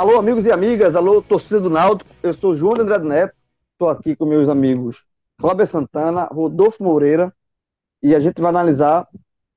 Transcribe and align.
Alô, 0.00 0.18
amigos 0.18 0.46
e 0.46 0.50
amigas, 0.50 0.96
alô, 0.96 1.20
torcida 1.20 1.60
do 1.60 1.68
Náutico. 1.68 2.10
Eu 2.22 2.32
sou 2.32 2.56
João 2.56 2.80
André 2.80 2.98
Neto, 3.00 3.34
estou 3.72 3.90
aqui 3.90 4.16
com 4.16 4.24
meus 4.24 4.48
amigos 4.48 5.04
Robert 5.38 5.66
Santana, 5.66 6.24
Rodolfo 6.24 6.82
Moreira, 6.82 7.30
e 8.02 8.14
a 8.14 8.18
gente 8.18 8.40
vai 8.40 8.48
analisar 8.48 9.06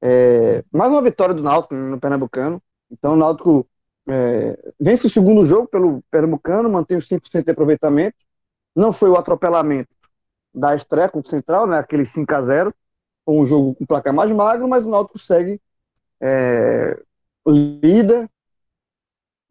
é, 0.01 0.61
mais 0.69 0.91
uma 0.91 1.01
vitória 1.01 1.33
do 1.33 1.41
Náutico 1.41 1.73
no 1.73 1.97
Pernambucano. 1.97 2.61
Então, 2.91 3.13
o 3.13 3.15
Náutico 3.15 3.65
é, 4.05 4.73
vence 4.77 5.07
o 5.07 5.09
segundo 5.09 5.45
jogo 5.45 5.65
pelo 5.65 6.03
Pernambucano, 6.11 6.69
mantém 6.69 6.97
os 6.97 7.07
5% 7.07 7.45
de 7.45 7.51
aproveitamento. 7.51 8.17
Não 8.75 8.91
foi 8.91 9.09
o 9.09 9.15
atropelamento 9.15 9.95
da 10.53 10.75
estreia 10.75 11.07
contra 11.07 11.29
o 11.29 11.31
Central, 11.31 11.67
né, 11.67 11.77
aquele 11.77 12.05
5 12.05 12.35
a 12.35 12.41
0 12.41 12.75
foi 13.23 13.33
um 13.33 13.45
jogo 13.45 13.75
com 13.75 13.85
placar 13.85 14.13
mais 14.13 14.29
magro, 14.29 14.67
mas 14.67 14.85
o 14.85 14.89
Náutico 14.89 15.17
segue 15.19 15.61
é, 16.19 17.01
líder 17.47 18.29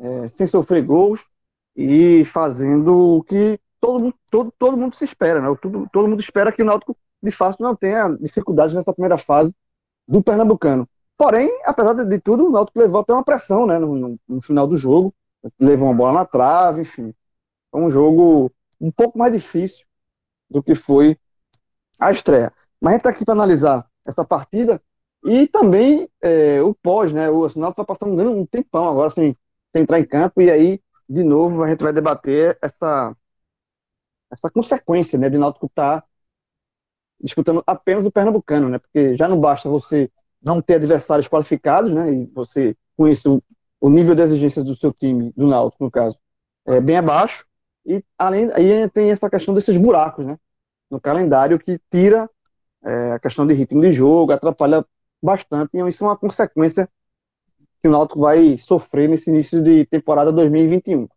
é, 0.02 0.28
sem 0.28 0.46
sofrer 0.46 0.82
gols 0.84 1.24
e 1.76 2.24
fazendo 2.24 3.18
o 3.18 3.22
que 3.22 3.58
todo, 3.80 4.12
todo, 4.30 4.52
todo 4.58 4.76
mundo 4.76 4.96
se 4.96 5.04
espera, 5.04 5.40
né? 5.40 5.56
Todo, 5.62 5.88
todo 5.92 6.08
mundo 6.08 6.20
espera 6.20 6.52
que 6.52 6.62
o 6.62 6.64
Náutico, 6.64 6.96
de 7.22 7.30
fato, 7.30 7.62
não 7.62 7.74
tenha 7.74 8.08
dificuldades 8.20 8.74
nessa 8.74 8.92
primeira 8.92 9.16
fase 9.16 9.54
do 10.06 10.22
Pernambucano. 10.22 10.88
Porém, 11.16 11.50
apesar 11.64 11.94
de, 11.94 12.18
tudo, 12.18 12.48
o 12.48 12.50
Náutico 12.50 12.80
levou 12.80 13.00
até 13.00 13.12
uma 13.12 13.24
pressão 13.24 13.66
né, 13.66 13.78
no, 13.78 13.94
no, 13.94 14.20
no, 14.28 14.42
final 14.42 14.66
do 14.66 14.76
jogo, 14.76 15.14
levou 15.58 15.88
uma 15.88 15.94
bola 15.94 16.12
na 16.12 16.24
trave, 16.24 16.82
enfim. 16.82 17.14
É 17.72 17.76
um 17.76 17.90
jogo 17.90 18.50
um 18.80 18.90
pouco 18.90 19.18
mais 19.18 19.32
difícil 19.32 19.86
do 20.50 20.62
que 20.62 20.74
foi 20.74 21.16
a 21.98 22.10
estreia. 22.10 22.52
Mas 22.80 22.90
a 22.90 22.94
gente 22.94 23.00
está 23.00 23.10
aqui 23.10 23.24
para 23.24 23.34
analisar 23.34 23.86
essa 24.04 24.24
partida 24.24 24.82
e 25.24 25.46
também 25.46 26.08
é, 26.20 26.60
o 26.60 26.74
pós, 26.74 27.12
né? 27.12 27.30
O 27.30 27.42
Náutico 27.56 27.84
vai 27.84 27.86
passar 27.86 28.06
um, 28.06 28.40
um 28.40 28.46
tempão 28.46 28.88
agora 28.88 29.10
sem 29.10 29.36
entrar 29.80 30.00
em 30.00 30.04
campo, 30.04 30.40
e 30.40 30.50
aí, 30.50 30.80
de 31.08 31.22
novo, 31.22 31.62
a 31.62 31.70
gente 31.70 31.82
vai 31.82 31.92
debater 31.92 32.58
essa, 32.60 33.16
essa 34.30 34.50
consequência, 34.50 35.18
né, 35.18 35.28
de 35.30 35.38
Náutico 35.38 35.66
estar 35.66 36.00
tá 36.00 36.06
disputando 37.20 37.62
apenas 37.66 38.04
o 38.04 38.10
Pernambucano, 38.10 38.68
né, 38.68 38.78
porque 38.78 39.16
já 39.16 39.28
não 39.28 39.38
basta 39.40 39.68
você 39.68 40.10
não 40.42 40.60
ter 40.60 40.74
adversários 40.74 41.28
qualificados, 41.28 41.92
né, 41.92 42.12
e 42.12 42.26
você, 42.26 42.76
com 42.96 43.06
isso, 43.08 43.42
o 43.80 43.88
nível 43.88 44.14
de 44.14 44.22
exigência 44.22 44.62
do 44.64 44.74
seu 44.74 44.92
time, 44.92 45.32
do 45.36 45.46
Náutico, 45.46 45.84
no 45.84 45.90
caso, 45.90 46.18
é 46.66 46.80
bem 46.80 46.96
abaixo, 46.96 47.46
e 47.86 48.04
além, 48.18 48.50
aí 48.52 48.88
tem 48.90 49.10
essa 49.10 49.28
questão 49.30 49.54
desses 49.54 49.76
buracos, 49.76 50.26
né, 50.26 50.38
no 50.90 51.00
calendário 51.00 51.58
que 51.58 51.80
tira 51.90 52.28
é, 52.84 53.12
a 53.12 53.18
questão 53.18 53.46
de 53.46 53.54
ritmo 53.54 53.80
de 53.80 53.92
jogo, 53.92 54.32
atrapalha 54.32 54.84
bastante, 55.22 55.70
e 55.74 55.88
isso 55.88 56.04
é 56.04 56.06
uma 56.08 56.16
consequência 56.16 56.88
que 57.82 57.88
o 57.88 57.90
Náutico 57.90 58.20
vai 58.20 58.56
sofrer 58.56 59.08
nesse 59.08 59.28
início 59.28 59.62
de 59.62 59.84
temporada 59.86 60.32
2021. 60.32 61.08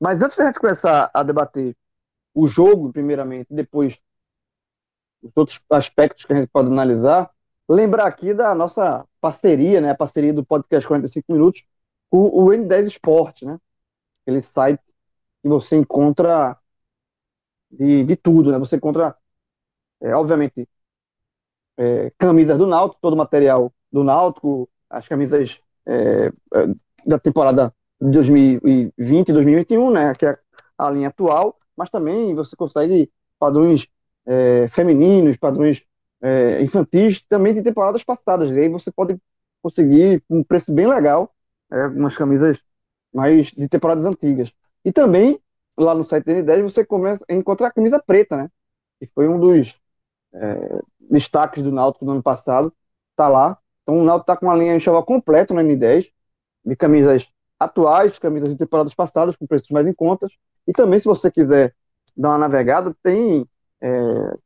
Mas 0.00 0.22
antes 0.22 0.36
da 0.36 0.46
gente 0.46 0.60
começar 0.60 1.10
a 1.12 1.22
debater 1.22 1.76
o 2.34 2.46
jogo, 2.46 2.92
primeiramente, 2.92 3.48
depois 3.50 4.00
os 5.22 5.32
outros 5.36 5.60
aspectos 5.70 6.24
que 6.24 6.32
a 6.32 6.36
gente 6.36 6.48
pode 6.48 6.68
analisar, 6.68 7.30
lembrar 7.68 8.06
aqui 8.06 8.32
da 8.34 8.54
nossa 8.54 9.06
parceria, 9.20 9.80
né, 9.80 9.90
a 9.90 9.96
parceria 9.96 10.32
do 10.32 10.44
podcast 10.44 10.86
45 10.86 11.32
Minutos, 11.32 11.64
com 12.10 12.26
o 12.26 12.46
N10 12.50 12.86
Esporte, 12.86 13.44
né, 13.44 13.58
aquele 14.22 14.40
site 14.40 14.82
que 15.42 15.48
você 15.48 15.76
encontra 15.76 16.56
de, 17.70 18.04
de 18.04 18.16
tudo, 18.16 18.52
né, 18.52 18.58
você 18.58 18.76
encontra, 18.76 19.16
é, 20.00 20.14
obviamente, 20.14 20.68
é, 21.76 22.10
camisas 22.18 22.58
do 22.58 22.66
Náutico, 22.66 23.00
todo 23.00 23.14
o 23.14 23.16
material 23.16 23.72
do 23.90 24.04
Náutico, 24.04 24.68
as 24.90 25.08
camisas 25.08 25.60
é, 25.86 26.26
é, 26.54 26.68
da 27.06 27.18
temporada 27.18 27.74
de 28.00 28.10
2020 28.10 29.28
e 29.28 29.32
2021, 29.32 29.90
né, 29.90 30.12
que 30.14 30.26
é 30.26 30.38
a 30.78 30.90
linha 30.90 31.08
atual, 31.08 31.56
mas 31.76 31.90
também 31.90 32.34
você 32.34 32.56
consegue 32.56 33.10
padrões 33.38 33.86
é, 34.26 34.68
femininos, 34.68 35.36
padrões 35.36 35.82
é, 36.22 36.62
infantis 36.62 37.22
também 37.28 37.54
de 37.54 37.62
temporadas 37.62 38.04
passadas. 38.04 38.54
E 38.56 38.60
aí 38.60 38.68
você 38.68 38.90
pode 38.90 39.18
conseguir 39.62 40.22
um 40.30 40.42
preço 40.42 40.72
bem 40.72 40.86
legal, 40.86 41.34
é, 41.70 41.86
umas 41.86 42.16
camisas 42.16 42.58
mais 43.12 43.48
de 43.48 43.68
temporadas 43.68 44.06
antigas. 44.06 44.52
E 44.84 44.92
também, 44.92 45.40
lá 45.76 45.94
no 45.94 46.04
site 46.04 46.26
N10, 46.26 46.62
você 46.62 46.84
começa 46.84 47.24
a 47.28 47.34
encontrar 47.34 47.68
a 47.68 47.72
camisa 47.72 48.02
preta, 48.04 48.36
né? 48.36 48.48
Que 49.00 49.06
foi 49.14 49.28
um 49.28 49.38
dos 49.38 49.78
é, 50.34 50.80
destaques 51.00 51.62
do 51.62 51.72
Náutico 51.72 52.04
no 52.04 52.12
ano 52.12 52.22
passado. 52.22 52.72
Tá 53.16 53.28
lá. 53.28 53.58
Então 53.82 54.00
o 54.00 54.04
Náutico 54.04 54.32
está 54.32 54.36
com 54.36 54.46
uma 54.46 54.56
linha 54.56 54.76
enxoval 54.76 55.04
completa 55.04 55.52
no 55.52 55.60
N10, 55.60 56.10
de 56.64 56.76
camisas 56.76 57.28
atuais, 57.58 58.18
camisas 58.18 58.48
de 58.48 58.56
temporadas 58.56 58.94
passadas, 58.94 59.36
com 59.36 59.46
preços 59.46 59.68
mais 59.70 59.86
em 59.86 59.92
contas. 59.92 60.32
E 60.66 60.72
também, 60.72 60.98
se 60.98 61.06
você 61.06 61.30
quiser 61.30 61.74
dar 62.16 62.30
uma 62.30 62.38
navegada, 62.38 62.94
tem 63.02 63.46
é, 63.80 63.88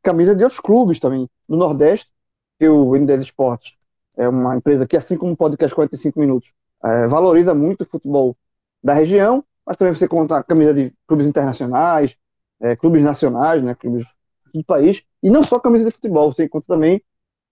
camisa 0.02 0.34
de 0.34 0.42
outros 0.44 0.60
clubes 0.60 0.98
também, 0.98 1.28
no 1.48 1.56
Nordeste, 1.56 2.10
que 2.58 2.68
o 2.68 2.90
N10 2.92 3.20
Esportes 3.20 3.76
é 4.16 4.28
uma 4.28 4.56
empresa 4.56 4.86
que, 4.86 4.96
assim 4.96 5.16
como 5.16 5.32
o 5.32 5.36
podcast 5.36 5.74
45 5.74 6.18
Minutos, 6.18 6.52
é, 6.82 7.06
valoriza 7.06 7.54
muito 7.54 7.82
o 7.82 7.86
futebol 7.86 8.36
da 8.82 8.94
região, 8.94 9.44
mas 9.64 9.76
também 9.76 9.94
você 9.94 10.08
conta 10.08 10.42
camisa 10.42 10.72
de 10.72 10.92
clubes 11.06 11.26
internacionais, 11.26 12.16
é, 12.60 12.74
clubes 12.74 13.02
nacionais, 13.02 13.62
né, 13.62 13.74
clubes 13.74 14.06
do 14.54 14.64
país, 14.64 15.02
e 15.22 15.28
não 15.28 15.44
só 15.44 15.58
camisa 15.58 15.84
de 15.84 15.90
futebol, 15.90 16.32
você 16.32 16.44
encontra 16.44 16.68
também 16.68 17.02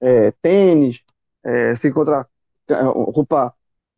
é, 0.01 0.31
tênis, 0.41 1.03
é, 1.45 1.77
se 1.77 1.89
encontra 1.89 2.27
é, 2.71 2.75
roupa 2.83 3.55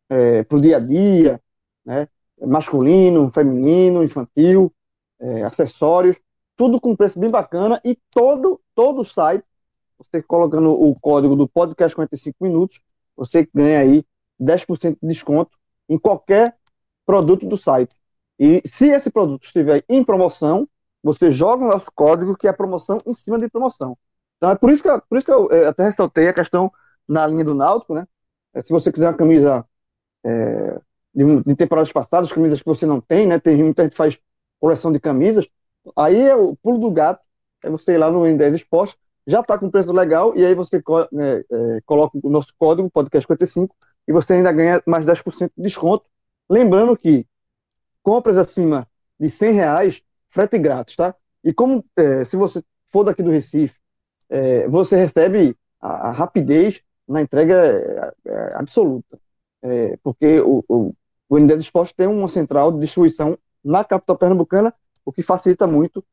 é, 0.09 0.43
para 0.43 0.57
o 0.57 0.61
dia 0.61 0.77
a 0.77 0.79
dia, 0.79 1.41
né? 1.85 2.07
masculino, 2.39 3.31
feminino, 3.31 4.03
infantil, 4.03 4.71
é, 5.19 5.43
acessórios, 5.43 6.19
tudo 6.55 6.79
com 6.79 6.95
preço 6.95 7.19
bem 7.19 7.29
bacana 7.29 7.81
e 7.83 7.97
todo, 8.11 8.59
todo 8.75 9.05
site, 9.05 9.43
você 9.97 10.21
colocando 10.21 10.69
o 10.69 10.93
código 10.99 11.35
do 11.35 11.47
podcast 11.47 11.95
45 11.95 12.43
minutos, 12.43 12.81
você 13.15 13.47
ganha 13.53 13.79
aí 13.79 14.05
10% 14.39 14.97
de 15.01 15.07
desconto 15.07 15.51
em 15.89 15.97
qualquer 15.97 16.55
produto 17.05 17.47
do 17.47 17.57
site. 17.57 17.95
E 18.39 18.61
se 18.65 18.89
esse 18.89 19.09
produto 19.09 19.45
estiver 19.45 19.83
em 19.89 20.03
promoção, 20.03 20.67
você 21.01 21.31
joga 21.31 21.63
o 21.63 21.69
nosso 21.69 21.91
código, 21.93 22.35
que 22.35 22.47
é 22.47 22.53
promoção 22.53 22.97
em 23.05 23.13
cima 23.13 23.37
de 23.37 23.49
promoção. 23.49 23.97
Então 24.37 24.51
é 24.51 24.55
por 24.55 24.69
isso 24.69 24.83
que, 24.83 24.89
por 25.09 25.17
isso 25.17 25.25
que 25.25 25.31
eu, 25.31 25.49
eu 25.49 25.69
até 25.69 25.83
ressaltei 25.83 26.27
a 26.27 26.33
questão 26.33 26.71
na 27.07 27.25
linha 27.27 27.43
do 27.43 27.55
Náutico, 27.55 27.93
né? 27.93 28.07
É, 28.53 28.61
se 28.61 28.69
você 28.71 28.91
quiser 28.91 29.07
uma 29.07 29.17
camisa 29.17 29.65
é, 30.25 30.79
de, 31.13 31.43
de, 31.43 31.55
temporadas 31.55 31.91
passadas, 31.91 32.31
camisas 32.31 32.59
que 32.59 32.65
você 32.65 32.85
não 32.85 32.99
tem, 32.99 33.27
né? 33.27 33.39
Tem 33.39 33.55
muita 33.55 33.83
gente 33.83 33.95
faz 33.95 34.19
coleção 34.59 34.91
de 34.91 34.99
camisas. 34.99 35.47
Aí 35.95 36.19
é 36.21 36.35
o 36.35 36.55
pulo 36.55 36.79
do 36.79 36.91
gato, 36.91 37.23
é 37.63 37.69
você 37.69 37.93
ir 37.93 37.97
lá 37.97 38.11
no 38.11 38.21
N10 38.21 38.55
Esporte, 38.55 38.97
já 39.25 39.41
está 39.41 39.57
com 39.57 39.69
preço 39.69 39.91
legal, 39.91 40.35
e 40.37 40.45
aí 40.45 40.55
você 40.55 40.81
né, 41.11 41.39
é, 41.39 41.81
coloca 41.85 42.17
o 42.21 42.29
nosso 42.29 42.53
código, 42.57 42.89
podcast55, 42.89 43.69
e 44.07 44.13
você 44.13 44.33
ainda 44.33 44.51
ganha 44.51 44.81
mais 44.85 45.05
10% 45.05 45.51
de 45.55 45.63
desconto. 45.63 46.05
Lembrando 46.49 46.95
que 46.95 47.27
compras 48.01 48.37
acima 48.37 48.87
de 49.19 49.29
100 49.29 49.53
reais, 49.53 50.01
frete 50.29 50.57
grátis, 50.57 50.95
tá? 50.95 51.13
E 51.43 51.53
como 51.53 51.83
é, 51.97 52.23
se 52.23 52.37
você 52.37 52.63
for 52.89 53.03
daqui 53.03 53.21
do 53.21 53.29
Recife, 53.29 53.75
é, 54.29 54.67
você 54.67 54.95
recebe 54.95 55.57
a, 55.81 56.09
a 56.09 56.11
rapidez 56.11 56.81
na 57.07 57.21
entrega 57.21 57.53
é, 57.55 58.13
é 58.25 58.49
absoluta. 58.55 59.19
É, 59.61 59.97
porque 60.03 60.39
o, 60.39 60.63
o, 60.67 60.93
o 61.29 61.37
Esporte 61.37 61.95
tem 61.95 62.07
uma 62.07 62.27
central 62.27 62.71
de 62.71 62.79
distribuição 62.79 63.37
na 63.63 63.83
capital 63.83 64.17
pernambucana, 64.17 64.73
o 65.05 65.11
que 65.11 65.21
facilita 65.21 65.65
muito 65.67 66.03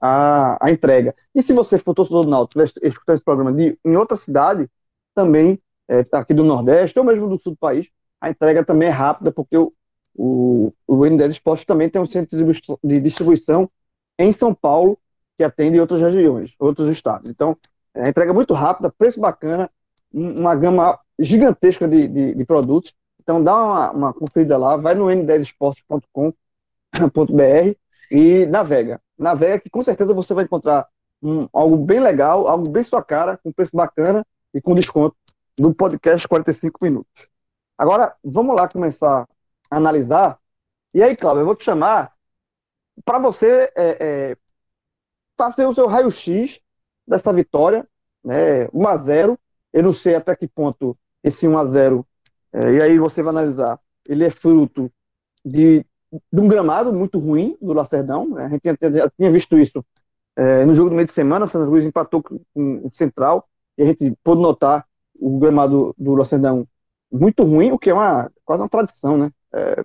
a, 0.00 0.58
a 0.64 0.70
entrega. 0.70 1.14
E 1.34 1.42
se 1.42 1.52
você 1.52 1.78
for 1.78 1.94
torcedor 1.94 2.24
do 2.24 2.30
Náutico 2.30 2.62
escutar 2.82 3.14
esse 3.14 3.24
programa 3.24 3.52
de, 3.52 3.78
em 3.84 3.96
outra 3.96 4.16
cidade, 4.16 4.68
também 5.14 5.60
é, 5.88 6.04
aqui 6.12 6.34
do 6.34 6.44
Nordeste 6.44 6.98
ou 6.98 7.04
mesmo 7.04 7.28
do 7.28 7.38
sul 7.38 7.52
do 7.52 7.58
país, 7.58 7.88
a 8.20 8.30
entrega 8.30 8.64
também 8.64 8.88
é 8.88 8.90
rápida, 8.90 9.30
porque 9.30 9.56
o, 9.56 9.72
o, 10.14 10.72
o 10.86 10.96
N10 10.98 11.30
Esportes 11.30 11.64
também 11.64 11.88
tem 11.88 12.00
um 12.00 12.06
centro 12.06 12.38
de 12.82 13.00
distribuição 13.00 13.68
em 14.18 14.32
São 14.32 14.54
Paulo, 14.54 14.98
que 15.36 15.44
atende 15.44 15.80
outras 15.80 16.00
regiões, 16.00 16.54
outros 16.58 16.88
estados. 16.90 17.30
Então, 17.30 17.56
é, 17.94 18.06
a 18.06 18.08
entrega 18.10 18.30
é 18.30 18.34
muito 18.34 18.54
rápida, 18.54 18.92
preço 18.96 19.20
bacana, 19.20 19.70
uma 20.14 20.54
gama 20.54 20.98
gigantesca 21.18 21.88
de, 21.88 22.08
de, 22.08 22.34
de 22.34 22.44
produtos. 22.44 22.94
Então, 23.20 23.42
dá 23.42 23.54
uma, 23.54 23.90
uma, 23.90 24.14
conferida 24.14 24.56
lá, 24.56 24.76
vai 24.76 24.94
no 24.94 25.06
n10esportes.com.br 25.06 27.76
e 28.10 28.46
navega. 28.46 29.00
Navega 29.18 29.60
que 29.60 29.70
com 29.70 29.82
certeza 29.82 30.14
você 30.14 30.34
vai 30.34 30.44
encontrar 30.44 30.86
um, 31.22 31.48
algo 31.52 31.76
bem 31.76 32.00
legal, 32.00 32.46
algo 32.46 32.68
bem 32.70 32.82
sua 32.82 33.02
cara, 33.02 33.38
com 33.38 33.52
preço 33.52 33.76
bacana 33.76 34.24
e 34.52 34.60
com 34.60 34.74
desconto 34.74 35.16
no 35.58 35.74
podcast 35.74 36.28
45 36.28 36.84
minutos. 36.84 37.28
Agora, 37.76 38.14
vamos 38.22 38.54
lá 38.54 38.68
começar 38.68 39.26
a 39.70 39.76
analisar. 39.76 40.38
E 40.94 41.02
aí, 41.02 41.16
Cláudio, 41.16 41.42
eu 41.42 41.46
vou 41.46 41.56
te 41.56 41.64
chamar 41.64 42.12
para 43.04 43.18
você 43.18 43.72
é, 43.76 44.32
é, 44.32 44.36
fazer 45.36 45.66
o 45.66 45.74
seu 45.74 45.86
raio-x 45.86 46.60
dessa 47.06 47.32
vitória, 47.32 47.86
né, 48.22 48.68
1 48.72 48.86
a 48.86 48.96
0 48.96 49.38
Eu 49.74 49.82
não 49.82 49.92
sei 49.92 50.14
até 50.14 50.36
que 50.36 50.46
ponto 50.46 50.96
esse 51.22 51.48
1 51.48 51.58
a 51.58 51.64
0 51.64 52.06
é, 52.52 52.70
e 52.76 52.80
aí 52.80 52.98
você 52.98 53.20
vai 53.20 53.32
analisar, 53.32 53.80
ele 54.08 54.24
é 54.24 54.30
fruto 54.30 54.88
de, 55.44 55.84
de 56.32 56.40
um 56.40 56.46
gramado 56.46 56.92
muito 56.92 57.18
ruim 57.18 57.58
do 57.60 57.72
Lacerdão. 57.72 58.28
Né? 58.28 58.44
A 58.44 58.48
gente 58.48 58.94
já 58.96 59.10
tinha 59.10 59.32
visto 59.32 59.58
isso 59.58 59.84
é, 60.36 60.64
no 60.64 60.74
jogo 60.74 60.90
do 60.90 60.96
meio 60.96 61.08
de 61.08 61.12
semana, 61.12 61.46
o 61.46 61.48
Santa 61.48 61.66
Cruz 61.66 61.84
empatou 61.84 62.22
com 62.22 62.40
o 62.54 62.90
Central, 62.92 63.48
e 63.76 63.82
a 63.82 63.86
gente 63.86 64.16
pôde 64.22 64.40
notar 64.40 64.86
o 65.18 65.38
gramado 65.38 65.92
do 65.98 66.14
Lacerdão 66.14 66.66
muito 67.10 67.42
ruim, 67.44 67.72
o 67.72 67.78
que 67.78 67.90
é 67.90 67.94
uma, 67.94 68.30
quase 68.44 68.62
uma 68.62 68.68
tradição, 68.68 69.18
né? 69.18 69.32
É, 69.52 69.84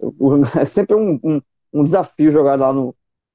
é 0.60 0.64
sempre 0.64 0.94
um, 0.96 1.20
um, 1.22 1.42
um, 1.72 1.84
desafio 1.84 2.30
jogar 2.30 2.58
lá 2.58 2.72
no, 2.72 2.94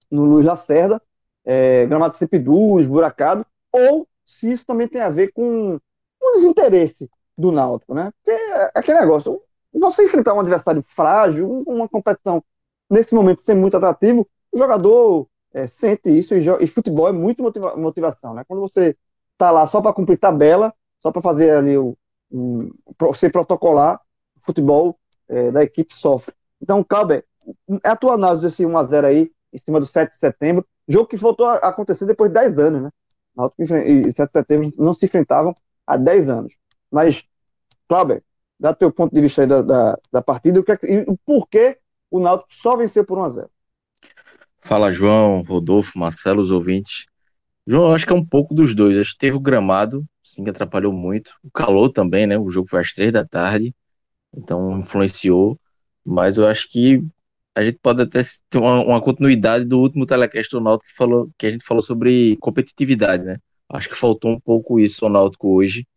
no 0.10 0.26
Luiz 0.26 0.46
Lacerda, 0.46 1.02
é, 1.46 1.86
gramado 1.86 2.18
sempre 2.18 2.40
duro, 2.40 2.82
esburacado, 2.82 3.46
ou 3.72 4.08
se 4.26 4.52
isso 4.52 4.66
também 4.66 4.88
tem 4.88 5.02
a 5.02 5.10
ver 5.10 5.32
com 5.32 5.80
um 6.24 6.32
desinteresse 6.34 7.10
do 7.38 7.52
Náutico, 7.52 7.94
né? 7.94 8.12
Porque 8.24 8.40
é 8.40 8.72
aquele 8.74 9.00
negócio, 9.00 9.42
você 9.74 10.04
enfrentar 10.04 10.34
um 10.34 10.40
adversário 10.40 10.84
frágil, 10.84 11.64
uma 11.68 11.90
competição 11.90 12.44
nesse 12.90 13.14
momento 13.16 13.42
ser 13.42 13.56
muito 13.56 13.76
atrativo, 13.78 14.28
o 14.52 14.58
jogador 14.58 15.28
é, 15.54 15.68
sente 15.68 16.16
isso 16.16 16.36
e, 16.36 16.46
e, 16.62 16.68
futebol 16.68 17.08
é 17.08 17.12
muito 17.12 17.42
motiva 17.42 17.76
motivação, 17.76 18.34
né? 18.34 18.44
Quando 18.48 18.62
você 18.62 18.96
tá 19.38 19.52
lá 19.52 19.66
só 19.68 19.82
para 19.82 19.94
cumprir 19.94 20.18
tabela, 20.18 20.74
só 21.00 21.12
para 21.12 21.22
fazer 21.22 21.52
ali 21.52 21.78
o 21.78 21.98
um, 22.32 22.72
ser 23.14 23.32
protocolar, 23.32 24.00
o 24.36 24.40
futebol 24.42 24.98
é, 25.30 25.52
da 25.52 25.64
equipe 25.64 25.94
sofre. 25.94 26.34
Então, 26.62 26.84
Calber, 26.84 27.26
é 27.84 27.90
a 27.90 27.96
tua 27.96 28.14
análise 28.14 28.42
desse 28.44 28.64
1x0 28.64 29.06
aí, 29.06 29.32
em 29.52 29.58
cima 29.60 29.80
do 29.80 29.86
7 29.86 30.12
de 30.12 30.18
setembro, 30.18 30.66
jogo 30.88 31.08
que 31.08 31.18
voltou 31.18 31.48
a 31.48 31.58
acontecer 31.58 32.06
depois 32.06 32.32
de 32.32 32.40
10 32.40 32.60
anos, 32.60 32.82
né? 32.84 32.90
Náutico 33.36 33.64
e 33.64 34.12
7 34.12 34.28
de 34.28 34.32
setembro 34.32 34.74
não 34.78 34.94
se 34.94 35.06
enfrentavam 35.06 35.54
há 35.86 35.98
10 35.98 36.30
anos. 36.30 36.54
Mas, 36.92 37.24
Cláudio, 37.88 38.22
dá 38.60 38.74
teu 38.74 38.92
ponto 38.92 39.14
de 39.14 39.22
vista 39.22 39.42
aí 39.42 39.48
da, 39.48 39.62
da, 39.62 40.00
da 40.12 40.22
partida 40.22 40.60
o 40.60 40.64
que, 40.64 40.72
é 40.72 40.78
e 40.84 41.04
o 41.08 41.18
porquê 41.26 41.78
o 42.10 42.20
Náutico 42.20 42.54
só 42.54 42.78
venceu 42.78 43.04
por 43.06 43.18
1x0. 43.18 43.50
Fala, 44.62 44.92
João, 44.92 45.42
Rodolfo, 45.42 45.98
Marcelo, 45.98 46.42
os 46.42 46.52
ouvintes. 46.52 47.06
João, 47.66 47.94
acho 47.94 48.06
que 48.06 48.14
é 48.14 48.16
um 48.16 48.26
pouco 48.26 48.54
dos 48.54 48.76
dois. 48.76 48.98
Acho 48.98 49.14
que 49.14 49.18
teve 49.18 49.36
o 49.36 49.40
gramado, 49.40 50.06
sim, 50.24 50.44
que 50.44 50.50
atrapalhou 50.50 50.94
muito. 50.94 51.34
O 51.44 51.52
calor 51.52 51.90
também, 51.90 52.28
né? 52.28 52.38
O 52.38 52.50
jogo 52.50 52.70
foi 52.70 52.80
às 52.82 52.94
três 52.94 53.12
da 53.12 53.26
tarde, 53.26 53.74
então 54.36 54.80
influenciou. 54.80 55.60
Mas 56.06 56.38
eu 56.38 56.48
acho 56.48 56.70
que 56.70 57.04
a 57.56 57.64
gente 57.64 57.80
pode 57.82 58.02
até 58.02 58.22
ter 58.50 58.58
uma, 58.58 58.84
uma 58.84 59.02
continuidade 59.02 59.66
do 59.66 59.80
último 59.80 60.06
telecast 60.06 60.52
do 60.52 60.62
Náutico 60.62 60.90
que, 60.90 60.96
falou, 60.96 61.30
que 61.38 61.46
a 61.46 61.52
gente 61.52 61.66
falou 61.66 61.84
sobre 61.84 62.38
competitividade, 62.38 63.24
né? 63.24 63.38
Acho 63.70 63.90
que 63.90 63.96
faltou 63.96 64.32
um 64.32 64.40
pouco 64.40 64.80
isso 64.80 65.06
ao 65.06 65.12
Náutico 65.12 65.50
hoje. 65.50 65.88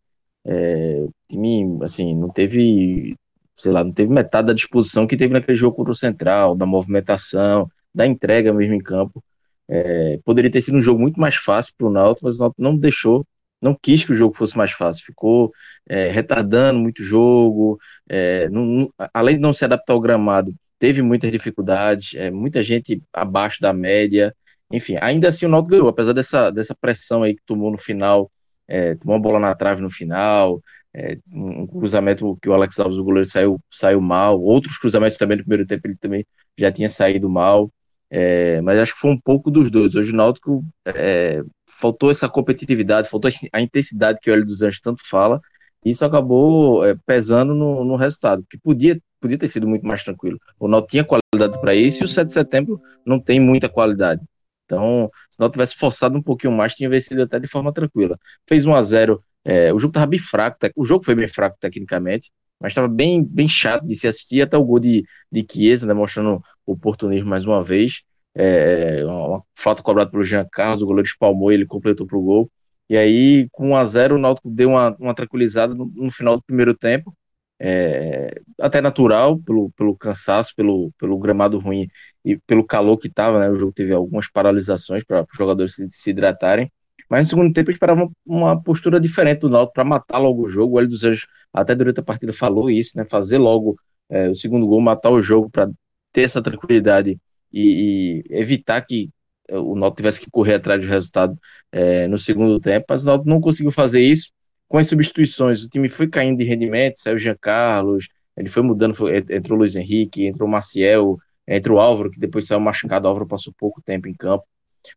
É, 0.45 1.01
o 1.01 1.11
time, 1.29 1.79
assim, 1.83 2.15
não 2.15 2.29
teve, 2.29 3.15
sei 3.57 3.71
lá, 3.71 3.83
não 3.83 3.91
teve 3.91 4.13
metade 4.13 4.47
da 4.47 4.53
disposição 4.53 5.07
que 5.07 5.17
teve 5.17 5.33
naquele 5.33 5.57
jogo 5.57 5.75
contra 5.75 5.91
o 5.91 5.95
Central, 5.95 6.55
da 6.55 6.65
movimentação, 6.65 7.69
da 7.93 8.05
entrega 8.05 8.53
mesmo 8.53 8.75
em 8.75 8.79
campo. 8.79 9.23
É, 9.67 10.19
poderia 10.23 10.51
ter 10.51 10.61
sido 10.61 10.77
um 10.77 10.81
jogo 10.81 11.01
muito 11.01 11.19
mais 11.19 11.35
fácil 11.35 11.73
para 11.77 11.87
o 11.87 11.91
Náutico, 11.91 12.25
mas 12.25 12.37
o 12.37 12.39
Náutico 12.39 12.61
não 12.61 12.77
deixou, 12.77 13.25
não 13.61 13.75
quis 13.75 14.03
que 14.05 14.13
o 14.13 14.15
jogo 14.15 14.35
fosse 14.35 14.57
mais 14.57 14.71
fácil, 14.71 15.05
ficou 15.05 15.51
é, 15.89 16.07
retardando 16.09 16.79
muito 16.79 17.01
o 17.01 17.05
jogo, 17.05 17.79
é, 18.07 18.47
não, 18.49 18.89
além 19.13 19.35
de 19.35 19.41
não 19.41 19.53
se 19.53 19.65
adaptar 19.65 19.93
ao 19.93 20.01
gramado, 20.01 20.55
teve 20.79 21.01
muitas 21.01 21.31
dificuldades, 21.31 22.13
é, 22.15 22.29
muita 22.31 22.61
gente 22.63 23.01
abaixo 23.13 23.61
da 23.61 23.73
média, 23.73 24.35
enfim, 24.71 24.97
ainda 25.01 25.29
assim 25.29 25.45
o 25.45 25.49
Náutico 25.49 25.71
ganhou, 25.71 25.87
apesar 25.87 26.13
dessa, 26.13 26.51
dessa 26.51 26.75
pressão 26.75 27.23
aí 27.23 27.35
que 27.35 27.41
tomou 27.45 27.71
no 27.71 27.77
final, 27.77 28.31
é, 28.67 28.95
tomou 28.95 29.15
uma 29.15 29.21
bola 29.21 29.39
na 29.39 29.55
trave 29.55 29.81
no 29.81 29.89
final, 29.89 30.61
é, 30.93 31.17
um 31.31 31.67
cruzamento 31.67 32.37
que 32.41 32.49
o 32.49 32.53
Alex 32.53 32.79
Alves, 32.79 32.97
o 32.97 33.03
goleiro, 33.03 33.29
saiu, 33.29 33.59
saiu 33.71 34.01
mal, 34.01 34.41
outros 34.41 34.77
cruzamentos 34.77 35.17
também 35.17 35.37
no 35.37 35.43
primeiro 35.43 35.65
tempo 35.65 35.87
ele 35.87 35.97
também 35.97 36.25
já 36.57 36.71
tinha 36.71 36.89
saído 36.89 37.29
mal, 37.29 37.71
é, 38.09 38.61
mas 38.61 38.79
acho 38.79 38.93
que 38.93 38.99
foi 38.99 39.11
um 39.11 39.19
pouco 39.19 39.51
dos 39.51 39.69
dois. 39.69 39.95
Hoje 39.95 40.11
o 40.11 40.15
Náutico 40.15 40.63
é, 40.85 41.41
faltou 41.69 42.09
essa 42.09 42.29
competitividade, 42.29 43.09
faltou 43.09 43.29
a 43.53 43.61
intensidade 43.61 44.19
que 44.21 44.29
o 44.29 44.33
Hélio 44.33 44.45
dos 44.45 44.61
Anjos 44.61 44.79
tanto 44.81 45.07
fala, 45.07 45.41
e 45.85 45.91
isso 45.91 46.03
acabou 46.05 46.85
é, 46.85 46.95
pesando 47.05 47.53
no, 47.53 47.83
no, 47.83 47.95
resultado, 47.95 48.43
que 48.49 48.57
podia, 48.57 48.99
podia 49.19 49.37
ter 49.37 49.47
sido 49.47 49.67
muito 49.67 49.85
mais 49.85 50.03
tranquilo. 50.03 50.39
O 50.59 50.67
Náutico 50.67 50.91
tinha 50.91 51.03
qualidade 51.03 51.59
para 51.61 51.75
isso 51.75 52.03
e 52.03 52.05
o 52.05 52.07
7 52.07 52.27
de 52.27 52.33
setembro 52.33 52.81
não 53.05 53.19
tem 53.19 53.39
muita 53.39 53.69
qualidade. 53.69 54.21
Então, 54.65 55.09
se 55.29 55.39
não 55.39 55.49
tivesse 55.49 55.75
forçado 55.75 56.17
um 56.17 56.21
pouquinho 56.21 56.53
mais, 56.53 56.75
tinha 56.75 56.89
vencido 56.89 57.21
até 57.23 57.39
de 57.39 57.47
forma 57.47 57.71
tranquila. 57.71 58.17
Fez 58.45 58.65
1 58.65 58.75
a 58.75 58.83
0 58.83 59.23
é, 59.47 59.73
o 59.73 59.79
jogo 59.79 59.91
estava 59.91 60.05
bem 60.07 60.19
fraco, 60.19 60.57
o 60.75 60.83
jogo 60.83 61.05
foi 61.05 61.15
bem 61.15 61.27
fraco 61.27 61.55
tecnicamente, 61.57 62.31
mas 62.59 62.71
estava 62.71 62.89
bem, 62.89 63.23
bem 63.23 63.47
chato 63.47 63.85
de 63.85 63.95
se 63.95 64.05
assistir 64.05 64.41
até 64.41 64.57
o 64.57 64.63
gol 64.63 64.77
de, 64.77 65.05
de 65.31 65.45
Chiesa, 65.49 65.87
né, 65.87 65.93
mostrando 65.93 66.41
oportunismo 66.65 67.29
mais 67.29 67.45
uma 67.45 67.63
vez. 67.63 68.01
É, 68.35 69.05
uma 69.05 69.41
falta 69.55 69.81
cobrada 69.81 70.11
pelo 70.11 70.21
Jean 70.21 70.45
Carlos, 70.51 70.81
o 70.81 70.85
goleiro 70.85 71.07
espalmou 71.07 71.49
ele 71.49 71.65
completou 71.65 72.05
para 72.05 72.17
o 72.17 72.21
gol. 72.21 72.51
E 72.89 72.97
aí, 72.97 73.47
com 73.51 73.69
1 73.69 73.75
a 73.77 73.85
0 73.85 74.15
o 74.15 74.17
Náutico 74.19 74.49
deu 74.49 74.69
uma, 74.69 74.95
uma 74.99 75.15
tranquilizada 75.15 75.73
no, 75.73 75.85
no 75.95 76.11
final 76.11 76.35
do 76.35 76.43
primeiro 76.43 76.75
tempo, 76.75 77.15
é, 77.59 78.41
até 78.59 78.81
natural, 78.81 79.39
pelo, 79.39 79.71
pelo 79.71 79.95
cansaço, 79.95 80.53
pelo, 80.55 80.91
pelo 80.99 81.17
gramado 81.17 81.59
ruim 81.59 81.87
e 82.23 82.37
pelo 82.37 82.63
calor 82.65 82.97
que 82.97 83.07
estava, 83.07 83.39
né? 83.39 83.49
O 83.49 83.57
jogo 83.57 83.71
teve 83.73 83.93
algumas 83.93 84.29
paralisações 84.29 85.03
para 85.03 85.23
os 85.23 85.37
jogadores 85.37 85.75
se, 85.75 85.87
se 85.89 86.09
hidratarem. 86.11 86.71
Mas 87.09 87.25
no 87.25 87.29
segundo 87.29 87.53
tempo 87.53 87.69
eu 87.69 87.73
esperava 87.73 88.09
uma 88.25 88.61
postura 88.61 88.99
diferente 88.99 89.39
do 89.39 89.49
Náutico 89.49 89.73
para 89.73 89.83
matar 89.85 90.17
logo 90.19 90.45
o 90.45 90.49
jogo. 90.49 90.75
O 90.75 90.79
Hélio 90.79 90.89
dos 90.89 91.03
Anjos, 91.03 91.27
até 91.53 91.73
durante 91.73 91.99
a 91.99 92.03
partida, 92.03 92.33
falou 92.33 92.69
isso, 92.69 92.97
né? 92.97 93.05
Fazer 93.05 93.37
logo 93.37 93.77
é, 94.09 94.29
o 94.29 94.35
segundo 94.35 94.67
gol, 94.67 94.81
matar 94.81 95.09
o 95.11 95.21
jogo 95.21 95.49
para 95.49 95.69
ter 96.11 96.23
essa 96.23 96.41
tranquilidade 96.41 97.19
e, 97.51 98.23
e, 98.29 98.37
evitar 98.37 98.81
que 98.81 99.09
o 99.49 99.75
Náutico 99.75 99.97
tivesse 99.97 100.19
que 100.19 100.29
correr 100.29 100.55
atrás 100.55 100.81
do 100.81 100.87
resultado 100.87 101.37
é, 101.71 102.07
no 102.07 102.17
segundo 102.17 102.59
tempo. 102.59 102.85
Mas 102.89 103.03
o 103.03 103.07
Náutico 103.07 103.29
não 103.29 103.39
conseguiu 103.41 103.71
fazer 103.71 104.01
isso. 104.01 104.29
Com 104.67 104.77
as 104.77 104.87
substituições, 104.87 105.63
o 105.63 105.69
time 105.69 105.89
foi 105.89 106.07
caindo 106.07 106.37
de 106.37 106.43
rendimento, 106.43 106.97
saiu 106.97 107.15
o 107.15 107.19
Jean 107.19 107.37
Carlos, 107.39 108.07
ele 108.35 108.49
foi 108.49 108.61
mudando, 108.61 108.93
foi, 108.93 109.17
entrou 109.17 109.57
o 109.57 109.59
Luiz 109.59 109.75
Henrique, 109.75 110.25
entrou 110.25 110.47
o 110.47 110.51
Maciel, 110.51 111.17
entrou 111.47 111.77
o 111.77 111.81
Álvaro, 111.81 112.11
que 112.11 112.19
depois 112.19 112.45
saiu 112.45 112.59
machucado, 112.59 113.05
o 113.05 113.09
Álvaro 113.09 113.27
passou 113.27 113.53
pouco 113.57 113.81
tempo 113.81 114.07
em 114.07 114.13
campo. 114.13 114.45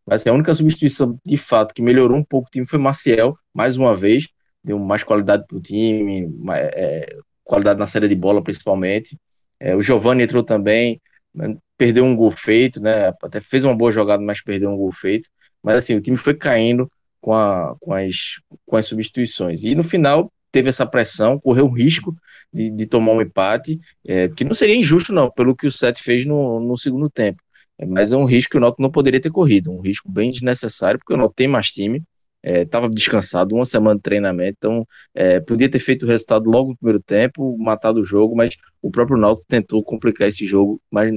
Mas 0.05 0.21
assim, 0.21 0.29
a 0.29 0.33
única 0.33 0.53
substituição 0.53 1.17
de 1.25 1.37
fato 1.37 1.73
que 1.73 1.81
melhorou 1.81 2.17
um 2.17 2.23
pouco 2.23 2.47
o 2.47 2.51
time 2.51 2.67
foi 2.67 2.79
Maciel, 2.79 3.35
mais 3.53 3.77
uma 3.77 3.95
vez, 3.95 4.27
deu 4.63 4.77
mais 4.77 5.03
qualidade 5.03 5.45
para 5.47 5.57
o 5.57 5.61
time, 5.61 6.27
mais, 6.27 6.69
é, 6.73 7.07
qualidade 7.43 7.79
na 7.79 7.87
série 7.87 8.07
de 8.07 8.15
bola 8.15 8.43
principalmente. 8.43 9.17
É, 9.59 9.75
o 9.75 9.81
Giovanni 9.81 10.23
entrou 10.23 10.43
também, 10.43 11.01
né, 11.33 11.55
perdeu 11.77 12.05
um 12.05 12.15
gol 12.15 12.31
feito, 12.31 12.81
né? 12.81 13.07
Até 13.21 13.41
fez 13.41 13.63
uma 13.63 13.75
boa 13.75 13.91
jogada, 13.91 14.21
mas 14.23 14.41
perdeu 14.41 14.69
um 14.69 14.77
gol 14.77 14.91
feito. 14.91 15.29
Mas 15.63 15.77
assim, 15.77 15.95
o 15.95 16.01
time 16.01 16.17
foi 16.17 16.33
caindo 16.35 16.91
com, 17.21 17.33
a, 17.33 17.75
com, 17.79 17.93
as, 17.93 18.41
com 18.65 18.75
as 18.75 18.85
substituições. 18.87 19.63
E 19.63 19.75
no 19.75 19.83
final 19.83 20.31
teve 20.51 20.69
essa 20.69 20.85
pressão, 20.85 21.39
correu 21.39 21.65
o 21.65 21.73
risco 21.73 22.15
de, 22.51 22.69
de 22.69 22.85
tomar 22.85 23.13
um 23.13 23.21
empate, 23.21 23.79
é, 24.05 24.27
que 24.27 24.43
não 24.43 24.53
seria 24.53 24.75
injusto, 24.75 25.13
não, 25.13 25.31
pelo 25.31 25.55
que 25.55 25.67
o 25.67 25.71
Sete 25.71 26.03
fez 26.03 26.25
no, 26.25 26.59
no 26.59 26.77
segundo 26.77 27.09
tempo. 27.09 27.41
É, 27.77 27.85
mas 27.85 28.11
é 28.11 28.17
um 28.17 28.25
risco 28.25 28.51
que 28.51 28.57
o 28.57 28.59
Náutico 28.59 28.81
não 28.81 28.91
poderia 28.91 29.21
ter 29.21 29.31
corrido, 29.31 29.71
um 29.71 29.79
risco 29.79 30.11
bem 30.11 30.31
desnecessário, 30.31 30.99
porque 30.99 31.13
o 31.13 31.17
Náutico 31.17 31.35
tem 31.35 31.47
mais 31.47 31.67
time, 31.67 32.03
estava 32.43 32.87
é, 32.87 32.89
descansado, 32.89 33.55
uma 33.55 33.65
semana 33.65 33.95
de 33.95 34.01
treinamento, 34.01 34.55
então 34.57 34.87
é, 35.13 35.39
podia 35.39 35.69
ter 35.69 35.79
feito 35.79 36.03
o 36.03 36.07
resultado 36.07 36.49
logo 36.49 36.71
no 36.71 36.77
primeiro 36.77 37.01
tempo, 37.01 37.57
matado 37.57 38.01
o 38.01 38.05
jogo, 38.05 38.35
mas 38.35 38.57
o 38.81 38.91
próprio 38.91 39.17
Náutico 39.17 39.47
tentou 39.47 39.83
complicar 39.83 40.27
esse 40.27 40.45
jogo, 40.45 40.81
mas 40.91 41.11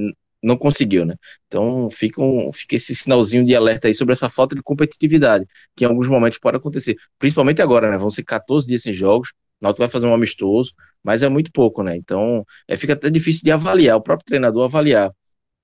não 0.45 0.57
conseguiu, 0.57 1.05
né? 1.05 1.15
Então 1.47 1.89
fica, 1.89 2.21
um, 2.21 2.51
fica 2.53 2.75
esse 2.75 2.93
sinalzinho 2.95 3.43
de 3.43 3.55
alerta 3.55 3.87
aí 3.87 3.93
sobre 3.93 4.13
essa 4.13 4.29
falta 4.29 4.55
de 4.55 4.61
competitividade, 4.61 5.45
que 5.75 5.83
em 5.83 5.87
alguns 5.87 6.07
momentos 6.07 6.39
pode 6.39 6.57
acontecer, 6.57 6.95
principalmente 7.17 7.61
agora, 7.61 7.89
né? 7.89 7.97
Vão 7.97 8.11
ser 8.11 8.23
14 8.23 8.67
dias 8.67 8.83
sem 8.83 8.93
jogos, 8.93 9.33
Náutico 9.59 9.79
vai 9.81 9.89
fazer 9.89 10.05
um 10.07 10.13
amistoso, 10.13 10.73
mas 11.03 11.23
é 11.23 11.29
muito 11.29 11.51
pouco, 11.51 11.81
né? 11.83 11.95
Então, 11.95 12.45
é, 12.67 12.75
fica 12.75 12.93
até 12.93 13.09
difícil 13.09 13.41
de 13.43 13.51
avaliar, 13.51 13.97
o 13.97 14.01
próprio 14.01 14.25
treinador 14.25 14.65
avaliar. 14.65 15.11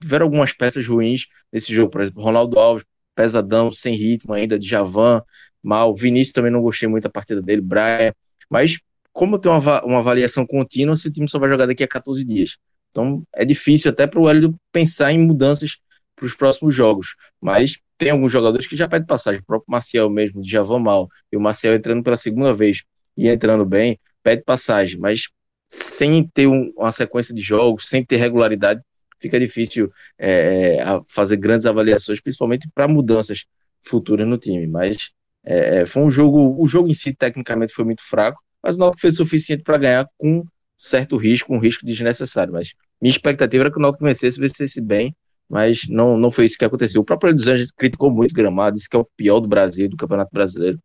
Tiveram 0.02 0.26
algumas 0.26 0.54
peças 0.54 0.88
ruins 0.88 1.28
nesse 1.52 1.74
jogo, 1.74 1.92
por 1.92 2.02
exemplo, 2.02 2.24
Ronaldo 2.24 2.58
Alves, 2.60 2.86
pesadão, 3.16 3.72
sem 3.72 3.94
ritmo 3.96 4.34
ainda, 4.34 4.58
de 4.58 4.68
Javan, 4.68 5.22
mal. 5.62 5.96
Vinícius 5.96 6.34
também 6.34 6.52
não 6.52 6.62
gostei 6.62 6.90
muito 6.90 7.04
da 7.04 7.10
partida 7.10 7.42
dele, 7.42 7.62
Brian. 7.62 8.14
Mas, 8.50 8.80
como 9.14 9.38
tem 9.38 9.52
uma, 9.52 9.84
uma 9.86 10.00
avaliação 10.00 10.46
contínua, 10.46 10.96
esse 10.96 11.12
time 11.12 11.30
só 11.30 11.38
vai 11.38 11.50
jogar 11.50 11.66
daqui 11.68 11.84
a 11.84 11.88
14 11.88 12.26
dias. 12.26 12.58
Então, 12.92 13.24
é 13.34 13.44
difícil 13.44 13.90
até 13.90 14.06
para 14.06 14.20
o 14.20 14.30
Hélio 14.30 14.54
pensar 14.72 15.12
em 15.12 15.18
mudanças 15.18 15.78
para 16.16 16.26
os 16.26 16.36
próximos 16.36 16.76
jogos. 16.76 17.16
Mas 17.42 17.80
tem 17.98 18.12
alguns 18.12 18.32
jogadores 18.32 18.68
que 18.68 18.76
já 18.76 18.88
pedem 18.88 19.08
passagem. 19.08 19.42
O 19.42 19.46
próprio 19.46 19.72
Marcial 19.72 20.10
mesmo, 20.10 20.42
de 20.42 20.50
Javan 20.50 20.80
mal. 20.80 21.10
E 21.32 21.38
o 21.38 21.42
Marcial 21.42 21.74
entrando 21.74 22.04
pela 22.04 22.18
segunda 22.18 22.54
vez 22.54 22.84
e 23.18 23.28
entrando 23.28 23.66
bem, 23.66 24.00
pede 24.22 24.44
passagem. 24.44 25.00
Mas 25.00 25.30
sem 25.68 26.28
ter 26.28 26.48
um, 26.48 26.72
uma 26.76 26.92
sequência 26.92 27.34
de 27.34 27.42
jogos, 27.42 27.86
sem 27.88 28.06
ter 28.06 28.18
regularidade, 28.18 28.82
fica 29.20 29.40
difícil 29.40 29.92
é, 30.20 30.78
fazer 31.08 31.38
grandes 31.38 31.66
avaliações, 31.66 32.20
principalmente 32.20 32.68
para 32.74 32.88
mudanças 32.88 33.46
futuras 33.82 34.28
no 34.28 34.38
time. 34.38 34.68
Mas 34.68 35.12
é, 35.46 35.82
é, 35.82 35.86
foi 35.86 36.04
um 36.04 36.12
jogo, 36.12 36.62
o 36.62 36.68
jogo 36.68 36.90
em 36.90 36.94
si 36.94 37.14
tecnicamente 37.14 37.74
foi 37.74 37.86
muito 37.86 38.04
fraco, 38.04 38.42
mas 38.62 38.76
o 38.76 38.80
Náutico 38.80 39.02
fez 39.02 39.14
o 39.14 39.18
suficiente 39.18 39.64
para 39.64 39.78
ganhar 39.78 40.08
com 40.18 40.44
certo 40.82 41.16
risco, 41.16 41.54
um 41.54 41.60
risco 41.60 41.86
desnecessário. 41.86 42.52
Mas 42.52 42.74
minha 43.00 43.12
expectativa 43.12 43.64
era 43.64 43.72
que 43.72 43.78
o 43.78 43.82
Náutico 43.82 44.04
vencesse, 44.04 44.40
vencesse 44.40 44.82
bem, 44.82 45.16
mas 45.48 45.88
não, 45.88 46.18
não 46.18 46.32
foi 46.32 46.46
isso 46.46 46.58
que 46.58 46.66
aconteceu. 46.66 47.02
O 47.02 47.06
próprio 47.06 47.34
dos 47.36 47.48
Anjos 47.48 47.72
criticou 47.72 48.10
muito 48.10 48.32
o 48.32 48.36
gramado, 48.36 48.76
disse 48.76 48.90
que 48.90 48.96
é 48.96 49.00
o 49.00 49.08
pior 49.16 49.40
do 49.40 49.48
Brasil, 49.48 49.88
do 49.88 49.96
Campeonato 49.96 50.32
Brasileiro. 50.34 50.80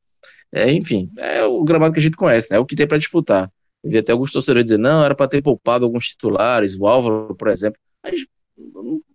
É, 0.53 0.71
enfim, 0.71 1.11
é 1.17 1.45
o 1.45 1.65
gramado 1.65 1.95
que 1.95 1.99
a 1.99 2.03
gente 2.03 2.17
conhece, 2.17 2.49
né? 2.51 2.59
É 2.59 2.61
o 2.61 2.67
que 2.67 2.77
tem 2.77 2.87
para 2.87 2.99
disputar. 2.99 3.51
Eu 3.83 3.91
vi 3.91 3.99
até 3.99 4.13
alguns 4.13 4.31
torcedores 4.31 4.65
dizer, 4.65 4.79
não, 4.79 5.03
era 5.03 5.15
para 5.15 5.29
ter 5.29 5.43
poupado 5.43 5.85
alguns 5.85 6.09
titulares, 6.09 6.77
o 6.79 6.87
Álvaro, 6.87 7.35
por 7.35 7.49
exemplo. 7.49 7.81
Mas 8.05 8.27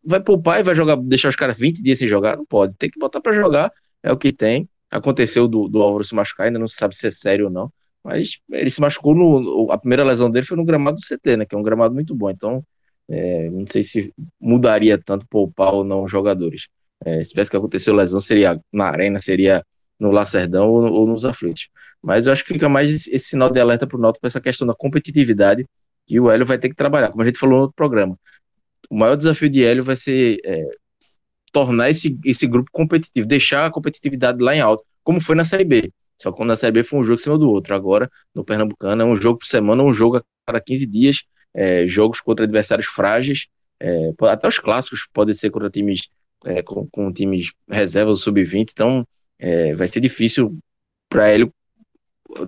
vai 0.04 0.20
poupar 0.20 0.60
e 0.60 0.64
vai 0.64 0.74
jogar, 0.74 0.96
deixar 0.98 1.30
os 1.30 1.36
caras 1.36 1.60
20 1.60 1.82
dias 1.84 2.00
sem 2.00 2.08
jogar? 2.08 2.38
Não 2.38 2.46
pode. 2.46 2.76
Tem 2.76 2.90
que 2.90 3.00
botar 3.00 3.22
para 3.22 3.34
jogar, 3.34 3.72
é 4.02 4.12
o 4.12 4.18
que 4.18 4.34
tem. 4.34 4.68
Aconteceu 4.90 5.48
do, 5.48 5.68
do 5.68 5.82
Álvaro 5.82 6.04
se 6.04 6.16
machucar, 6.16 6.48
ainda 6.48 6.60
não 6.60 6.68
se 6.68 6.76
sabe 6.76 6.96
se 6.96 7.08
é 7.08 7.12
sério 7.12 7.46
ou 7.46 7.52
não. 7.52 7.72
Mas 8.03 8.39
ele 8.51 8.70
se 8.70 8.81
machucou 8.81 9.15
no. 9.15 9.72
A 9.72 9.77
primeira 9.77 10.03
lesão 10.03 10.29
dele 10.29 10.46
foi 10.46 10.58
no 10.58 10.65
gramado 10.65 10.98
do 10.98 11.05
CT, 11.05 11.38
né? 11.38 11.46
Que 11.46 11.55
é 11.55 11.58
um 11.58 11.63
gramado 11.63 11.93
muito 11.93 12.15
bom. 12.15 12.29
Então, 12.29 12.63
é, 13.10 13.50
não 13.50 13.65
sei 13.67 13.84
se 13.84 14.13
mudaria 14.39 14.98
tanto 14.98 15.25
poupar 15.27 15.74
ou 15.74 15.84
não 15.84 16.03
os 16.03 16.12
jogadores. 16.12 16.67
É, 17.05 17.24
se 17.24 17.29
tivesse 17.31 17.51
que 17.51 17.58
acontecer 17.58 17.91
lesão, 17.93 18.20
seria 18.20 18.60
na 18.72 18.86
arena, 18.86 19.20
seria 19.22 19.63
no 20.00 20.12
Lacerdão 20.12 20.70
ou, 20.70 20.91
ou 20.91 21.08
nos 21.08 21.25
aflitos. 21.25 21.70
Mas 22.01 22.25
eu 22.25 22.34
acho 22.34 22.43
que 22.43 22.53
fica 22.53 22.70
mais 22.70 23.08
esse, 23.08 23.20
sinal 23.20 23.50
de 23.51 23.60
alerta 23.60 23.86
para 23.88 23.98
o 23.98 24.01
Náutico 24.01 24.22
para 24.22 24.27
essa 24.29 24.41
questão 24.41 24.67
da 24.67 24.74
competitividade 24.75 25.65
que 26.08 26.20
o 26.20 26.31
Hélio 26.31 26.46
vai 26.46 26.58
ter 26.58 26.70
que 26.70 26.75
trabalhar, 26.75 27.10
como 27.12 27.22
a 27.22 27.25
gente 27.25 27.39
falou 27.39 27.58
no 27.58 27.62
outro 27.63 27.75
programa 27.75 28.17
o 28.91 28.98
maior 28.98 29.15
desafio 29.15 29.50
de 29.50 29.63
Hélio 29.63 29.84
vai 29.84 29.96
ser 29.96 30.38
é, 30.46 30.67
tornar 31.53 31.89
esse, 31.89 32.20
esse 32.25 32.46
grupo 32.46 32.70
competitivo, 32.74 33.25
deixar 33.25 33.65
a 33.65 33.72
competitividade 33.72 34.43
lá 34.43 34.53
em 34.53 34.60
alto, 34.60 34.84
como 35.01 35.22
foi 35.22 35.34
na 35.34 35.46
Série 35.46 35.63
B. 35.63 35.91
Só 36.22 36.32
que 36.32 36.38
quando 36.38 36.50
na 36.50 36.56
Série 36.56 36.72
B 36.72 36.84
foi 36.84 37.00
um 37.00 37.04
jogo 37.04 37.20
em 37.20 37.24
cima 37.24 37.38
do 37.38 37.50
outro. 37.50 37.74
Agora, 37.74 38.10
no 38.36 38.46
Pernambucano, 38.46 39.01
é 39.01 39.06
um 39.06 39.16
jogo 39.16 39.40
por 39.40 39.48
semana, 39.48 39.82
um 39.82 39.94
jogo 39.94 40.18
a 40.18 40.24
cada 40.46 40.62
15 40.62 40.86
dias, 40.86 41.24
é, 41.54 41.88
jogos 41.88 42.22
contra 42.22 42.46
adversários 42.46 42.88
frágeis, 42.88 43.48
é, 43.80 44.12
até 44.30 44.48
os 44.48 44.60
clássicos 44.60 45.08
podem 45.12 45.34
ser 45.34 45.50
contra 45.50 45.70
times 45.70 46.08
é, 46.46 46.62
com, 46.62 46.86
com, 46.92 47.12
times 47.12 47.51
reservas 47.68 48.20
sub-20, 48.22 48.70
então 48.72 49.08
é, 49.40 49.74
vai 49.74 49.88
ser 49.88 50.00
difícil 50.00 50.60
para 51.10 51.34
ele. 51.34 51.51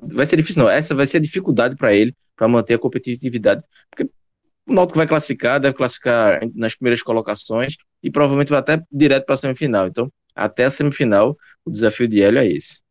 Vai 0.03 0.25
ser 0.27 0.37
difícil, 0.37 0.61
não. 0.61 0.69
Essa 0.69 0.93
vai 0.93 1.07
ser 1.07 1.17
a 1.17 1.21
dificuldade 1.21 1.75
para 1.75 1.93
ele 1.93 2.15
para 2.35 2.47
manter 2.47 2.75
a 2.75 2.79
competitividade, 2.79 3.63
porque 3.89 4.11
o 4.67 4.73
Náutico 4.73 4.97
vai 4.97 5.07
classificar, 5.07 5.59
deve 5.59 5.75
classificar 5.75 6.39
nas 6.55 6.75
primeiras 6.75 7.01
colocações 7.01 7.75
e 8.01 8.11
provavelmente 8.11 8.49
vai 8.49 8.59
até 8.59 8.81
direto 8.91 9.25
para 9.25 9.35
a 9.35 9.37
semifinal. 9.37 9.87
Então, 9.87 10.11
até 10.35 10.65
a 10.65 10.71
semifinal, 10.71 11.37
o 11.65 11.71
desafio 11.71 12.07
de 12.07 12.21
Hélio 12.21 12.39
é 12.39 12.47
esse. 12.47 12.82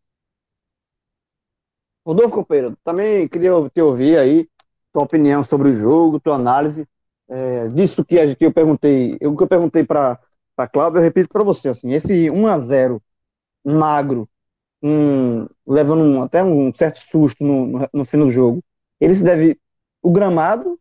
Rodolfo 2.04 2.34
Copeiro, 2.34 2.76
também 2.84 3.28
queria 3.28 3.52
te 3.72 3.80
ouvir 3.80 4.18
aí 4.18 4.48
tua 4.92 5.04
opinião 5.04 5.42
sobre 5.44 5.70
o 5.70 5.74
jogo, 5.76 6.20
tua 6.20 6.34
análise 6.34 6.86
é, 7.30 7.68
disso 7.68 8.04
que, 8.04 8.34
que 8.36 8.44
eu 8.46 8.52
perguntei, 8.52 9.16
o 9.22 9.36
que 9.36 9.42
eu 9.44 9.48
perguntei 9.48 9.84
para 9.84 10.18
a 10.56 10.68
Cláudia, 10.68 10.98
eu 10.98 11.02
repito 11.02 11.28
para 11.28 11.42
você, 11.44 11.68
assim, 11.68 11.92
esse 11.92 12.30
1 12.30 12.46
a 12.46 12.58
0 12.58 13.02
magro, 13.64 14.28
um, 14.82 15.46
levando 15.66 16.02
um, 16.02 16.22
até 16.22 16.42
um 16.44 16.74
certo 16.74 16.98
susto 17.00 17.44
no, 17.44 17.66
no, 17.66 17.88
no 17.92 18.04
fim 18.04 18.18
do 18.18 18.30
jogo, 18.30 18.62
ele 19.00 19.14
se 19.14 19.22
deve 19.24 19.58
o 20.02 20.10
gramado 20.12 20.78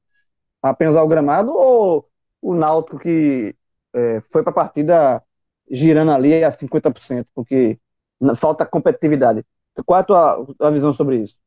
apenas 0.62 0.96
ao 0.96 1.08
gramado 1.08 1.52
ou 1.54 2.08
o 2.42 2.54
Náutico 2.56 3.00
que 3.00 3.56
é, 3.94 4.22
foi 4.32 4.44
para 4.44 4.52
a 4.52 4.56
partida 4.56 5.24
girando 5.70 6.12
ali 6.12 6.44
a 6.44 6.52
50%, 6.52 7.28
porque 7.34 7.80
falta 8.38 8.66
competitividade. 8.66 9.46
Qual 9.86 10.00
a 10.00 10.04
tua, 10.04 10.72
visão 10.72 10.94
sobre 10.94 11.18
isso? 11.18 11.38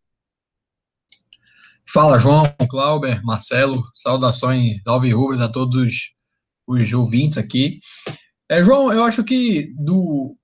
Fala, 1.87 2.19
João, 2.19 2.43
Clauber, 2.71 3.23
Marcelo, 3.25 3.85
saudações 3.95 4.81
alvirrubras 4.87 5.41
a 5.41 5.49
todos 5.49 6.15
os 6.67 6.93
ouvintes 6.93 7.37
aqui. 7.37 7.79
É, 8.49 8.63
João, 8.63 8.93
eu 8.93 9.05
acho 9.05 9.23
que 9.23 9.73
do 9.77 10.35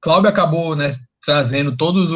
Cláudio 0.00 0.30
acabou 0.30 0.74
né, 0.74 0.90
trazendo 1.24 1.76
todas 1.76 2.10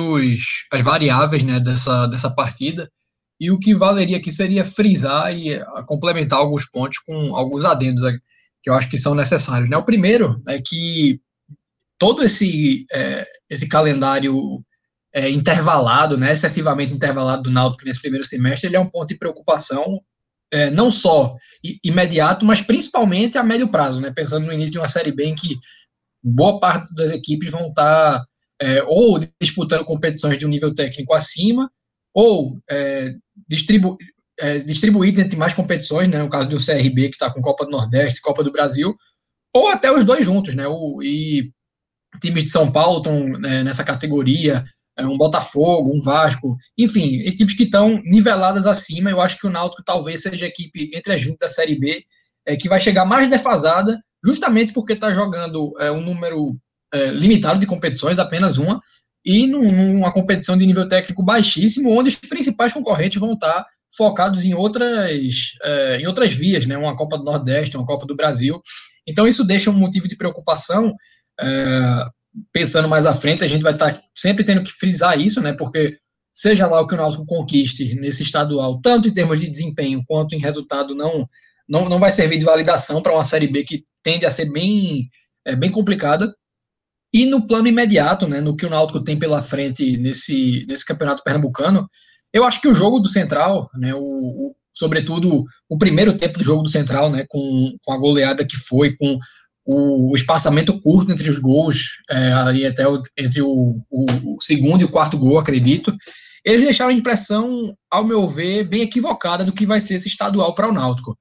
as 0.72 0.84
variáveis 0.84 1.42
né, 1.42 1.60
dessa, 1.60 2.06
dessa 2.06 2.30
partida 2.30 2.90
e 3.38 3.50
o 3.50 3.58
que 3.58 3.74
valeria 3.74 4.18
aqui 4.18 4.30
seria 4.30 4.64
frisar 4.64 5.36
e 5.36 5.54
eh, 5.54 5.64
complementar 5.86 6.38
alguns 6.38 6.64
pontos 6.64 6.98
com 6.98 7.34
alguns 7.34 7.64
adendos 7.64 8.02
que 8.62 8.70
eu 8.70 8.74
acho 8.74 8.88
que 8.88 8.96
são 8.96 9.16
necessários. 9.16 9.68
Né? 9.68 9.76
O 9.76 9.84
primeiro 9.84 10.40
é 10.46 10.62
que 10.64 11.20
todo 11.98 12.22
esse, 12.22 12.86
é, 12.92 13.26
esse 13.50 13.68
calendário 13.68 14.64
é, 15.14 15.30
intervalado, 15.30 16.16
né, 16.16 16.32
excessivamente 16.32 16.94
intervalado 16.94 17.42
do 17.42 17.50
Náutico 17.50 17.84
nesse 17.84 18.00
primeiro 18.00 18.26
semestre, 18.26 18.68
ele 18.68 18.76
é 18.76 18.80
um 18.80 18.88
ponto 18.88 19.08
de 19.08 19.18
preocupação 19.18 20.00
é, 20.52 20.70
não 20.70 20.90
só 20.90 21.34
imediato, 21.82 22.44
mas 22.44 22.60
principalmente 22.60 23.38
a 23.38 23.42
médio 23.42 23.68
prazo, 23.68 24.00
né, 24.00 24.12
pensando 24.14 24.46
no 24.46 24.52
início 24.52 24.72
de 24.72 24.78
uma 24.78 24.88
Série 24.88 25.12
B 25.12 25.24
em 25.24 25.34
que 25.34 25.56
boa 26.22 26.60
parte 26.60 26.94
das 26.94 27.10
equipes 27.10 27.50
vão 27.50 27.68
estar 27.68 28.22
é, 28.60 28.82
ou 28.84 29.18
disputando 29.40 29.84
competições 29.84 30.38
de 30.38 30.46
um 30.46 30.50
nível 30.50 30.74
técnico 30.74 31.14
acima, 31.14 31.70
ou 32.14 32.60
é, 32.70 33.14
distribu 33.48 33.96
é, 34.38 34.58
distribuído 34.58 35.20
entre 35.20 35.38
mais 35.38 35.54
competições, 35.54 36.08
né, 36.08 36.18
no 36.18 36.28
caso 36.28 36.48
do 36.48 36.64
CRB, 36.64 37.08
que 37.08 37.14
está 37.14 37.30
com 37.30 37.40
Copa 37.40 37.64
do 37.64 37.70
Nordeste, 37.70 38.20
Copa 38.20 38.44
do 38.44 38.52
Brasil, 38.52 38.94
ou 39.54 39.68
até 39.68 39.90
os 39.90 40.04
dois 40.04 40.24
juntos, 40.24 40.54
né, 40.54 40.66
o, 40.66 41.02
e 41.02 41.50
times 42.20 42.44
de 42.44 42.50
São 42.50 42.70
Paulo 42.70 42.98
estão 42.98 43.24
né, 43.40 43.62
nessa 43.62 43.84
categoria, 43.84 44.64
um 45.00 45.16
Botafogo, 45.16 45.94
um 45.94 46.00
Vasco, 46.00 46.56
enfim, 46.76 47.20
equipes 47.20 47.56
que 47.56 47.64
estão 47.64 48.00
niveladas 48.04 48.66
acima, 48.66 49.10
eu 49.10 49.20
acho 49.20 49.38
que 49.38 49.46
o 49.46 49.50
Náutico 49.50 49.82
talvez 49.84 50.22
seja 50.22 50.44
a 50.44 50.48
equipe 50.48 50.90
entre 50.94 51.14
as 51.14 51.22
juntas 51.22 51.38
da 51.40 51.48
Série 51.48 51.78
B, 51.78 52.04
é, 52.46 52.56
que 52.56 52.68
vai 52.68 52.78
chegar 52.78 53.04
mais 53.04 53.28
defasada, 53.28 53.98
justamente 54.24 54.72
porque 54.72 54.92
está 54.92 55.12
jogando 55.12 55.72
é, 55.80 55.90
um 55.90 56.02
número 56.02 56.56
é, 56.92 57.06
limitado 57.06 57.58
de 57.58 57.66
competições, 57.66 58.18
apenas 58.18 58.58
uma, 58.58 58.80
e 59.24 59.46
numa 59.46 60.12
competição 60.12 60.56
de 60.56 60.66
nível 60.66 60.88
técnico 60.88 61.22
baixíssimo, 61.22 61.96
onde 61.96 62.08
os 62.08 62.16
principais 62.16 62.72
concorrentes 62.72 63.20
vão 63.20 63.32
estar 63.32 63.64
focados 63.96 64.44
em 64.44 64.54
outras, 64.54 65.52
é, 65.62 65.98
em 66.00 66.06
outras 66.06 66.34
vias, 66.34 66.66
né? 66.66 66.76
uma 66.76 66.96
Copa 66.96 67.18
do 67.18 67.24
Nordeste, 67.24 67.76
uma 67.76 67.86
Copa 67.86 68.06
do 68.06 68.16
Brasil. 68.16 68.60
Então 69.06 69.26
isso 69.26 69.44
deixa 69.44 69.70
um 69.70 69.74
motivo 69.74 70.08
de 70.08 70.16
preocupação. 70.16 70.94
Pensando 72.52 72.88
mais 72.88 73.06
à 73.06 73.14
frente, 73.14 73.44
a 73.44 73.48
gente 73.48 73.62
vai 73.62 73.72
estar 73.72 74.00
sempre 74.16 74.44
tendo 74.44 74.62
que 74.62 74.72
frisar 74.72 75.20
isso, 75.20 75.40
né? 75.40 75.52
porque 75.52 75.98
seja 76.32 76.66
lá 76.66 76.80
o 76.80 76.86
que 76.86 76.94
o 76.94 76.96
Náutico 76.96 77.26
conquiste 77.26 77.94
nesse 77.94 78.22
estadual, 78.22 78.80
tanto 78.80 79.08
em 79.08 79.12
termos 79.12 79.40
de 79.40 79.50
desempenho 79.50 80.02
quanto 80.06 80.34
em 80.34 80.40
resultado, 80.40 80.94
não, 80.94 81.28
não, 81.68 81.88
não 81.88 81.98
vai 81.98 82.10
servir 82.10 82.38
de 82.38 82.44
validação 82.44 83.02
para 83.02 83.12
uma 83.12 83.24
Série 83.24 83.48
B 83.48 83.64
que 83.64 83.84
tende 84.02 84.24
a 84.24 84.30
ser 84.30 84.50
bem, 84.50 85.08
é, 85.44 85.54
bem 85.54 85.70
complicada. 85.70 86.34
E 87.12 87.26
no 87.26 87.46
plano 87.46 87.68
imediato, 87.68 88.26
né, 88.26 88.40
no 88.40 88.56
que 88.56 88.64
o 88.64 88.70
Náutico 88.70 89.04
tem 89.04 89.18
pela 89.18 89.42
frente 89.42 89.98
nesse, 89.98 90.64
nesse 90.66 90.86
campeonato 90.86 91.22
pernambucano, 91.22 91.86
eu 92.32 92.44
acho 92.44 92.60
que 92.62 92.68
o 92.68 92.74
jogo 92.74 92.98
do 92.98 93.10
Central, 93.10 93.68
né, 93.74 93.94
o, 93.94 94.00
o 94.00 94.56
sobretudo 94.72 95.44
o 95.68 95.76
primeiro 95.76 96.16
tempo 96.16 96.38
do 96.38 96.44
jogo 96.44 96.62
do 96.62 96.70
Central, 96.70 97.10
né, 97.10 97.26
com, 97.28 97.76
com 97.82 97.92
a 97.92 97.98
goleada 97.98 98.46
que 98.46 98.56
foi, 98.56 98.96
com 98.96 99.18
o, 99.64 100.14
espaçamento 100.14 100.80
curto 100.80 101.12
entre 101.12 101.28
os 101.28 101.38
gols, 101.38 102.02
é, 102.10 102.32
ali 102.32 102.66
até 102.66 102.86
o, 102.86 103.00
entre 103.16 103.42
o, 103.42 103.76
o, 103.90 104.06
o, 104.24 104.40
segundo 104.40 104.82
e 104.82 104.84
o 104.84 104.90
quarto 104.90 105.18
gol, 105.18 105.38
acredito, 105.38 105.94
eles 106.44 106.64
deixaram 106.64 106.90
a 106.90 106.94
impressão, 106.94 107.74
ao 107.90 108.04
meu 108.04 108.28
ver, 108.28 108.64
bem 108.64 108.82
equivocada 108.82 109.44
do 109.44 109.52
que 109.52 109.64
vai 109.64 109.80
ser 109.80 109.94
esse 109.94 110.08
estadual 110.08 110.54
para 110.54 110.68
o 110.68 110.72
Náutico. 110.72 111.16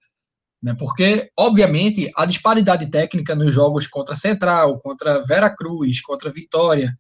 Né? 0.64 0.76
Porque, 0.78 1.30
obviamente, 1.38 2.12
a 2.16 2.26
disparidade 2.26 2.90
técnica 2.90 3.36
nos 3.36 3.54
jogos 3.54 3.88
contra 3.88 4.16
Central, 4.16 4.80
contra 4.80 5.24
Vera 5.24 5.50
Cruz, 5.50 6.02
contra 6.02 6.32
Vitória, 6.32 6.92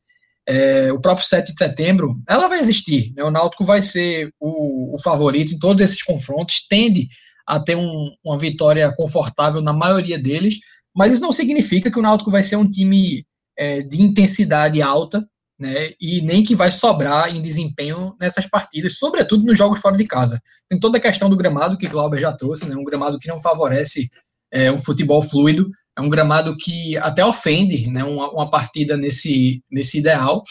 é, 0.47 0.89
o 0.91 1.01
próprio 1.01 1.25
7 1.25 1.51
de 1.51 1.57
setembro, 1.57 2.19
ela 2.27 2.47
vai 2.47 2.59
existir. 2.59 3.13
Né? 3.15 3.23
O 3.23 3.31
Náutico 3.31 3.63
vai 3.63 3.81
ser 3.81 4.31
o, 4.39 4.91
o, 4.91 4.95
o 4.95 5.01
favorito 5.01 5.53
em 5.53 5.59
todos 5.59 5.81
esses 5.81 6.01
confrontos, 6.03 6.67
tende 6.67 7.07
a 7.47 7.59
ter 7.59 7.75
um, 7.75 8.11
uma 8.23 8.37
vitória 8.37 8.93
confortável 8.95 9.61
na 9.61 9.73
maioria 9.73 10.17
deles, 10.17 10.59
mas 10.95 11.13
isso 11.13 11.21
não 11.21 11.31
significa 11.31 11.91
que 11.91 11.99
o 11.99 12.01
Náutico 12.01 12.31
vai 12.31 12.43
ser 12.43 12.55
um 12.55 12.69
time 12.69 13.25
é, 13.57 13.81
de 13.81 14.01
intensidade 14.01 14.81
alta, 14.81 15.25
né, 15.59 15.91
e 16.01 16.21
nem 16.21 16.43
que 16.43 16.55
vai 16.55 16.71
sobrar 16.71 17.33
em 17.35 17.39
desempenho 17.39 18.15
nessas 18.19 18.47
partidas, 18.47 18.97
sobretudo 18.97 19.45
nos 19.45 19.57
jogos 19.57 19.79
fora 19.79 19.95
de 19.95 20.07
casa. 20.07 20.41
Tem 20.67 20.79
toda 20.79 20.97
a 20.97 21.01
questão 21.01 21.29
do 21.29 21.37
gramado 21.37 21.77
que 21.77 21.87
Glauber 21.87 22.19
já 22.19 22.33
trouxe, 22.33 22.67
né, 22.67 22.75
um 22.75 22.83
gramado 22.83 23.19
que 23.19 23.27
não 23.27 23.39
favorece 23.39 24.09
é, 24.51 24.71
um 24.71 24.79
futebol 24.79 25.21
fluido, 25.21 25.69
é 25.95 26.01
um 26.01 26.09
gramado 26.09 26.55
que 26.57 26.97
até 26.97 27.23
ofende 27.23 27.89
né, 27.91 28.03
uma, 28.03 28.31
uma 28.31 28.49
partida 28.49 28.97
nesse, 28.97 29.61
nesse 29.69 29.99
ideal. 29.99 30.41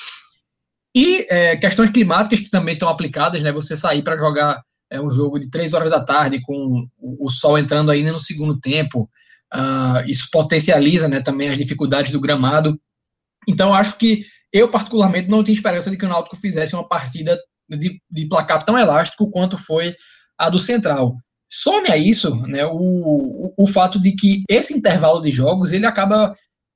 E 0.95 1.27
é, 1.29 1.57
questões 1.57 1.91
climáticas 1.91 2.41
que 2.41 2.51
também 2.51 2.75
estão 2.75 2.89
aplicadas, 2.89 3.43
né, 3.43 3.51
você 3.51 3.77
sair 3.77 4.03
para 4.03 4.17
jogar 4.17 4.63
é, 4.91 5.01
um 5.01 5.11
jogo 5.11 5.39
de 5.39 5.49
três 5.49 5.73
horas 5.73 5.91
da 5.91 6.05
tarde 6.05 6.41
com 6.41 6.87
o, 6.99 7.31
sol 7.31 7.59
entrando 7.59 7.91
ainda 7.91 8.13
no 8.13 8.19
segundo 8.19 8.59
tempo, 8.59 9.09
uh, 9.55 10.09
isso 10.09 10.29
potencializa 10.31 11.09
né, 11.09 11.21
também 11.21 11.49
as 11.49 11.59
dificuldades 11.59 12.13
do 12.13 12.21
gramado. 12.21 12.81
Então, 13.49 13.75
acho 13.75 13.97
que 13.99 14.25
eu, 14.53 14.69
particularmente, 14.69 15.29
não 15.29 15.45
tinha 15.45 15.55
esperança 15.55 15.91
de 15.91 15.97
que 15.97 16.05
o 16.05 16.09
Náutico 16.09 16.37
fizesse 16.37 16.75
uma 16.75 16.89
partida 16.89 17.39
de, 17.69 18.01
de 18.11 18.27
placar 18.27 18.65
tão 18.65 18.79
elástico 18.79 19.31
quanto 19.31 19.57
foi 19.57 19.95
a 20.37 20.49
do 20.49 20.59
Central. 20.59 21.17
Some 21.49 21.91
a 21.91 21.97
isso 21.97 22.47
né, 22.47 22.65
o, 22.65 22.73
o, 22.73 23.55
o 23.57 23.67
fato 23.67 24.01
de 24.01 24.13
que 24.13 24.43
esse 24.49 24.77
intervalo 24.77 25.21
de 25.21 25.33
jogos 25.33 25.73
ele 25.73 25.87
acaba 25.87 26.35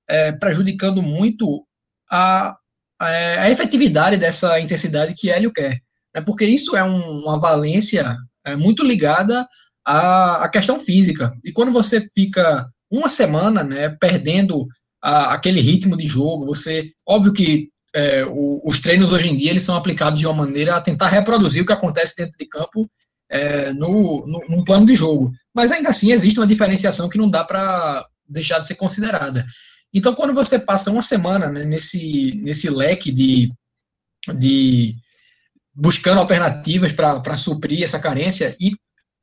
é, 0.09 0.33
prejudicando 0.33 1.02
muito 1.02 1.64
a, 2.11 2.57
a, 3.00 3.07
a, 3.07 3.50
efetividade 3.50 4.16
dessa 4.16 4.59
intensidade 4.61 5.14
que 5.14 5.31
Hélio 5.31 5.52
quer. 5.52 5.81
Né, 6.14 6.21
porque 6.21 6.45
isso 6.45 6.76
é 6.76 6.83
um, 6.83 7.23
uma 7.23 7.38
valência 7.38 8.16
é, 8.45 8.57
muito 8.57 8.85
ligada 8.85 9.47
à, 9.85 10.45
à 10.45 10.49
questão 10.49 10.79
física. 10.81 11.33
E 11.45 11.53
quando 11.53 11.73
você 11.73 12.00
fica 12.14 12.69
uma 12.91 13.09
semana 13.09 13.64
né, 13.64 13.88
perdendo 13.88 14.67
a, 15.05 15.35
aquele 15.35 15.61
ritmo 15.61 15.97
de 15.97 16.07
jogo. 16.07 16.47
Você, 16.47 16.91
óbvio 17.07 17.33
que 17.33 17.69
é, 17.95 18.25
o, 18.25 18.62
os 18.64 18.81
treinos 18.81 19.12
hoje 19.12 19.29
em 19.29 19.37
dia 19.37 19.50
eles 19.50 19.62
são 19.62 19.76
aplicados 19.76 20.19
de 20.19 20.26
uma 20.26 20.35
maneira 20.47 20.75
a 20.75 20.81
tentar 20.81 21.09
reproduzir 21.09 21.62
o 21.62 21.67
que 21.67 21.73
acontece 21.73 22.17
dentro 22.17 22.37
de 22.38 22.47
campo 22.47 22.91
é, 23.29 23.73
no, 23.75 24.26
no, 24.26 24.41
num 24.49 24.64
plano 24.64 24.87
de 24.87 24.95
jogo. 24.95 25.31
Mas 25.55 25.71
ainda 25.71 25.91
assim 25.91 26.11
existe 26.11 26.41
uma 26.41 26.47
diferenciação 26.47 27.09
que 27.09 27.19
não 27.19 27.29
dá 27.29 27.45
para 27.45 28.07
deixar 28.26 28.59
de 28.59 28.67
ser 28.67 28.76
considerada. 28.76 29.45
Então, 29.93 30.14
quando 30.14 30.35
você 30.35 30.59
passa 30.59 30.91
uma 30.91 31.03
semana 31.03 31.50
né, 31.50 31.64
nesse, 31.64 32.35
nesse 32.43 32.69
leque 32.69 33.12
de, 33.12 33.53
de 34.38 34.97
buscando 35.73 36.19
alternativas 36.19 36.93
para 36.93 37.37
suprir 37.37 37.85
essa 37.85 38.00
carência, 38.00 38.57
e 38.59 38.73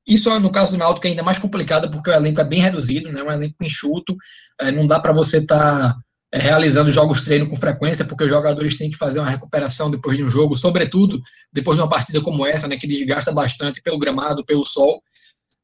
isso, 0.07 0.39
no 0.39 0.51
caso 0.51 0.71
do 0.71 0.77
Náutico, 0.77 1.07
é 1.07 1.11
ainda 1.11 1.23
mais 1.23 1.37
complicado 1.37 1.89
porque 1.91 2.09
o 2.09 2.13
elenco 2.13 2.41
é 2.41 2.43
bem 2.43 2.61
reduzido, 2.61 3.11
né? 3.11 3.21
um 3.21 3.31
elenco 3.31 3.55
enxuto, 3.61 4.15
é, 4.59 4.71
não 4.71 4.87
dá 4.87 4.99
para 4.99 5.13
você 5.13 5.37
estar 5.37 5.93
tá, 5.93 5.97
é, 6.33 6.39
realizando 6.39 6.91
jogos 6.91 7.21
treino 7.21 7.47
com 7.47 7.55
frequência, 7.55 8.05
porque 8.05 8.23
os 8.23 8.29
jogadores 8.29 8.77
têm 8.77 8.89
que 8.89 8.97
fazer 8.97 9.19
uma 9.19 9.29
recuperação 9.29 9.91
depois 9.91 10.17
de 10.17 10.23
um 10.23 10.29
jogo, 10.29 10.57
sobretudo 10.57 11.21
depois 11.53 11.77
de 11.77 11.83
uma 11.83 11.89
partida 11.89 12.21
como 12.21 12.45
essa, 12.45 12.67
né, 12.67 12.77
que 12.77 12.87
desgasta 12.87 13.31
bastante 13.31 13.81
pelo 13.81 13.99
gramado, 13.99 14.45
pelo 14.45 14.63
sol. 14.63 15.03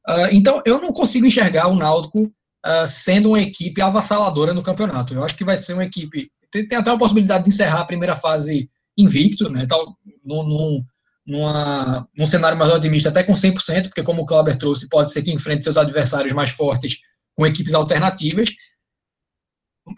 Uh, 0.08 0.28
então, 0.32 0.62
eu 0.64 0.80
não 0.80 0.92
consigo 0.92 1.26
enxergar 1.26 1.68
o 1.68 1.76
Náutico 1.76 2.24
uh, 2.24 2.88
sendo 2.88 3.30
uma 3.30 3.40
equipe 3.40 3.80
avassaladora 3.82 4.54
no 4.54 4.62
campeonato. 4.62 5.14
Eu 5.14 5.24
acho 5.24 5.36
que 5.36 5.44
vai 5.44 5.56
ser 5.56 5.74
uma 5.74 5.84
equipe. 5.84 6.30
Tem, 6.50 6.66
tem 6.66 6.78
até 6.78 6.90
a 6.90 6.96
possibilidade 6.96 7.44
de 7.44 7.50
encerrar 7.50 7.80
a 7.80 7.86
primeira 7.86 8.16
fase 8.16 8.70
invicto, 8.96 9.50
né? 9.50 9.66
Tal, 9.66 9.96
no, 10.24 10.84
numa, 11.28 12.08
num 12.16 12.26
cenário 12.26 12.58
mais 12.58 12.72
otimista, 12.72 13.10
até 13.10 13.22
com 13.22 13.34
100%, 13.34 13.88
porque 13.88 14.02
como 14.02 14.22
o 14.22 14.26
Clauber 14.26 14.56
trouxe, 14.56 14.88
pode 14.88 15.12
ser 15.12 15.22
que 15.22 15.30
enfrente 15.30 15.62
seus 15.62 15.76
adversários 15.76 16.32
mais 16.32 16.50
fortes 16.50 17.00
com 17.36 17.46
equipes 17.46 17.74
alternativas. 17.74 18.48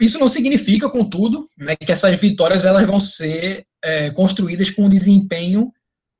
Isso 0.00 0.18
não 0.18 0.28
significa, 0.28 0.90
contudo, 0.90 1.48
né, 1.56 1.76
que 1.76 1.92
essas 1.92 2.20
vitórias 2.20 2.64
elas 2.64 2.84
vão 2.84 2.98
ser 2.98 3.64
é, 3.82 4.10
construídas 4.10 4.70
com 4.70 4.86
um 4.86 4.88
desempenho 4.88 5.72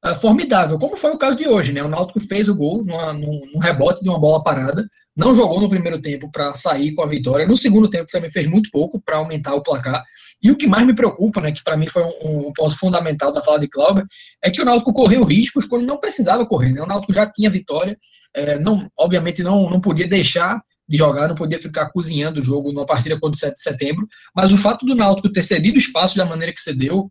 uh, 0.05 0.15
formidável, 0.15 0.79
como 0.79 0.97
foi 0.97 1.11
o 1.11 1.19
caso 1.19 1.37
de 1.37 1.47
hoje. 1.49 1.73
Né? 1.73 1.83
O 1.83 1.89
Náutico 1.89 2.21
fez 2.21 2.49
o 2.49 2.55
gol 2.55 2.85
numa, 2.85 3.13
num, 3.13 3.41
num 3.53 3.61
rebote 3.61 4.03
de 4.03 4.09
uma 4.09 4.19
bola 4.19 4.43
parada, 4.43 4.87
não 5.17 5.35
jogou 5.35 5.61
no 5.61 5.69
primeiro 5.69 6.01
tempo 6.01 6.31
para 6.31 6.53
sair 6.55 6.95
com 6.95 7.03
a 7.03 7.07
vitória, 7.07 7.47
no 7.47 7.57
segundo 7.57 7.91
tempo 7.91 8.07
também 8.11 8.31
fez 8.31 8.47
muito 8.47 8.71
pouco 8.71 9.01
para 9.01 9.17
aumentar 9.17 9.55
o 9.55 9.63
placar. 9.63 10.03
E 10.43 10.51
o 10.51 10.57
que 10.57 10.67
mais 10.67 10.87
me 10.87 10.95
preocupa, 10.95 11.41
né, 11.41 11.53
que 11.53 11.63
para 11.63 11.77
mim 11.77 11.89
foi 11.89 12.03
um, 12.03 12.49
um, 12.49 12.53
ponto 12.53 12.77
fundamental 12.79 13.33
da 13.33 13.43
fala 13.43 13.61
de 13.61 13.69
Cláudio, 13.69 14.07
é 14.43 14.51
que 14.51 14.63
o 14.63 14.65
Náutico 14.65 14.93
correu 14.93 15.25
riscos 15.25 15.67
quando 15.67 15.87
não 15.87 15.99
precisava 15.99 16.47
correr. 16.47 16.73
Né? 16.73 16.81
O 16.81 16.87
Náutico 16.87 17.13
já 17.13 17.31
tinha 17.31 17.51
vitória, 17.51 17.99
é, 18.35 18.59
não, 18.59 18.89
obviamente 18.99 19.43
não, 19.43 19.69
não 19.69 19.81
podia 19.81 20.09
deixar 20.09 20.61
de 20.89 20.97
jogar, 20.97 21.29
não 21.29 21.37
podia 21.37 21.59
ficar 21.59 21.91
cozinhando 21.91 22.41
o 22.41 22.43
jogo 22.43 22.73
numa 22.73 22.87
partida 22.87 23.15
contra 23.15 23.37
o 23.37 23.39
7 23.39 23.55
de 23.55 23.63
setembro, 23.63 24.09
mas 24.35 24.53
o 24.53 24.59
fato 24.59 24.85
do 24.85 24.95
Náutico 24.95 25.31
ter 25.31 25.45
cedido 25.45 25.79
espaço 25.79 26.17
da 26.17 26.25
maneira 26.25 26.53
que 26.53 26.61
cedeu 26.61 27.09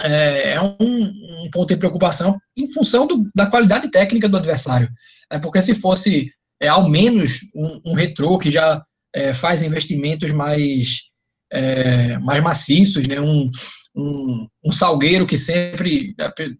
é, 0.00 0.54
é 0.54 0.60
um, 0.60 0.74
um, 0.80 1.48
ponto 1.52 1.68
de 1.68 1.76
preocupação 1.76 2.38
em 2.56 2.66
função 2.72 3.06
do, 3.06 3.28
da 3.34 3.46
qualidade 3.46 3.90
técnica 3.90 4.28
do 4.28 4.36
adversário. 4.36 4.88
É, 5.30 5.38
porque 5.38 5.62
se 5.62 5.74
fosse 5.74 6.30
é, 6.60 6.68
ao 6.68 6.88
menos 6.88 7.40
um, 7.54 7.80
um 7.86 7.94
retrô 7.94 8.38
que 8.38 8.50
já 8.50 8.82
é, 9.14 9.32
faz 9.32 9.62
investimentos 9.62 10.32
mais, 10.32 11.02
é, 11.52 12.18
mais 12.18 12.42
maciços, 12.42 13.06
né? 13.06 13.20
um, 13.20 13.48
um, 13.96 14.46
um, 14.64 14.72
salgueiro 14.72 15.26
que 15.26 15.38
sempre, 15.38 16.14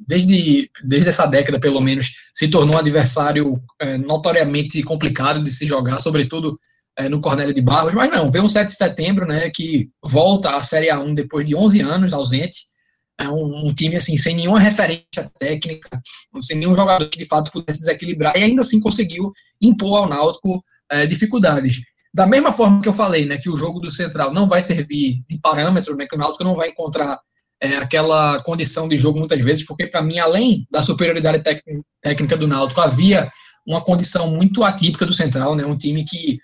desde, 0.06 0.70
desde 0.84 1.08
essa 1.08 1.26
década 1.26 1.58
pelo 1.58 1.80
menos, 1.80 2.12
se 2.34 2.48
tornou 2.48 2.76
um 2.76 2.78
adversário 2.78 3.60
é, 3.80 3.98
notoriamente 3.98 4.82
complicado 4.82 5.42
de 5.42 5.50
se 5.50 5.66
jogar, 5.66 6.00
sobretudo 6.00 6.58
é, 6.96 7.08
no 7.08 7.20
Cornélio 7.20 7.52
de 7.52 7.60
Barros, 7.60 7.94
mas 7.94 8.10
não, 8.10 8.30
vê 8.30 8.40
um 8.40 8.48
7 8.48 8.68
de 8.68 8.76
setembro, 8.76 9.26
né, 9.26 9.50
que 9.52 9.88
volta 10.04 10.56
à 10.56 10.62
Série 10.62 10.88
A1 10.88 11.14
depois 11.14 11.44
de 11.44 11.56
11 11.56 11.80
anos 11.80 12.12
ausente, 12.12 12.58
é 13.18 13.28
um, 13.28 13.68
um, 13.68 13.74
time 13.74 13.96
assim 13.96 14.16
sem 14.16 14.36
nenhuma 14.36 14.58
referência 14.58 15.30
técnica, 15.38 15.88
sem 16.40 16.58
nenhum 16.58 16.74
jogador 16.74 17.08
que 17.08 17.18
de 17.18 17.26
fato 17.26 17.52
pudesse 17.52 17.80
desequilibrar 17.80 18.36
e 18.36 18.42
ainda 18.42 18.62
assim 18.62 18.80
conseguiu 18.80 19.32
impor 19.60 19.98
ao 19.98 20.08
Náutico 20.08 20.64
é, 20.90 21.06
dificuldades. 21.06 21.80
Da 22.12 22.26
mesma 22.26 22.52
forma 22.52 22.80
que 22.80 22.88
eu 22.88 22.92
falei, 22.92 23.26
né, 23.26 23.36
que 23.36 23.50
o 23.50 23.56
jogo 23.56 23.80
do 23.80 23.90
Central 23.90 24.32
não 24.32 24.48
vai 24.48 24.62
servir 24.62 25.22
de 25.28 25.38
parâmetro, 25.38 25.96
né, 25.96 26.06
que 26.06 26.14
o 26.14 26.18
Náutico 26.18 26.44
não 26.44 26.54
vai 26.54 26.68
encontrar 26.68 27.20
é, 27.60 27.76
aquela 27.76 28.40
condição 28.42 28.88
de 28.88 28.96
jogo 28.96 29.18
muitas 29.18 29.42
vezes, 29.44 29.64
porque 29.64 29.86
para 29.86 30.02
mim, 30.02 30.18
além 30.18 30.66
da 30.70 30.82
superioridade 30.82 31.42
técnica 32.00 32.36
do 32.36 32.46
Náutico, 32.46 32.80
havia 32.80 33.30
uma 33.66 33.80
condição 33.80 34.30
muito 34.30 34.62
atípica 34.62 35.06
do 35.06 35.14
Central, 35.14 35.54
né, 35.54 35.64
um 35.64 35.76
time 35.76 36.04
que 36.04 36.38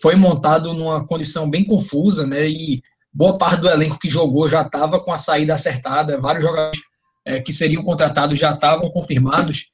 foi 0.00 0.14
montado 0.14 0.72
numa 0.72 1.06
condição 1.06 1.48
bem 1.48 1.64
confusa, 1.64 2.26
né, 2.26 2.48
e 2.48 2.82
boa 3.16 3.38
parte 3.38 3.62
do 3.62 3.70
elenco 3.70 3.98
que 3.98 4.10
jogou 4.10 4.46
já 4.46 4.60
estava 4.60 5.00
com 5.00 5.10
a 5.10 5.16
saída 5.16 5.54
acertada, 5.54 6.20
vários 6.20 6.44
jogadores 6.44 6.78
é, 7.24 7.40
que 7.40 7.50
seriam 7.50 7.82
contratados 7.82 8.38
já 8.38 8.52
estavam 8.52 8.90
confirmados. 8.90 9.70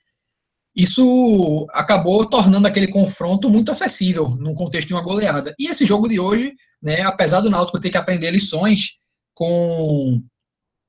Isso 0.76 1.66
acabou 1.72 2.24
tornando 2.24 2.68
aquele 2.68 2.86
confronto 2.86 3.50
muito 3.50 3.72
acessível 3.72 4.28
no 4.38 4.54
contexto 4.54 4.88
de 4.88 4.94
uma 4.94 5.02
goleada. 5.02 5.52
E 5.58 5.66
esse 5.66 5.84
jogo 5.84 6.08
de 6.08 6.20
hoje, 6.20 6.54
né, 6.80 7.02
apesar 7.02 7.40
do 7.40 7.50
Náutico 7.50 7.80
ter 7.80 7.90
que 7.90 7.98
aprender 7.98 8.30
lições 8.30 8.92
com, 9.34 10.22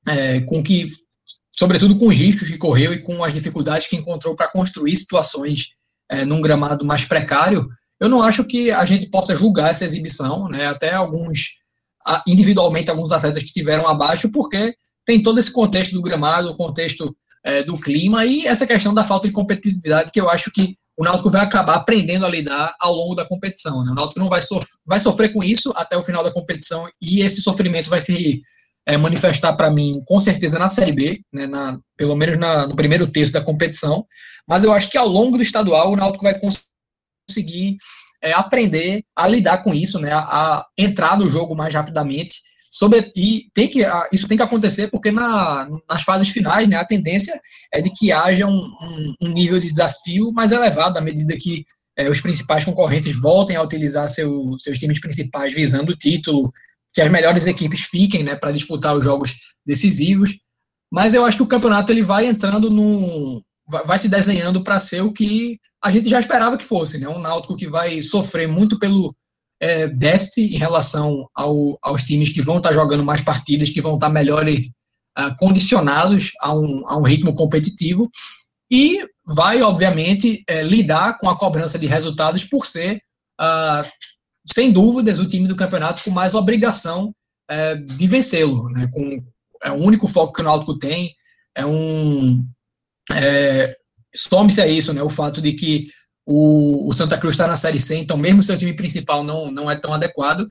é, 0.06 0.40
com 0.42 0.62
que, 0.62 0.88
sobretudo 1.50 1.98
com 1.98 2.06
os 2.06 2.16
riscos 2.16 2.48
que 2.48 2.56
correu 2.56 2.92
e 2.92 3.02
com 3.02 3.24
as 3.24 3.32
dificuldades 3.32 3.88
que 3.88 3.96
encontrou 3.96 4.36
para 4.36 4.48
construir 4.48 4.94
situações 4.94 5.74
é, 6.08 6.24
num 6.24 6.40
gramado 6.40 6.84
mais 6.84 7.04
precário, 7.04 7.66
eu 7.98 8.08
não 8.08 8.22
acho 8.22 8.44
que 8.44 8.70
a 8.70 8.84
gente 8.84 9.08
possa 9.08 9.34
julgar 9.34 9.72
essa 9.72 9.84
exibição, 9.84 10.48
né? 10.48 10.66
Até 10.66 10.94
alguns 10.94 11.63
individualmente 12.26 12.90
alguns 12.90 13.12
atletas 13.12 13.42
que 13.42 13.52
tiveram 13.52 13.88
abaixo, 13.88 14.30
porque 14.30 14.74
tem 15.04 15.22
todo 15.22 15.38
esse 15.38 15.52
contexto 15.52 15.92
do 15.92 16.02
gramado, 16.02 16.50
o 16.50 16.56
contexto 16.56 17.14
é, 17.44 17.62
do 17.62 17.78
clima 17.78 18.24
e 18.24 18.46
essa 18.46 18.66
questão 18.66 18.94
da 18.94 19.04
falta 19.04 19.28
de 19.28 19.34
competitividade 19.34 20.10
que 20.10 20.20
eu 20.20 20.28
acho 20.28 20.50
que 20.50 20.76
o 20.96 21.04
Náutico 21.04 21.30
vai 21.30 21.42
acabar 21.42 21.74
aprendendo 21.74 22.24
a 22.24 22.28
lidar 22.28 22.74
ao 22.80 22.94
longo 22.94 23.14
da 23.14 23.24
competição. 23.24 23.84
Né? 23.84 23.90
O 23.90 23.94
Náutico 23.94 24.20
não 24.20 24.28
vai, 24.28 24.40
sof 24.40 24.64
vai 24.86 25.00
sofrer 25.00 25.32
com 25.32 25.42
isso 25.42 25.72
até 25.76 25.96
o 25.96 26.02
final 26.02 26.22
da 26.22 26.32
competição 26.32 26.88
e 27.02 27.20
esse 27.20 27.42
sofrimento 27.42 27.90
vai 27.90 28.00
se 28.00 28.40
é, 28.86 28.96
manifestar 28.96 29.54
para 29.54 29.70
mim 29.70 30.02
com 30.06 30.20
certeza 30.20 30.58
na 30.58 30.68
Série 30.68 30.92
B, 30.92 31.20
né, 31.32 31.46
na, 31.46 31.78
pelo 31.96 32.14
menos 32.14 32.38
na, 32.38 32.66
no 32.66 32.76
primeiro 32.76 33.06
terço 33.06 33.32
da 33.32 33.40
competição, 33.40 34.06
mas 34.46 34.62
eu 34.62 34.72
acho 34.72 34.90
que 34.90 34.98
ao 34.98 35.08
longo 35.08 35.36
do 35.36 35.42
estadual 35.42 35.92
o 35.92 35.96
Náutico 35.96 36.24
vai 36.24 36.38
conseguir 36.38 37.76
é, 38.24 38.32
aprender 38.32 39.04
a 39.14 39.28
lidar 39.28 39.58
com 39.58 39.74
isso, 39.74 40.00
né, 40.00 40.10
a, 40.10 40.20
a, 40.20 40.66
entrar 40.78 41.18
no 41.18 41.28
jogo 41.28 41.54
mais 41.54 41.74
rapidamente. 41.74 42.40
Sobre, 42.70 43.12
e 43.14 43.44
tem 43.54 43.68
que, 43.68 43.84
isso 44.10 44.26
tem 44.26 44.36
que 44.36 44.42
acontecer 44.42 44.88
porque 44.88 45.12
na, 45.12 45.68
nas 45.88 46.02
fases 46.02 46.30
finais 46.30 46.66
né, 46.66 46.76
a 46.76 46.84
tendência 46.84 47.38
é 47.72 47.80
de 47.80 47.88
que 47.90 48.10
haja 48.10 48.46
um, 48.48 48.50
um, 48.50 49.14
um 49.22 49.28
nível 49.28 49.60
de 49.60 49.70
desafio 49.70 50.32
mais 50.32 50.50
elevado 50.50 50.98
à 50.98 51.00
medida 51.00 51.36
que 51.38 51.64
é, 51.96 52.10
os 52.10 52.20
principais 52.20 52.64
concorrentes 52.64 53.14
voltem 53.20 53.56
a 53.56 53.62
utilizar 53.62 54.08
seu, 54.08 54.56
seus 54.58 54.78
times 54.78 55.00
principais 55.00 55.54
visando 55.54 55.92
o 55.92 55.96
título, 55.96 56.50
que 56.92 57.00
as 57.00 57.10
melhores 57.10 57.46
equipes 57.46 57.82
fiquem 57.82 58.24
né, 58.24 58.34
para 58.34 58.50
disputar 58.50 58.96
os 58.96 59.04
jogos 59.04 59.36
decisivos. 59.64 60.38
Mas 60.90 61.14
eu 61.14 61.24
acho 61.24 61.36
que 61.36 61.42
o 61.42 61.48
campeonato 61.48 61.92
ele 61.92 62.02
vai 62.02 62.26
entrando 62.26 62.70
num, 62.70 63.40
vai 63.66 63.98
se 63.98 64.08
desenhando 64.08 64.62
para 64.62 64.78
ser 64.78 65.02
o 65.02 65.12
que 65.12 65.58
a 65.82 65.90
gente 65.90 66.08
já 66.08 66.20
esperava 66.20 66.58
que 66.58 66.64
fosse, 66.64 66.98
né? 66.98 67.08
Um 67.08 67.18
Náutico 67.18 67.56
que 67.56 67.68
vai 67.68 68.02
sofrer 68.02 68.46
muito 68.46 68.78
pelo 68.78 69.14
é, 69.60 69.88
déficit 69.88 70.54
em 70.54 70.58
relação 70.58 71.28
ao, 71.34 71.78
aos 71.82 72.02
times 72.02 72.32
que 72.32 72.42
vão 72.42 72.58
estar 72.58 72.70
tá 72.70 72.74
jogando 72.74 73.04
mais 73.04 73.20
partidas, 73.20 73.70
que 73.70 73.80
vão 73.80 73.94
estar 73.94 74.08
tá 74.08 74.12
melhor 74.12 74.46
uh, 74.46 75.36
condicionados 75.38 76.32
a 76.40 76.54
um, 76.54 76.82
a 76.86 76.98
um 76.98 77.02
ritmo 77.02 77.34
competitivo 77.34 78.08
e 78.70 79.06
vai, 79.24 79.62
obviamente, 79.62 80.42
é, 80.48 80.62
lidar 80.62 81.18
com 81.18 81.28
a 81.28 81.38
cobrança 81.38 81.78
de 81.78 81.86
resultados 81.86 82.44
por 82.44 82.66
ser, 82.66 83.00
uh, 83.40 83.88
sem 84.46 84.72
dúvidas, 84.72 85.18
o 85.18 85.28
time 85.28 85.48
do 85.48 85.56
campeonato 85.56 86.02
com 86.04 86.10
mais 86.10 86.34
obrigação 86.34 87.14
é, 87.48 87.76
de 87.76 88.06
vencê-lo, 88.06 88.68
né? 88.70 88.88
Com 88.92 89.22
é 89.62 89.70
o 89.70 89.82
único 89.82 90.06
foco 90.06 90.34
que 90.34 90.42
o 90.42 90.44
Náutico 90.44 90.78
tem 90.78 91.14
é 91.56 91.64
um 91.64 92.44
é, 93.12 93.76
some-se 94.14 94.60
a 94.60 94.66
isso, 94.66 94.92
né? 94.92 95.02
O 95.02 95.08
fato 95.08 95.40
de 95.40 95.52
que 95.52 95.86
o, 96.26 96.88
o 96.88 96.92
Santa 96.92 97.18
Cruz 97.18 97.34
está 97.34 97.46
na 97.46 97.56
Série 97.56 97.80
C, 97.80 97.96
então 97.96 98.16
mesmo 98.16 98.42
seu 98.42 98.56
time 98.56 98.74
principal 98.74 99.22
não, 99.22 99.50
não 99.50 99.70
é 99.70 99.76
tão 99.76 99.92
adequado. 99.92 100.48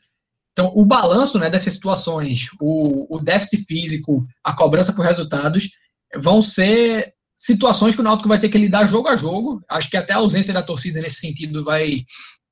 Então, 0.51 0.71
o 0.75 0.85
balanço 0.85 1.39
né, 1.39 1.49
dessas 1.49 1.73
situações, 1.73 2.47
o, 2.61 3.15
o 3.15 3.19
déficit 3.19 3.65
físico, 3.65 4.25
a 4.43 4.53
cobrança 4.53 4.93
por 4.93 5.03
resultados, 5.03 5.69
vão 6.15 6.41
ser 6.43 7.11
situações 7.33 7.95
que 7.95 8.01
o 8.01 8.03
Náutico 8.03 8.29
vai 8.29 8.39
ter 8.39 8.49
que 8.49 8.57
lidar 8.57 8.85
jogo 8.85 9.07
a 9.07 9.15
jogo. 9.15 9.61
Acho 9.67 9.89
que 9.89 9.97
até 9.97 10.13
a 10.13 10.17
ausência 10.17 10.53
da 10.53 10.61
torcida 10.61 11.01
nesse 11.01 11.19
sentido 11.19 11.63
vai 11.63 12.03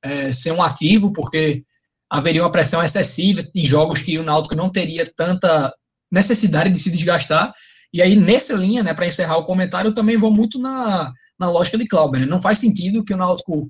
é, 0.04 0.32
ser 0.32 0.52
um 0.52 0.64
ativo, 0.64 1.14
porque 1.14 1.64
haveria 2.10 2.44
uma 2.44 2.52
pressão 2.52 2.84
excessiva 2.84 3.42
em 3.54 3.64
jogos 3.64 4.02
que 4.02 4.18
o 4.18 4.24
Náutico 4.24 4.56
não 4.56 4.70
teria 4.72 5.10
tanta 5.16 5.72
necessidade 6.12 6.72
de 6.72 6.80
se 6.80 6.90
desgastar. 6.90 7.54
E 7.94 8.02
aí, 8.02 8.16
nessa 8.16 8.54
linha, 8.54 8.84
né, 8.84 8.94
para 8.94 9.06
encerrar 9.06 9.38
o 9.38 9.44
comentário, 9.44 9.90
eu 9.90 9.94
também 9.94 10.18
vou 10.18 10.32
muito 10.32 10.58
na, 10.58 11.12
na 11.38 11.50
lógica 11.50 11.78
de 11.78 11.88
Clauber. 11.88 12.22
Né? 12.22 12.26
Não 12.26 12.42
faz 12.42 12.58
sentido 12.58 13.04
que 13.04 13.14
o 13.14 13.18
Náutico, 13.18 13.70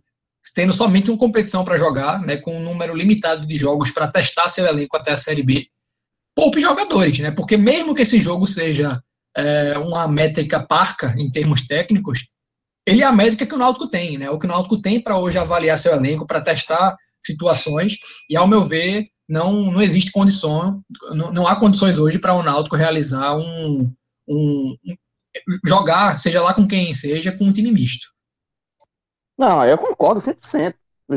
tendo 0.54 0.74
somente 0.74 1.10
uma 1.10 1.18
competição 1.18 1.64
para 1.64 1.78
jogar, 1.78 2.22
né, 2.22 2.38
com 2.38 2.56
um 2.56 2.64
número 2.64 2.96
limitado 2.96 3.48
de 3.48 3.56
jogos 3.56 3.92
para 3.92 4.08
testar 4.08 4.50
seu 4.50 4.66
elenco 4.66 4.96
até 4.96 5.12
a 5.12 5.18
Série 5.18 5.44
B, 5.44 5.66
poupe 6.36 6.60
jogadores, 6.60 7.20
né? 7.20 7.32
Porque 7.32 7.58
mesmo 7.58 7.94
que 7.96 8.04
esse 8.04 8.20
jogo 8.20 8.48
seja 8.48 9.02
é, 9.36 9.78
uma 9.78 10.08
métrica 10.08 10.60
parca 10.60 11.14
em 11.18 11.30
termos 11.30 11.68
técnicos, 11.68 12.28
ele 12.86 13.02
é 13.02 13.06
a 13.06 13.12
métrica 13.12 13.46
que 13.46 13.54
o 13.54 13.58
Náutico 13.58 13.88
tem, 13.88 14.18
né? 14.18 14.30
O 14.30 14.40
que 14.40 14.46
o 14.46 14.50
Náutico 14.50 14.82
tem 14.82 15.00
para 15.02 15.18
hoje 15.18 15.38
avaliar 15.38 15.78
seu 15.78 15.94
elenco, 15.94 16.26
para 16.26 16.42
testar 16.42 16.96
situações, 17.24 17.98
e 18.30 18.36
ao 18.36 18.48
meu 18.48 18.64
ver, 18.64 19.06
não, 19.30 19.72
não 19.72 19.82
existe 19.82 20.12
condição, 20.12 20.82
não, 21.12 21.32
não 21.32 21.48
há 21.48 21.56
condições 21.56 22.00
hoje 22.00 22.18
para 22.18 22.34
o 22.34 22.42
Náutico 22.42 22.76
realizar 22.76 23.36
um, 23.36 23.94
um, 24.32 24.78
jogar, 25.66 26.18
seja 26.18 26.42
lá 26.42 26.54
com 26.54 26.68
quem 26.68 26.94
seja, 26.94 27.36
com 27.38 27.46
um 27.46 27.52
time 27.52 27.72
misto. 27.72 28.08
Não, 29.38 29.66
eu 29.66 29.78
concordo 29.78 30.22
100%. 30.22 30.76
O 31.10 31.16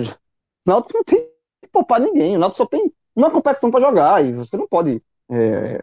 Náutico 0.67 0.95
não 0.95 1.05
tem 1.05 1.29
que 1.63 1.69
poupar 1.71 2.01
ninguém. 2.01 2.37
O 2.37 2.41
Náutico 2.41 2.59
só 2.59 2.67
tem 2.67 2.93
uma 3.15 3.31
competição 3.31 3.71
para 3.71 3.81
jogar 3.81 4.25
e 4.25 4.33
você 4.33 4.57
não 4.57 4.67
pode. 4.67 5.03
É, 5.31 5.83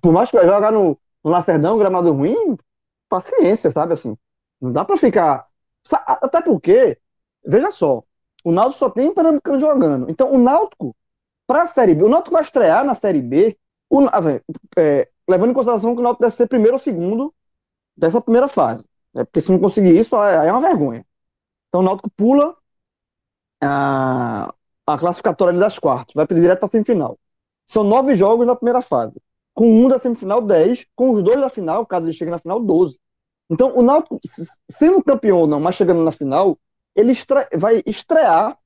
por 0.00 0.12
mais 0.12 0.30
que 0.30 0.36
vai 0.36 0.46
jogar 0.46 0.72
no, 0.72 0.98
no 1.22 1.30
Lacerdão, 1.30 1.78
gramado 1.78 2.12
ruim, 2.12 2.56
paciência, 3.08 3.70
sabe? 3.70 3.92
Assim, 3.92 4.16
não 4.60 4.72
dá 4.72 4.84
para 4.84 4.96
ficar. 4.96 5.46
Até 6.06 6.40
porque, 6.42 6.98
veja 7.44 7.70
só, 7.70 8.02
o 8.44 8.52
Náutico 8.52 8.78
só 8.78 8.90
tem 8.90 9.12
Pernambucano 9.12 9.60
jogando. 9.60 10.10
Então, 10.10 10.32
o 10.32 10.38
Náutico, 10.38 10.96
para 11.46 11.62
a 11.62 11.66
Série 11.66 11.94
B, 11.94 12.04
o 12.04 12.08
Náutico 12.08 12.32
vai 12.32 12.42
estrear 12.42 12.84
na 12.84 12.94
Série 12.94 13.22
B. 13.22 13.56
O, 13.88 14.06
é, 14.78 15.08
levando 15.30 15.50
em 15.50 15.54
consideração 15.54 15.94
que 15.94 16.00
o 16.00 16.04
Náutico 16.04 16.22
deve 16.22 16.34
ser 16.34 16.48
primeiro 16.48 16.74
ou 16.74 16.80
segundo 16.80 17.34
dessa 17.96 18.20
primeira 18.20 18.48
fase. 18.48 18.84
Né? 19.14 19.24
Porque 19.24 19.40
se 19.40 19.52
não 19.52 19.58
conseguir 19.58 19.98
isso, 19.98 20.16
aí 20.16 20.48
é 20.48 20.52
uma 20.52 20.60
vergonha. 20.60 21.06
Então 21.68 21.80
o 21.80 21.84
Náutico 21.84 22.10
pula 22.16 22.56
a, 23.62 24.52
a 24.86 24.98
classificatória 24.98 25.58
das 25.58 25.78
quartas, 25.78 26.14
vai 26.14 26.26
direto 26.26 26.64
a 26.64 26.68
semifinal. 26.68 27.18
São 27.66 27.84
nove 27.84 28.16
jogos 28.16 28.46
na 28.46 28.56
primeira 28.56 28.82
fase. 28.82 29.20
Com 29.54 29.84
um 29.84 29.88
da 29.88 29.98
semifinal, 29.98 30.40
dez. 30.40 30.86
Com 30.96 31.12
os 31.12 31.22
dois 31.22 31.40
da 31.40 31.48
final, 31.48 31.86
caso 31.86 32.06
ele 32.06 32.12
chegue 32.12 32.30
na 32.30 32.38
final, 32.38 32.60
doze. 32.60 32.98
Então, 33.48 33.76
o 33.76 33.82
Náutico, 33.82 34.18
sendo 34.70 35.02
campeão 35.02 35.38
ou 35.38 35.46
não, 35.46 35.60
mas 35.60 35.74
chegando 35.74 36.02
na 36.04 36.12
final, 36.12 36.58
ele 36.94 37.12
estre 37.12 37.46
vai 37.56 37.82
estrear 37.86 38.56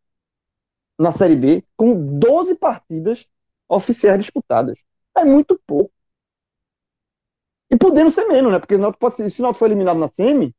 na 0.98 1.12
Série 1.12 1.36
B 1.36 1.64
com 1.76 2.18
12 2.18 2.54
partidas 2.56 3.26
oficiais 3.68 4.18
disputadas. 4.18 4.78
É 5.16 5.24
muito 5.24 5.60
pouco. 5.66 5.92
E 7.74 7.76
podendo 7.76 8.08
ser 8.08 8.26
menos, 8.26 8.52
né? 8.52 8.60
Porque 8.60 8.76
o 8.76 8.78
Náutico 8.78 9.00
pode 9.00 9.16
ser, 9.16 9.28
se 9.28 9.40
o 9.40 9.42
Náutico 9.42 9.58
for 9.58 9.66
eliminado 9.66 9.98
na 9.98 10.06
semi, 10.06 10.54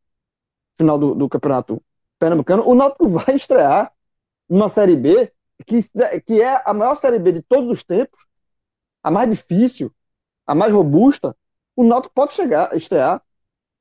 final 0.78 0.98
do, 0.98 1.16
do 1.16 1.30
campeonato 1.30 1.82
pernambucano, 2.20 2.68
o 2.68 2.76
Náutico 2.76 3.08
vai 3.08 3.38
estrear 3.38 3.94
numa 4.50 4.68
Série 4.68 4.98
B 4.98 5.32
que, 5.66 5.90
que 6.28 6.42
é 6.42 6.62
a 6.66 6.74
maior 6.74 6.98
Série 6.98 7.18
B 7.18 7.32
de 7.32 7.42
todos 7.42 7.70
os 7.70 7.86
tempos, 7.86 8.28
a 9.02 9.10
mais 9.10 9.30
difícil, 9.30 9.94
a 10.46 10.54
mais 10.54 10.74
robusta. 10.74 11.34
O 11.74 11.86
Náutico 11.86 12.14
pode 12.14 12.34
chegar, 12.34 12.76
estrear 12.76 13.24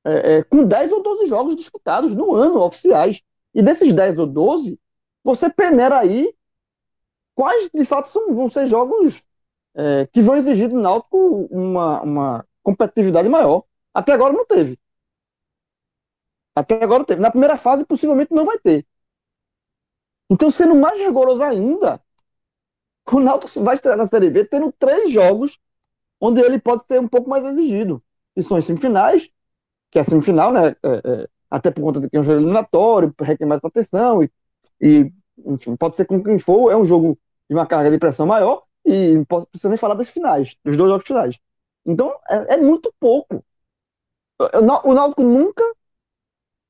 é, 0.04 0.36
é, 0.36 0.42
com 0.44 0.64
10 0.64 0.92
ou 0.92 1.02
12 1.02 1.26
jogos 1.26 1.56
disputados 1.56 2.14
no 2.14 2.36
ano, 2.36 2.60
oficiais. 2.60 3.20
E 3.52 3.60
desses 3.64 3.92
10 3.92 4.16
ou 4.16 4.28
12, 4.28 4.78
você 5.24 5.50
peneira 5.50 5.98
aí 5.98 6.32
quais 7.34 7.68
de 7.74 7.84
fato 7.84 8.08
são, 8.08 8.32
vão 8.32 8.48
ser 8.48 8.68
jogos 8.68 9.20
é, 9.74 10.06
que 10.06 10.22
vão 10.22 10.36
exigir 10.36 10.68
do 10.68 10.78
Náutico 10.80 11.48
uma, 11.50 12.00
uma 12.00 12.46
competitividade 12.64 13.28
maior. 13.28 13.64
Até 13.94 14.12
agora 14.12 14.32
não 14.34 14.46
teve. 14.46 14.78
Até 16.54 16.82
agora 16.82 17.04
teve. 17.04 17.20
Na 17.20 17.30
primeira 17.30 17.56
fase, 17.56 17.84
possivelmente 17.84 18.32
não 18.34 18.44
vai 18.44 18.58
ter. 18.58 18.86
Então, 20.30 20.50
sendo 20.50 20.74
mais 20.74 20.98
rigoroso 20.98 21.42
ainda, 21.42 22.00
o 23.12 23.20
Náutico 23.20 23.62
vai 23.62 23.74
estrear 23.76 23.96
na 23.96 24.06
Série 24.08 24.30
B 24.30 24.44
tendo 24.44 24.72
três 24.72 25.12
jogos 25.12 25.58
onde 26.20 26.40
ele 26.40 26.58
pode 26.58 26.84
ser 26.86 27.00
um 27.00 27.08
pouco 27.08 27.28
mais 27.30 27.44
exigido. 27.44 28.02
E 28.36 28.42
são 28.42 28.56
as 28.56 28.64
semifinais, 28.64 29.30
que 29.90 29.98
é 29.98 30.02
a 30.02 30.04
semifinal, 30.04 30.52
né? 30.52 30.70
É, 30.82 31.22
é, 31.24 31.28
até 31.50 31.70
por 31.70 31.82
conta 31.82 32.00
de 32.00 32.10
que 32.10 32.16
é 32.16 32.20
um 32.20 32.24
jogo 32.24 32.40
eliminatório, 32.40 33.14
requer 33.20 33.46
mais 33.46 33.64
atenção, 33.64 34.22
e, 34.22 34.30
e 34.80 35.12
enfim, 35.46 35.76
pode 35.76 35.96
ser 35.96 36.06
com 36.06 36.22
quem 36.22 36.38
for, 36.38 36.70
é 36.72 36.76
um 36.76 36.84
jogo 36.84 37.18
de 37.48 37.54
uma 37.54 37.66
carga 37.66 37.90
de 37.90 37.98
pressão 37.98 38.26
maior, 38.26 38.64
e 38.84 39.16
não 39.16 39.24
precisa 39.24 39.68
nem 39.68 39.78
falar 39.78 39.94
das 39.94 40.08
finais, 40.10 40.56
dos 40.64 40.76
dois 40.76 40.90
jogos 40.90 41.06
finais. 41.06 41.38
Então, 41.86 42.18
é, 42.28 42.54
é 42.54 42.56
muito 42.56 42.92
pouco. 42.98 43.44
O 44.84 44.94
Náutico 44.94 45.22
nunca 45.22 45.62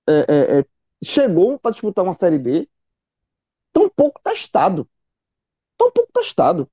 é, 0.09 0.13
é, 0.13 0.61
é 0.61 0.65
chegou 1.03 1.59
para 1.59 1.71
disputar 1.73 2.05
uma 2.05 2.13
Série 2.15 2.39
B 2.39 2.69
tão 3.73 3.89
pouco 3.89 4.21
testado. 4.23 4.89
Tão 5.77 5.91
pouco 5.91 6.11
testado. 6.13 6.71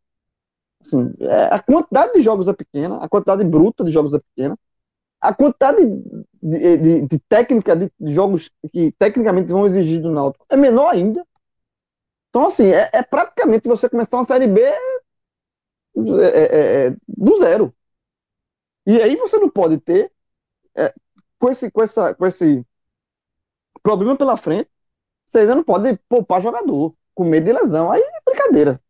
Assim, 0.82 1.14
é, 1.20 1.46
a 1.46 1.60
quantidade 1.60 2.14
de 2.14 2.22
jogos 2.22 2.48
é 2.48 2.54
pequena, 2.54 2.98
a 3.04 3.10
quantidade 3.10 3.44
bruta 3.44 3.84
de 3.84 3.92
jogos 3.92 4.14
é 4.14 4.18
pequena, 4.18 4.58
a 5.20 5.34
quantidade 5.34 5.86
de, 6.42 6.78
de, 6.78 7.08
de 7.08 7.20
técnica 7.20 7.76
de, 7.76 7.92
de, 8.00 8.14
jogos 8.14 8.50
que 8.72 8.92
tecnicamente 8.94 9.52
vão 9.52 9.68
exigir 9.68 10.02
do 10.02 10.12
Náutico 10.12 10.46
é 10.50 10.58
menor 10.58 10.90
ainda. 10.90 11.26
Então, 12.30 12.48
assim, 12.48 12.68
é, 12.68 12.90
é 12.94 13.04
praticamente 13.04 13.68
você 13.68 13.90
começar 13.90 14.18
uma 14.18 14.26
Série 14.26 14.48
B 14.48 14.62
é, 15.94 16.96
do 17.08 17.38
zero. 17.38 17.74
E 18.92 19.02
aí 19.02 19.16
você 19.16 19.38
não 19.40 19.50
pode 19.50 19.80
ter, 19.80 20.12
é, 20.78 20.94
com, 21.40 21.50
esse, 21.52 21.72
com, 21.72 21.82
essa, 21.84 22.14
com 22.16 22.26
esse 22.28 22.66
problema 23.84 24.18
pela 24.18 24.38
frente, 24.38 24.70
você 25.28 25.46
não 25.56 25.64
pode 25.64 25.98
poupar 26.10 26.42
jogador 26.42 26.96
com 27.16 27.26
medo 27.26 27.46
de 27.46 27.54
lesão. 27.54 27.92
Aí 27.92 28.02
é 28.02 28.22
brincadeira. 28.26 28.82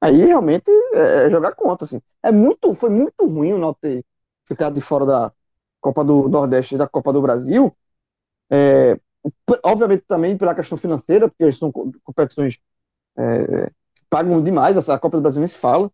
Aí 0.00 0.16
realmente 0.24 0.70
é, 0.94 1.26
é 1.26 1.30
jogar 1.30 1.54
contra. 1.54 1.84
Assim. 1.84 2.00
É 2.22 2.30
muito, 2.32 2.72
foi 2.74 2.90
muito 2.90 3.26
ruim 3.26 3.52
o 3.54 3.58
não 3.58 3.74
ter 3.74 4.04
ficado 4.46 4.74
de 4.74 4.80
fora 4.80 5.06
da 5.06 5.32
Copa 5.80 6.04
do 6.04 6.28
Nordeste 6.28 6.74
e 6.74 6.78
da 6.78 6.88
Copa 6.88 7.12
do 7.12 7.22
Brasil. 7.22 7.74
É, 8.50 8.98
obviamente 9.64 10.04
também 10.06 10.38
pela 10.38 10.54
questão 10.54 10.78
financeira, 10.78 11.28
porque 11.28 11.52
são 11.52 11.72
competições 12.04 12.58
é, 13.18 13.70
pagam 14.10 14.42
demais, 14.42 14.88
a 14.88 14.98
Copa 14.98 15.18
do 15.18 15.22
Brasil 15.22 15.40
nem 15.40 15.48
se 15.48 15.58
fala. 15.58 15.90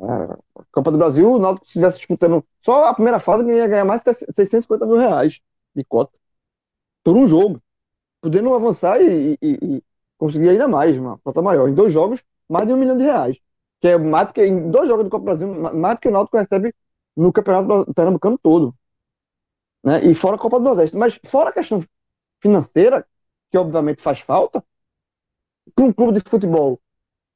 A 0.00 0.64
Copa 0.72 0.90
do 0.90 0.98
Brasil, 0.98 1.30
o 1.32 1.38
Náutico 1.38 1.66
se 1.66 1.70
estivesse 1.72 1.98
disputando 1.98 2.44
só 2.62 2.86
a 2.86 2.94
primeira 2.94 3.20
fase, 3.20 3.44
ia 3.50 3.68
ganhar 3.68 3.84
mais 3.84 4.02
de 4.02 4.14
650 4.14 4.86
mil 4.86 4.96
reais 4.96 5.40
de 5.74 5.84
cota 5.84 6.18
por 7.04 7.16
um 7.16 7.26
jogo, 7.26 7.62
podendo 8.20 8.54
avançar 8.54 9.00
e, 9.02 9.38
e, 9.42 9.76
e 9.76 9.84
conseguir 10.18 10.50
ainda 10.50 10.68
mais, 10.68 10.96
uma 10.98 11.18
cota 11.18 11.42
maior. 11.42 11.68
Em 11.68 11.74
dois 11.74 11.92
jogos, 11.92 12.22
mais 12.48 12.66
de 12.66 12.72
um 12.72 12.76
milhão 12.76 12.96
de 12.96 13.04
reais. 13.04 13.38
Que 13.80 13.88
é 13.88 13.98
mais 13.98 14.28
do 14.28 14.34
que 14.34 14.44
em 14.46 14.70
dois 14.70 14.88
jogos 14.88 15.04
do 15.04 15.10
Copa 15.10 15.22
do 15.22 15.26
Brasil, 15.26 15.48
mais 15.74 15.96
do 15.96 16.00
que 16.00 16.08
o 16.08 16.10
Náutico 16.12 16.36
recebe 16.38 16.74
no 17.16 17.32
Campeonato 17.32 17.92
Pernambucano 17.94 18.38
todo. 18.38 18.74
Né? 19.84 20.04
E 20.06 20.14
fora 20.14 20.36
a 20.36 20.38
Copa 20.38 20.58
do 20.58 20.64
Nordeste. 20.64 20.96
Mas 20.96 21.18
fora 21.26 21.50
a 21.50 21.52
questão 21.52 21.82
financeira, 22.40 23.06
que 23.50 23.58
obviamente 23.58 24.02
faz 24.02 24.20
falta, 24.20 24.64
para 25.74 25.84
um 25.84 25.92
clube 25.92 26.20
de 26.20 26.28
futebol 26.28 26.80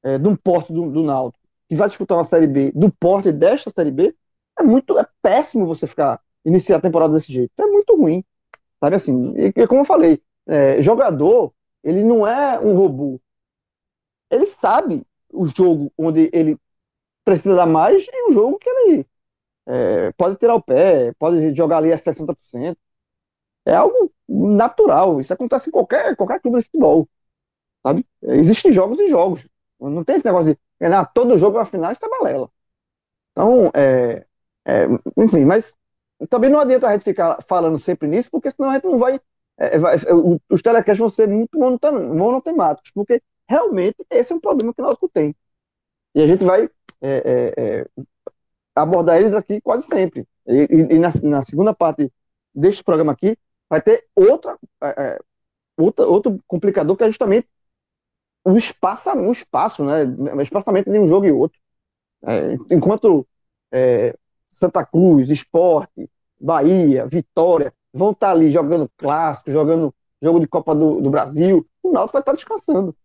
é, 0.03 0.17
de 0.17 0.27
um 0.27 0.35
porte 0.35 0.71
do, 0.73 0.91
do 0.91 1.03
que 1.69 1.75
vai 1.75 1.87
disputar 1.87 2.17
uma 2.17 2.23
Série 2.23 2.47
B 2.47 2.71
do 2.73 2.91
porte 2.91 3.31
desta 3.31 3.69
Série 3.71 3.91
B, 3.91 4.15
é 4.59 4.63
muito 4.63 4.97
é 4.99 5.05
péssimo 5.21 5.65
você 5.65 5.87
ficar 5.87 6.21
iniciar 6.45 6.77
a 6.77 6.81
temporada 6.81 7.13
desse 7.13 7.31
jeito. 7.31 7.51
É 7.57 7.65
muito 7.67 7.95
ruim. 7.95 8.23
Sabe 8.83 8.95
assim, 8.97 9.33
e, 9.37 9.53
e 9.55 9.67
como 9.67 9.81
eu 9.81 9.85
falei, 9.85 10.21
é, 10.47 10.81
jogador, 10.81 11.53
ele 11.83 12.03
não 12.03 12.27
é 12.27 12.59
um 12.59 12.75
robô. 12.75 13.19
Ele 14.29 14.45
sabe 14.45 15.05
o 15.31 15.45
jogo 15.47 15.91
onde 15.97 16.29
ele 16.33 16.57
precisa 17.25 17.55
dar 17.55 17.67
mais 17.67 18.05
e 18.07 18.29
o 18.29 18.33
jogo 18.33 18.59
que 18.59 18.69
ele 18.69 19.07
é, 19.67 20.11
pode 20.13 20.37
tirar 20.37 20.55
o 20.55 20.63
pé, 20.63 21.13
pode 21.19 21.55
jogar 21.55 21.77
ali 21.79 21.93
a 21.93 21.97
60%. 21.97 22.77
É 23.65 23.75
algo 23.75 24.11
natural. 24.27 25.21
Isso 25.21 25.33
acontece 25.33 25.69
em 25.69 25.73
qualquer, 25.73 26.15
qualquer 26.17 26.41
clube 26.41 26.59
de 26.59 26.65
futebol. 26.65 27.09
Sabe? 27.83 28.05
Existem 28.23 28.71
jogos 28.73 28.99
e 28.99 29.09
jogos. 29.09 29.47
Não 29.79 30.03
tem 30.03 30.17
esse 30.17 30.25
negócio 30.25 30.53
de 30.53 30.59
ganhar 30.79 31.05
todo 31.13 31.37
jogo 31.37 31.57
na 31.57 31.65
final, 31.65 31.91
é 31.91 32.09
balela. 32.09 32.49
Então, 33.31 33.71
é, 33.73 34.25
é, 34.65 34.85
enfim, 35.17 35.45
mas 35.45 35.75
também 36.29 36.49
não 36.49 36.59
adianta 36.59 36.87
a 36.87 36.93
gente 36.93 37.03
ficar 37.03 37.41
falando 37.47 37.77
sempre 37.77 38.07
nisso, 38.07 38.31
porque 38.31 38.51
senão 38.51 38.69
a 38.69 38.75
gente 38.75 38.85
não 38.85 38.97
vai. 38.97 39.19
É, 39.57 39.77
vai 39.77 39.97
os 40.49 40.61
telecasts 40.61 40.99
vão 40.99 41.09
ser 41.09 41.27
muito 41.27 41.57
monotemáticos, 41.57 42.91
porque 42.91 43.21
realmente 43.47 43.97
esse 44.09 44.33
é 44.33 44.35
um 44.35 44.39
problema 44.39 44.73
que 44.73 44.81
nós 44.81 44.97
tem. 45.13 45.35
E 46.13 46.21
a 46.21 46.27
gente 46.27 46.45
vai 46.45 46.69
é, 47.01 47.09
é, 47.09 47.53
é, 47.57 47.85
abordar 48.75 49.17
eles 49.17 49.33
aqui 49.33 49.61
quase 49.61 49.85
sempre. 49.87 50.27
E, 50.47 50.67
e, 50.69 50.95
e 50.95 50.99
na, 50.99 51.09
na, 51.23 51.41
segunda 51.43 51.73
parte 51.73 52.11
deste 52.53 52.83
programa 52.83 53.11
aqui, 53.13 53.37
vai 53.69 53.81
ter 53.81 54.07
outra, 54.15 54.57
é, 54.81 55.19
outra, 55.77 56.05
outro 56.05 56.39
complicador 56.47 56.95
que 56.95 57.03
é 57.03 57.07
justamente 57.07 57.47
o 58.45 58.57
espaço, 58.57 59.09
o 59.11 59.31
espaço, 59.31 59.83
né? 59.83 60.03
O 60.35 60.41
espaçamento 60.41 60.91
de 60.91 60.99
um 60.99 61.07
jogo 61.07 61.25
e 61.25 61.31
outro. 61.31 61.59
enquanto 62.71 63.27
Santa 64.51 64.85
Cruz, 64.85 65.29
Esporte, 65.29 66.09
Bahia, 66.39 67.05
Vitória, 67.07 67.73
vão 67.93 68.11
estar 68.11 68.31
ali 68.31 68.51
jogando 68.51 68.89
clássico, 68.97 69.51
jogando 69.51 69.93
jogo 70.21 70.39
de 70.39 70.47
Copa 70.47 70.73
do, 70.75 71.01
do 71.01 71.09
Brasil, 71.09 71.65
o 71.83 71.91
Náutico 71.91 72.13
vai 72.13 72.21
estar 72.21 72.33
descansando. 72.33 72.95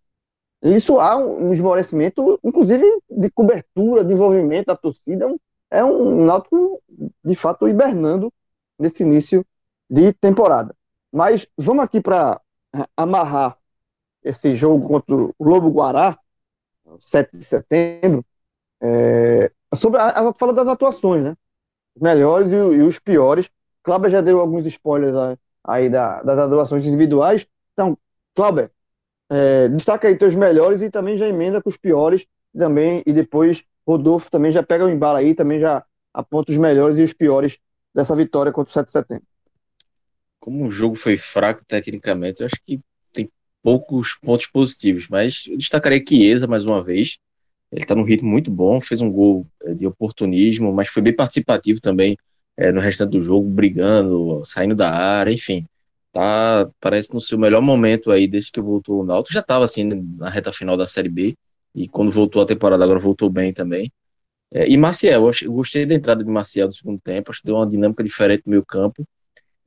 Isso 0.62 1.00
há 1.00 1.16
um 1.16 1.52
esmorecimento, 1.52 2.38
inclusive 2.44 2.84
de 3.08 3.30
cobertura, 3.30 4.04
de 4.04 4.12
envolvimento 4.12 4.66
da 4.66 4.76
torcida. 4.76 5.34
É 5.70 5.84
um 5.84 6.24
Náutico, 6.24 6.82
de 7.24 7.34
fato, 7.34 7.68
hibernando 7.68 8.32
nesse 8.78 9.02
início 9.02 9.44
de 9.88 10.12
temporada. 10.12 10.74
Mas 11.12 11.46
vamos 11.56 11.84
aqui 11.84 12.00
para 12.00 12.40
é, 12.74 12.84
amarrar 12.96 13.56
esse 14.22 14.54
jogo 14.54 14.86
contra 14.86 15.14
o 15.14 15.34
Lobo 15.38 15.70
Guará, 15.70 16.18
7 17.00 17.38
de 17.38 17.44
setembro, 17.44 18.24
é, 18.80 19.50
sobre 19.74 20.00
a, 20.00 20.08
a, 20.08 20.34
fala 20.34 20.52
das 20.52 20.66
atuações, 20.66 21.22
né? 21.22 21.36
Os 21.94 22.02
melhores 22.02 22.52
e, 22.52 22.56
e 22.56 22.82
os 22.82 22.98
piores. 22.98 23.48
Cláudio 23.82 24.10
já 24.10 24.20
deu 24.20 24.40
alguns 24.40 24.66
spoilers 24.66 25.38
aí 25.64 25.88
da, 25.88 26.22
das 26.22 26.38
atuações 26.38 26.84
individuais. 26.86 27.46
Então, 27.72 27.96
Cláudio, 28.34 28.70
é, 29.30 29.68
destaca 29.68 30.08
aí 30.08 30.16
teus 30.16 30.34
melhores 30.34 30.82
e 30.82 30.90
também 30.90 31.16
já 31.18 31.28
emenda 31.28 31.62
com 31.62 31.68
os 31.68 31.76
piores 31.76 32.26
também. 32.56 33.02
E 33.06 33.12
depois 33.12 33.64
Rodolfo 33.86 34.30
também 34.30 34.52
já 34.52 34.62
pega 34.62 34.84
o 34.84 34.90
embalo 34.90 35.18
aí, 35.18 35.34
também 35.34 35.60
já 35.60 35.84
aponta 36.12 36.52
os 36.52 36.58
melhores 36.58 36.98
e 36.98 37.02
os 37.02 37.12
piores 37.12 37.58
dessa 37.94 38.14
vitória 38.14 38.52
contra 38.52 38.70
o 38.70 38.74
7 38.74 38.86
de 38.86 38.92
setembro. 38.92 39.26
Como 40.38 40.66
o 40.66 40.70
jogo 40.70 40.96
foi 40.96 41.16
fraco 41.16 41.64
tecnicamente, 41.64 42.40
eu 42.40 42.46
acho 42.46 42.56
que 42.64 42.80
poucos 43.62 44.16
pontos 44.22 44.46
positivos, 44.46 45.08
mas 45.08 45.44
eu 45.48 45.56
destacaria 45.56 46.02
Chiesa 46.06 46.46
mais 46.46 46.64
uma 46.64 46.82
vez. 46.82 47.18
Ele 47.72 47.82
está 47.82 47.94
num 47.94 48.04
ritmo 48.04 48.28
muito 48.28 48.50
bom, 48.50 48.80
fez 48.80 49.00
um 49.00 49.10
gol 49.10 49.46
é, 49.62 49.74
de 49.74 49.86
oportunismo, 49.86 50.72
mas 50.72 50.88
foi 50.88 51.02
bem 51.02 51.14
participativo 51.14 51.80
também 51.80 52.16
é, 52.56 52.72
no 52.72 52.80
restante 52.80 53.10
do 53.12 53.22
jogo, 53.22 53.48
brigando, 53.48 54.42
saindo 54.44 54.74
da 54.74 54.90
área, 54.90 55.32
enfim. 55.32 55.66
Tá, 56.12 56.68
parece 56.80 57.14
no 57.14 57.20
seu 57.20 57.38
melhor 57.38 57.62
momento 57.62 58.10
aí 58.10 58.26
desde 58.26 58.50
que 58.50 58.60
voltou 58.60 59.02
o 59.02 59.04
Náutico. 59.04 59.32
Já 59.32 59.40
estava 59.40 59.64
assim 59.64 59.84
na 59.84 60.28
reta 60.28 60.52
final 60.52 60.76
da 60.76 60.86
Série 60.86 61.08
B 61.08 61.36
e 61.74 61.88
quando 61.88 62.10
voltou 62.10 62.42
a 62.42 62.46
temporada 62.46 62.82
agora 62.82 62.98
voltou 62.98 63.30
bem 63.30 63.52
também. 63.52 63.92
É, 64.52 64.68
e 64.68 64.76
Maciel, 64.76 65.30
eu 65.42 65.52
gostei 65.52 65.86
da 65.86 65.94
entrada 65.94 66.24
de 66.24 66.30
Maciel 66.30 66.66
no 66.66 66.72
segundo 66.72 67.00
tempo, 67.00 67.30
acho 67.30 67.40
que 67.40 67.46
deu 67.46 67.56
uma 67.56 67.66
dinâmica 67.68 68.02
diferente 68.02 68.42
no 68.46 68.50
meio 68.50 68.64
campo. 68.64 69.06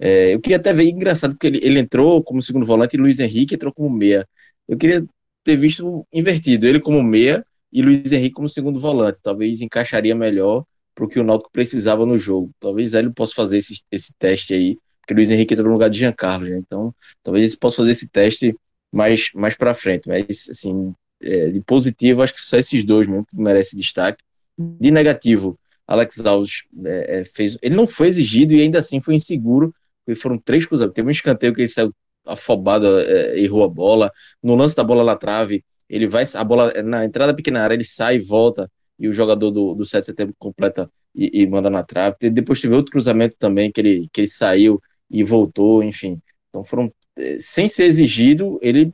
É, 0.06 0.34
eu 0.34 0.42
queria 0.42 0.58
até 0.58 0.74
ver, 0.74 0.84
engraçado, 0.90 1.32
porque 1.32 1.48
ele, 1.48 1.60
ele 1.64 1.80
entrou 1.80 2.22
como 2.22 2.44
segundo 2.44 2.66
volante 2.66 2.98
e 2.98 3.00
Luiz 3.00 3.22
Henrique 3.22 3.56
entrou 3.56 3.72
como 3.72 3.90
meia. 3.90 4.28
Eu 4.68 4.78
queria 4.78 5.06
ter 5.46 5.56
visto 5.56 6.06
invertido, 6.12 6.68
ele 6.68 6.82
como 6.82 7.02
meia 7.02 7.46
e 7.72 7.82
Luiz 7.82 8.12
Henrique 8.12 8.36
como 8.36 8.50
segundo 8.50 8.82
volante. 8.82 9.22
Talvez 9.24 9.62
encaixaria 9.62 10.14
melhor 10.14 10.66
para 10.94 11.06
o 11.06 11.08
que 11.08 11.22
o 11.22 11.24
Náutico 11.24 11.50
precisava 11.54 12.06
no 12.06 12.18
jogo. 12.18 12.52
Talvez 12.60 12.94
ele 12.94 13.12
possa 13.12 13.34
fazer 13.34 13.60
esse, 13.60 13.82
esse 13.90 14.14
teste 14.20 14.54
aí, 14.54 14.78
porque 15.00 15.14
Luiz 15.14 15.32
Henrique 15.32 15.54
entrou 15.54 15.70
no 15.70 15.74
lugar 15.76 15.90
de 15.90 16.00
Giancarlo, 16.00 16.50
né? 16.50 16.58
então 16.58 16.94
talvez 17.24 17.52
ele 17.52 17.58
possa 17.58 17.78
fazer 17.78 17.92
esse 17.92 18.10
teste 18.10 18.54
mais, 18.92 19.30
mais 19.34 19.56
para 19.56 19.74
frente. 19.74 20.10
Mas, 20.10 20.50
assim, 20.50 20.94
é, 21.22 21.48
de 21.48 21.62
positivo, 21.62 22.22
acho 22.22 22.34
que 22.34 22.42
só 22.42 22.58
esses 22.58 22.84
dois 22.84 23.08
mesmo 23.08 23.26
que 23.26 23.38
merecem 23.38 23.80
destaque. 23.80 24.22
De 24.60 24.92
negativo, 24.92 25.58
Alex 25.88 26.26
Alves 26.26 26.64
é, 26.86 27.22
é, 27.22 27.26
fez. 27.26 27.58
Ele 27.62 27.74
não 27.74 27.88
foi 27.88 28.10
exigido 28.10 28.54
e 28.54 28.62
ainda 28.62 28.80
assim 28.80 29.00
foi 29.00 29.16
inseguro, 29.16 29.74
porque 30.06 30.20
foram 30.20 30.38
três 30.38 30.66
cruzamentos. 30.66 30.96
Teve 30.96 31.08
um 31.08 31.12
escanteio 31.12 31.54
que 31.54 31.62
ele 31.62 31.68
saiu 31.68 31.94
afobado, 32.26 33.00
é, 33.00 33.40
errou 33.40 33.64
a 33.64 33.68
bola. 33.68 34.12
No 34.42 34.56
lance 34.56 34.76
da 34.76 34.84
bola 34.84 35.04
na 35.04 35.16
trave, 35.16 35.64
ele 35.90 36.08
vai, 36.08 36.24
a 36.36 36.44
bola 36.44 36.72
na 36.84 37.06
entrada 37.06 37.36
pequena 37.36 37.62
área, 37.62 37.76
ele 37.76 37.84
sai 37.84 38.16
e 38.16 38.20
volta, 38.20 38.70
e 38.98 39.08
o 39.08 39.14
jogador 39.14 39.52
do, 39.52 39.76
do 39.76 39.86
7 39.86 40.02
de 40.02 40.06
setembro 40.08 40.36
completa 40.38 40.90
e, 41.14 41.42
e 41.42 41.48
manda 41.48 41.70
na 41.70 41.84
trave. 41.84 42.18
Depois 42.32 42.62
teve 42.62 42.74
outro 42.74 42.92
cruzamento 42.92 43.38
também 43.38 43.72
que 43.72 43.82
ele, 43.82 44.10
que 44.12 44.22
ele 44.22 44.28
saiu 44.28 44.82
e 45.10 45.24
voltou, 45.24 45.84
enfim. 45.84 46.22
Então 46.50 46.64
foram, 46.64 46.94
eh, 47.18 47.38
sem 47.40 47.68
ser 47.68 47.86
exigido, 47.86 48.60
ele 48.62 48.94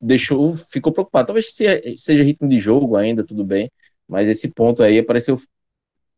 deixou, 0.00 0.54
ficou 0.54 0.92
preocupado. 0.92 1.26
Talvez 1.26 1.52
seja 1.98 2.22
ritmo 2.22 2.48
de 2.48 2.58
jogo 2.58 2.96
ainda, 2.96 3.24
tudo 3.24 3.44
bem, 3.44 3.70
mas 4.06 4.28
esse 4.28 4.48
ponto 4.48 4.82
aí 4.82 4.98
apareceu 4.98 5.38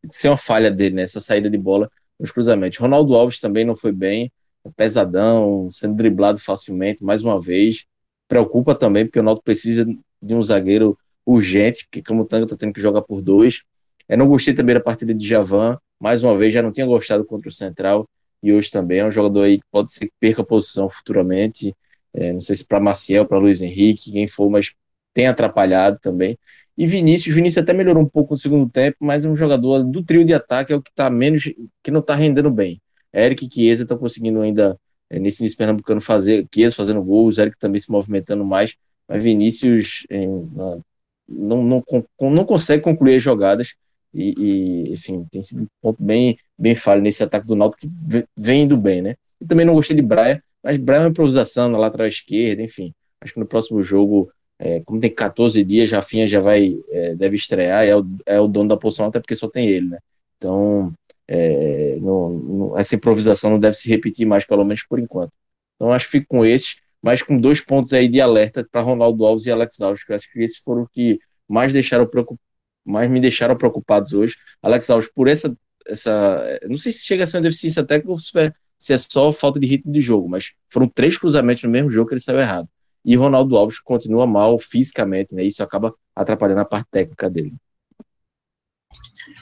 ser 0.09 0.29
uma 0.29 0.37
falha 0.37 0.71
dele, 0.71 0.95
né, 0.95 1.07
saída 1.07 1.49
de 1.49 1.57
bola 1.57 1.89
nos 2.21 2.31
cruzamentos. 2.31 2.77
Ronaldo 2.77 3.15
Alves 3.15 3.39
também 3.39 3.65
não 3.65 3.75
foi 3.75 3.91
bem, 3.91 4.31
pesadão, 4.75 5.69
sendo 5.71 5.95
driblado 5.95 6.39
facilmente, 6.39 7.03
mais 7.03 7.23
uma 7.23 7.39
vez. 7.39 7.85
Preocupa 8.27 8.75
também, 8.75 9.05
porque 9.05 9.17
o 9.17 9.21
Ronaldo 9.21 9.41
precisa 9.41 9.83
de 9.83 10.35
um 10.35 10.43
zagueiro 10.43 10.97
urgente, 11.25 11.85
porque 11.85 12.03
como 12.03 12.21
o 12.21 12.25
Tanga 12.25 12.45
está 12.45 12.55
tendo 12.55 12.73
que 12.73 12.81
jogar 12.81 13.01
por 13.01 13.21
dois. 13.21 13.63
Eu 14.07 14.17
não 14.17 14.27
gostei 14.27 14.53
também 14.53 14.75
da 14.75 14.81
partida 14.81 15.13
de 15.13 15.27
Javan, 15.27 15.77
mais 15.99 16.23
uma 16.23 16.37
vez, 16.37 16.53
já 16.53 16.61
não 16.61 16.71
tinha 16.71 16.85
gostado 16.85 17.25
contra 17.25 17.49
o 17.49 17.51
Central, 17.51 18.07
e 18.41 18.53
hoje 18.53 18.69
também 18.69 18.99
é 18.99 19.05
um 19.05 19.11
jogador 19.11 19.43
aí 19.43 19.57
que 19.57 19.65
pode 19.71 19.91
ser 19.91 20.05
que 20.05 20.13
perca 20.19 20.43
posição 20.43 20.89
futuramente. 20.89 21.75
É, 22.13 22.33
não 22.33 22.39
sei 22.39 22.55
se 22.55 22.65
para 22.65 22.79
Maciel, 22.79 23.25
para 23.25 23.39
Luiz 23.39 23.61
Henrique, 23.61 24.11
quem 24.11 24.27
for, 24.27 24.49
mas 24.49 24.73
tem 25.13 25.27
atrapalhado 25.27 25.99
também. 26.01 26.37
E 26.77 26.85
Vinícius, 26.85 27.35
Vinícius 27.35 27.63
até 27.63 27.73
melhorou 27.73 28.03
um 28.03 28.07
pouco 28.07 28.33
no 28.33 28.37
segundo 28.37 28.69
tempo, 28.69 28.97
mas 28.99 29.25
é 29.25 29.29
um 29.29 29.35
jogador 29.35 29.83
do 29.83 30.03
trio 30.03 30.23
de 30.23 30.33
ataque 30.33 30.73
é 30.73 30.75
o 30.75 30.81
que 30.81 30.91
tá 30.93 31.09
menos, 31.09 31.43
que 31.83 31.91
não 31.91 31.99
está 31.99 32.15
rendendo 32.15 32.49
bem. 32.49 32.81
Eric 33.13 33.45
e 33.45 33.53
Chiesa 33.53 33.83
estão 33.83 33.97
conseguindo 33.97 34.41
ainda 34.41 34.77
é, 35.09 35.19
nesse 35.19 35.43
início 35.43 35.57
pernambucano 35.57 36.01
fazer, 36.01 36.47
Chiesa 36.53 36.75
fazendo 36.75 37.03
gols, 37.03 37.37
Eric 37.37 37.57
também 37.57 37.79
se 37.79 37.91
movimentando 37.91 38.45
mais, 38.45 38.75
mas 39.07 39.23
Vinícius 39.23 40.07
não, 41.27 41.61
não, 41.63 41.83
não 42.19 42.45
consegue 42.45 42.81
concluir 42.81 43.15
as 43.15 43.23
jogadas 43.23 43.75
e, 44.13 44.33
e, 44.37 44.93
enfim, 44.93 45.25
tem 45.31 45.41
sido 45.41 45.63
um 45.63 45.67
ponto 45.81 46.03
bem, 46.03 46.37
bem 46.57 46.75
falho 46.75 47.01
nesse 47.01 47.23
ataque 47.23 47.47
do 47.47 47.55
Náutico 47.55 47.87
que 47.87 48.25
vem 48.35 48.63
indo 48.63 48.77
bem, 48.77 49.01
né? 49.01 49.15
E 49.39 49.45
também 49.45 49.65
não 49.65 49.73
gostei 49.73 49.95
de 49.95 50.01
Braia, 50.01 50.43
mas 50.63 50.77
Braia 50.77 50.99
é 50.99 51.03
uma 51.03 51.09
improvisação 51.09 51.69
na 51.69 51.77
lateral 51.77 52.07
esquerda, 52.07 52.61
enfim. 52.61 52.93
Acho 53.21 53.33
que 53.33 53.39
no 53.39 53.45
próximo 53.45 53.81
jogo, 53.81 54.31
é, 54.63 54.79
como 54.81 54.99
tem 54.99 55.09
14 55.09 55.63
dias, 55.63 55.89
Jafinha 55.89 56.27
já 56.27 56.39
vai, 56.39 56.79
é, 56.89 57.15
deve 57.15 57.35
estrear, 57.35 57.83
é 57.83 57.95
o, 57.97 58.05
é 58.27 58.39
o 58.39 58.47
dono 58.47 58.69
da 58.69 58.77
posição, 58.77 59.07
até 59.07 59.19
porque 59.19 59.33
só 59.33 59.49
tem 59.49 59.67
ele, 59.67 59.89
né? 59.89 59.97
Então, 60.37 60.93
é, 61.27 61.97
não, 61.99 62.29
não, 62.29 62.77
essa 62.77 62.93
improvisação 62.93 63.49
não 63.49 63.59
deve 63.59 63.75
se 63.75 63.89
repetir 63.89 64.23
mais, 64.27 64.45
pelo 64.45 64.63
menos 64.63 64.83
por 64.83 64.99
enquanto. 64.99 65.31
Então, 65.75 65.91
acho 65.91 66.05
que 66.05 66.11
fico 66.11 66.27
com 66.29 66.45
esses, 66.45 66.75
mas 67.01 67.23
com 67.23 67.39
dois 67.39 67.59
pontos 67.59 67.91
aí 67.91 68.07
de 68.07 68.21
alerta 68.21 68.63
para 68.71 68.81
Ronaldo 68.81 69.25
Alves 69.25 69.47
e 69.47 69.51
Alex 69.51 69.81
Alves, 69.81 70.03
que 70.03 70.11
eu 70.11 70.15
acho 70.15 70.31
que 70.31 70.39
esses 70.43 70.59
foram 70.59 70.87
que 70.91 71.19
mais 71.49 71.73
deixaram 71.73 72.07
me 72.85 73.19
deixaram 73.19 73.57
preocupados 73.57 74.13
hoje. 74.13 74.35
Alex 74.61 74.89
Alves, 74.91 75.09
por 75.11 75.27
essa, 75.27 75.55
essa. 75.87 76.59
Não 76.69 76.77
sei 76.77 76.91
se 76.91 77.03
chega 77.03 77.23
a 77.23 77.27
ser 77.27 77.37
uma 77.37 77.43
deficiência 77.43 77.83
técnica 77.83 78.11
ou 78.11 78.17
se 78.17 78.93
é 78.93 78.97
só 78.97 79.33
falta 79.33 79.59
de 79.59 79.65
ritmo 79.65 79.91
de 79.91 80.01
jogo, 80.01 80.29
mas 80.29 80.51
foram 80.69 80.87
três 80.87 81.17
cruzamentos 81.17 81.63
no 81.63 81.69
mesmo 81.69 81.89
jogo 81.89 82.07
que 82.07 82.13
ele 82.13 82.21
saiu 82.21 82.39
errado. 82.39 82.69
E 83.03 83.15
Ronaldo 83.15 83.57
Alves 83.57 83.79
continua 83.79 84.27
mal 84.27 84.57
fisicamente, 84.59 85.33
né? 85.33 85.43
Isso 85.43 85.63
acaba 85.63 85.93
atrapalhando 86.15 86.61
a 86.61 86.65
parte 86.65 86.87
técnica 86.91 87.29
dele. 87.29 87.53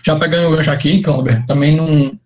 Já 0.05 0.17
pegando 0.17 0.47
o 0.47 0.55
gancho 0.55 0.71
aqui, 0.71 1.01
Cláudio, 1.01 1.45
também 1.45 1.75
não, 1.75 2.17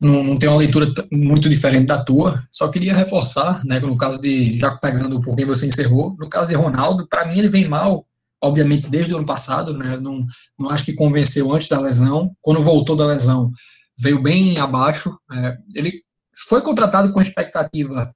não, 0.00 0.24
não 0.24 0.38
tem 0.38 0.48
uma 0.48 0.58
leitura 0.58 0.92
muito 1.10 1.48
diferente 1.48 1.86
da 1.86 2.02
tua, 2.02 2.42
só 2.50 2.68
queria 2.68 2.94
reforçar, 2.94 3.64
né, 3.64 3.80
no 3.80 3.96
caso 3.96 4.20
de, 4.20 4.58
já 4.58 4.76
pegando 4.76 5.20
por 5.20 5.34
quem 5.34 5.46
você 5.46 5.66
encerrou, 5.66 6.14
no 6.18 6.28
caso 6.28 6.50
de 6.50 6.56
Ronaldo, 6.56 7.06
para 7.08 7.26
mim 7.26 7.38
ele 7.38 7.48
vem 7.48 7.68
mal 7.68 8.06
obviamente 8.42 8.88
desde 8.88 9.12
o 9.12 9.18
ano 9.18 9.26
passado, 9.26 9.76
né? 9.76 9.98
Não, 9.98 10.24
não 10.58 10.70
acho 10.70 10.84
que 10.84 10.94
convenceu 10.94 11.52
antes 11.52 11.68
da 11.68 11.78
lesão. 11.78 12.34
Quando 12.40 12.62
voltou 12.62 12.96
da 12.96 13.06
lesão, 13.06 13.50
veio 13.98 14.22
bem 14.22 14.58
abaixo. 14.58 15.16
É, 15.30 15.58
ele 15.74 16.02
foi 16.48 16.62
contratado 16.62 17.12
com 17.12 17.20
expectativa 17.20 18.14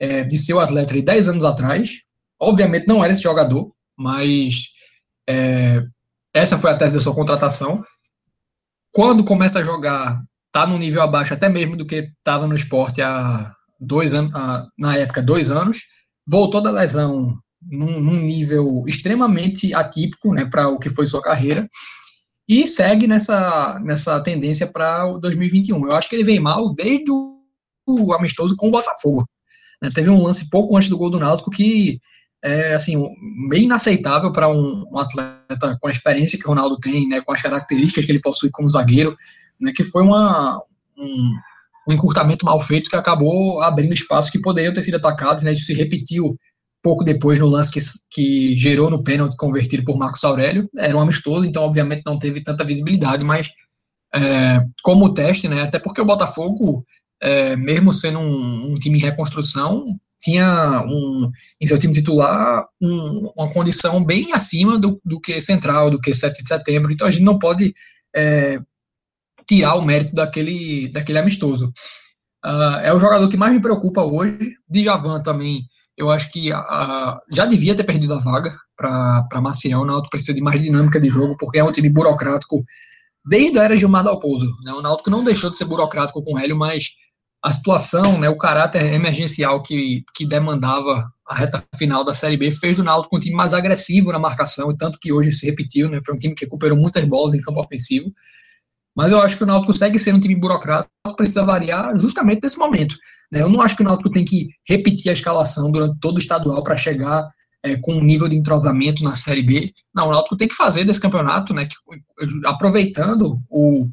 é, 0.00 0.24
de 0.24 0.38
ser 0.38 0.54
o 0.54 0.60
atleta 0.60 0.94
de 0.94 1.02
10 1.02 1.28
anos 1.28 1.44
atrás. 1.44 2.02
Obviamente 2.40 2.86
não 2.86 3.02
era 3.02 3.12
esse 3.12 3.22
jogador, 3.22 3.72
mas 3.96 4.68
é, 5.28 5.82
essa 6.34 6.58
foi 6.58 6.70
a 6.70 6.76
tese 6.76 6.94
da 6.94 7.00
sua 7.00 7.14
contratação. 7.14 7.84
Quando 8.92 9.24
começa 9.24 9.58
a 9.58 9.64
jogar, 9.64 10.22
tá 10.52 10.66
no 10.66 10.78
nível 10.78 11.02
abaixo 11.02 11.34
até 11.34 11.48
mesmo 11.48 11.76
do 11.76 11.86
que 11.86 11.96
estava 11.96 12.46
no 12.46 12.54
esporte 12.54 13.02
há 13.02 13.52
dois 13.80 14.14
anos, 14.14 14.32
na 14.78 14.96
época, 14.96 15.22
dois 15.22 15.50
anos. 15.50 15.78
Voltou 16.26 16.60
da 16.60 16.70
lesão 16.70 17.38
num, 17.62 18.00
num 18.00 18.20
nível 18.20 18.84
extremamente 18.86 19.74
atípico 19.74 20.32
né, 20.32 20.44
para 20.44 20.68
o 20.68 20.78
que 20.78 20.90
foi 20.90 21.06
sua 21.06 21.22
carreira 21.22 21.66
e 22.48 22.66
segue 22.66 23.06
nessa, 23.06 23.80
nessa 23.84 24.20
tendência 24.20 24.66
para 24.66 25.06
o 25.06 25.18
2021. 25.18 25.86
Eu 25.86 25.92
acho 25.92 26.08
que 26.08 26.14
ele 26.14 26.24
vem 26.24 26.40
mal 26.40 26.72
desde 26.74 27.10
o, 27.10 27.40
o 27.88 28.12
amistoso 28.12 28.56
com 28.56 28.68
o 28.68 28.70
Botafogo. 28.70 29.28
Né, 29.82 29.90
teve 29.92 30.10
um 30.10 30.22
lance 30.22 30.48
pouco 30.48 30.76
antes 30.76 30.88
do 30.88 30.98
gol 30.98 31.10
do 31.10 31.18
Náutico 31.18 31.50
que 31.50 31.98
é 32.42 32.74
assim 32.74 33.02
bem 33.48 33.64
inaceitável 33.64 34.32
para 34.32 34.48
um, 34.48 34.84
um, 34.90 34.98
atleta 34.98 35.78
com 35.80 35.88
a 35.88 35.90
experiência 35.90 36.38
que 36.38 36.44
o 36.44 36.48
Ronaldo 36.48 36.78
tem, 36.78 37.08
né, 37.08 37.20
com 37.20 37.32
as 37.32 37.42
características 37.42 38.04
que 38.04 38.12
ele 38.12 38.20
possui 38.20 38.50
como 38.50 38.68
zagueiro, 38.68 39.16
né, 39.60 39.72
que 39.74 39.82
foi 39.82 40.02
uma, 40.02 40.62
um, 40.96 41.32
um 41.88 41.92
encurtamento 41.92 42.44
mal 42.44 42.60
feito 42.60 42.90
que 42.90 42.96
acabou 42.96 43.60
abrindo 43.62 43.94
espaço 43.94 44.30
que 44.30 44.40
poderiam 44.40 44.74
ter 44.74 44.82
sido 44.82 44.96
atacados, 44.96 45.42
né, 45.44 45.52
isso 45.52 45.64
se 45.64 45.74
repetiu 45.74 46.36
pouco 46.82 47.02
depois 47.02 47.38
no 47.40 47.48
lance 47.48 47.72
que, 47.72 47.80
que 48.10 48.56
gerou 48.56 48.90
no 48.90 49.02
pênalti 49.02 49.36
convertido 49.36 49.84
por 49.84 49.98
Marcos 49.98 50.22
Aurélio, 50.22 50.68
era 50.76 50.96
um 50.96 51.00
amistoso, 51.00 51.44
então 51.44 51.64
obviamente 51.64 52.02
não 52.06 52.18
teve 52.18 52.40
tanta 52.42 52.64
visibilidade, 52.64 53.24
mas 53.24 53.50
é, 54.14 54.60
como 54.82 55.12
teste, 55.12 55.48
né, 55.48 55.62
até 55.62 55.78
porque 55.78 56.00
o 56.00 56.04
Botafogo, 56.06 56.84
é, 57.20 57.56
mesmo 57.56 57.92
sendo 57.92 58.18
um, 58.18 58.72
um, 58.72 58.74
time 58.76 58.98
em 58.98 59.02
reconstrução, 59.02 59.84
tinha 60.26 60.82
um, 60.84 61.30
em 61.60 61.66
seu 61.66 61.78
time 61.78 61.94
titular 61.94 62.66
um, 62.80 63.32
uma 63.36 63.52
condição 63.52 64.04
bem 64.04 64.32
acima 64.32 64.78
do, 64.78 65.00
do 65.04 65.20
que 65.20 65.40
Central, 65.40 65.90
do 65.90 66.00
que 66.00 66.12
7 66.12 66.42
de 66.42 66.48
setembro, 66.48 66.92
então 66.92 67.06
a 67.06 67.10
gente 67.10 67.22
não 67.22 67.38
pode 67.38 67.72
é, 68.14 68.58
tirar 69.48 69.76
o 69.76 69.84
mérito 69.84 70.14
daquele, 70.14 70.90
daquele 70.90 71.18
amistoso. 71.18 71.72
Uh, 72.44 72.78
é 72.82 72.92
o 72.92 72.98
jogador 72.98 73.28
que 73.28 73.36
mais 73.36 73.52
me 73.52 73.60
preocupa 73.60 74.02
hoje, 74.02 74.54
Djavan 74.68 75.22
também 75.22 75.66
eu 75.96 76.10
acho 76.10 76.30
que 76.30 76.50
já 77.32 77.46
devia 77.46 77.74
ter 77.74 77.84
perdido 77.84 78.12
a 78.12 78.18
vaga 78.18 78.54
para 78.76 79.40
Maciel. 79.40 79.80
O 79.80 79.86
Náutico 79.86 80.10
precisa 80.10 80.34
de 80.34 80.42
mais 80.42 80.60
dinâmica 80.60 81.00
de 81.00 81.08
jogo, 81.08 81.36
porque 81.38 81.58
é 81.58 81.64
um 81.64 81.72
time 81.72 81.88
burocrático 81.88 82.62
desde 83.24 83.58
a 83.58 83.64
era 83.64 83.76
Gilmar 83.76 84.04
Dalpozo. 84.04 84.46
Né? 84.62 84.72
O 84.72 84.82
Náutico 84.82 85.10
não 85.10 85.24
deixou 85.24 85.50
de 85.50 85.56
ser 85.56 85.64
burocrático 85.64 86.22
com 86.22 86.34
o 86.34 86.38
Hélio, 86.38 86.56
mas 86.56 86.90
a 87.46 87.52
situação, 87.52 88.18
né, 88.18 88.28
o 88.28 88.36
caráter 88.36 88.92
emergencial 88.92 89.62
que, 89.62 90.02
que 90.16 90.26
demandava 90.26 91.08
a 91.24 91.36
reta 91.36 91.62
final 91.76 92.02
da 92.02 92.12
Série 92.12 92.36
B 92.36 92.50
fez 92.50 92.76
do 92.76 92.82
Náutico 92.82 93.14
um 93.14 93.20
time 93.20 93.36
mais 93.36 93.54
agressivo 93.54 94.10
na 94.10 94.18
marcação, 94.18 94.72
e 94.72 94.76
tanto 94.76 94.98
que 94.98 95.12
hoje 95.12 95.30
se 95.30 95.46
repetiu, 95.46 95.88
né, 95.88 96.00
foi 96.04 96.16
um 96.16 96.18
time 96.18 96.34
que 96.34 96.44
recuperou 96.44 96.76
muitas 96.76 97.04
bolas 97.04 97.34
em 97.34 97.40
campo 97.40 97.60
ofensivo. 97.60 98.12
Mas 98.96 99.12
eu 99.12 99.20
acho 99.20 99.36
que 99.36 99.44
o 99.44 99.46
Náutico 99.46 99.76
segue 99.76 99.96
sendo 99.96 100.16
um 100.16 100.20
time 100.20 100.34
burocrático, 100.34 100.90
precisa 101.16 101.44
variar 101.44 101.96
justamente 101.96 102.40
nesse 102.42 102.58
momento. 102.58 102.96
Né? 103.30 103.42
Eu 103.42 103.48
não 103.48 103.60
acho 103.60 103.76
que 103.76 103.82
o 103.82 103.84
Náutico 103.84 104.10
tem 104.10 104.24
que 104.24 104.48
repetir 104.68 105.10
a 105.10 105.12
escalação 105.12 105.70
durante 105.70 106.00
todo 106.00 106.16
o 106.16 106.20
estadual 106.20 106.64
para 106.64 106.76
chegar 106.76 107.30
é, 107.64 107.76
com 107.76 107.94
um 107.94 108.02
nível 108.02 108.26
de 108.26 108.34
entrosamento 108.34 109.04
na 109.04 109.14
Série 109.14 109.42
B. 109.42 109.72
Não, 109.94 110.08
o 110.08 110.12
Náutico 110.12 110.36
tem 110.36 110.48
que 110.48 110.54
fazer 110.56 110.82
desse 110.82 111.00
campeonato, 111.00 111.54
né, 111.54 111.66
que, 111.66 111.76
aproveitando 112.44 113.40
o, 113.48 113.86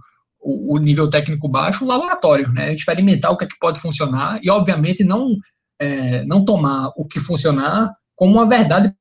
o, 0.44 0.76
o, 0.76 0.78
nível 0.78 1.10
técnico 1.10 1.48
baixo, 1.48 1.84
um 1.84 1.88
laboratório, 1.88 2.50
né, 2.52 2.74
experimentar 2.74 3.32
o 3.32 3.38
que, 3.38 3.46
é 3.46 3.48
que 3.48 3.58
pode 3.60 3.80
funcionar 3.80 4.40
e, 4.44 4.50
obviamente, 4.50 5.04
não, 5.04 5.36
é, 5.80 6.24
não 6.26 6.44
tomar 6.44 6.92
o 6.96 7.06
que 7.06 7.20
funcionar 7.20 7.92
como 8.16 8.34
uma 8.34 8.46
verdade 8.46 8.94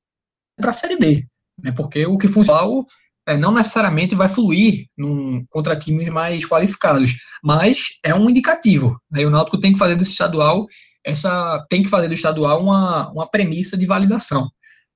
para 0.56 0.70
a 0.70 0.74
Série 0.74 0.96
B, 0.96 1.24
né, 1.62 1.72
porque 1.72 2.06
o 2.06 2.16
que 2.16 2.28
funciona 2.28 2.84
é, 3.26 3.36
não 3.36 3.52
necessariamente 3.52 4.14
vai 4.14 4.28
fluir 4.28 4.86
num, 4.96 5.44
contra 5.48 5.76
times 5.76 6.08
mais 6.08 6.44
qualificados, 6.46 7.12
mas 7.42 7.98
é 8.04 8.14
um 8.14 8.28
indicativo. 8.28 8.98
Né? 9.10 9.24
O 9.24 9.30
Náutico 9.30 9.60
tem 9.60 9.72
que 9.72 9.78
fazer 9.78 9.94
desse 9.94 10.10
estadual 10.10 10.66
essa 11.04 11.64
tem 11.68 11.82
que 11.82 11.88
fazer 11.88 12.08
do 12.08 12.14
estadual 12.14 12.62
uma, 12.62 13.10
uma 13.10 13.28
premissa 13.28 13.76
de 13.76 13.86
validação. 13.86 14.48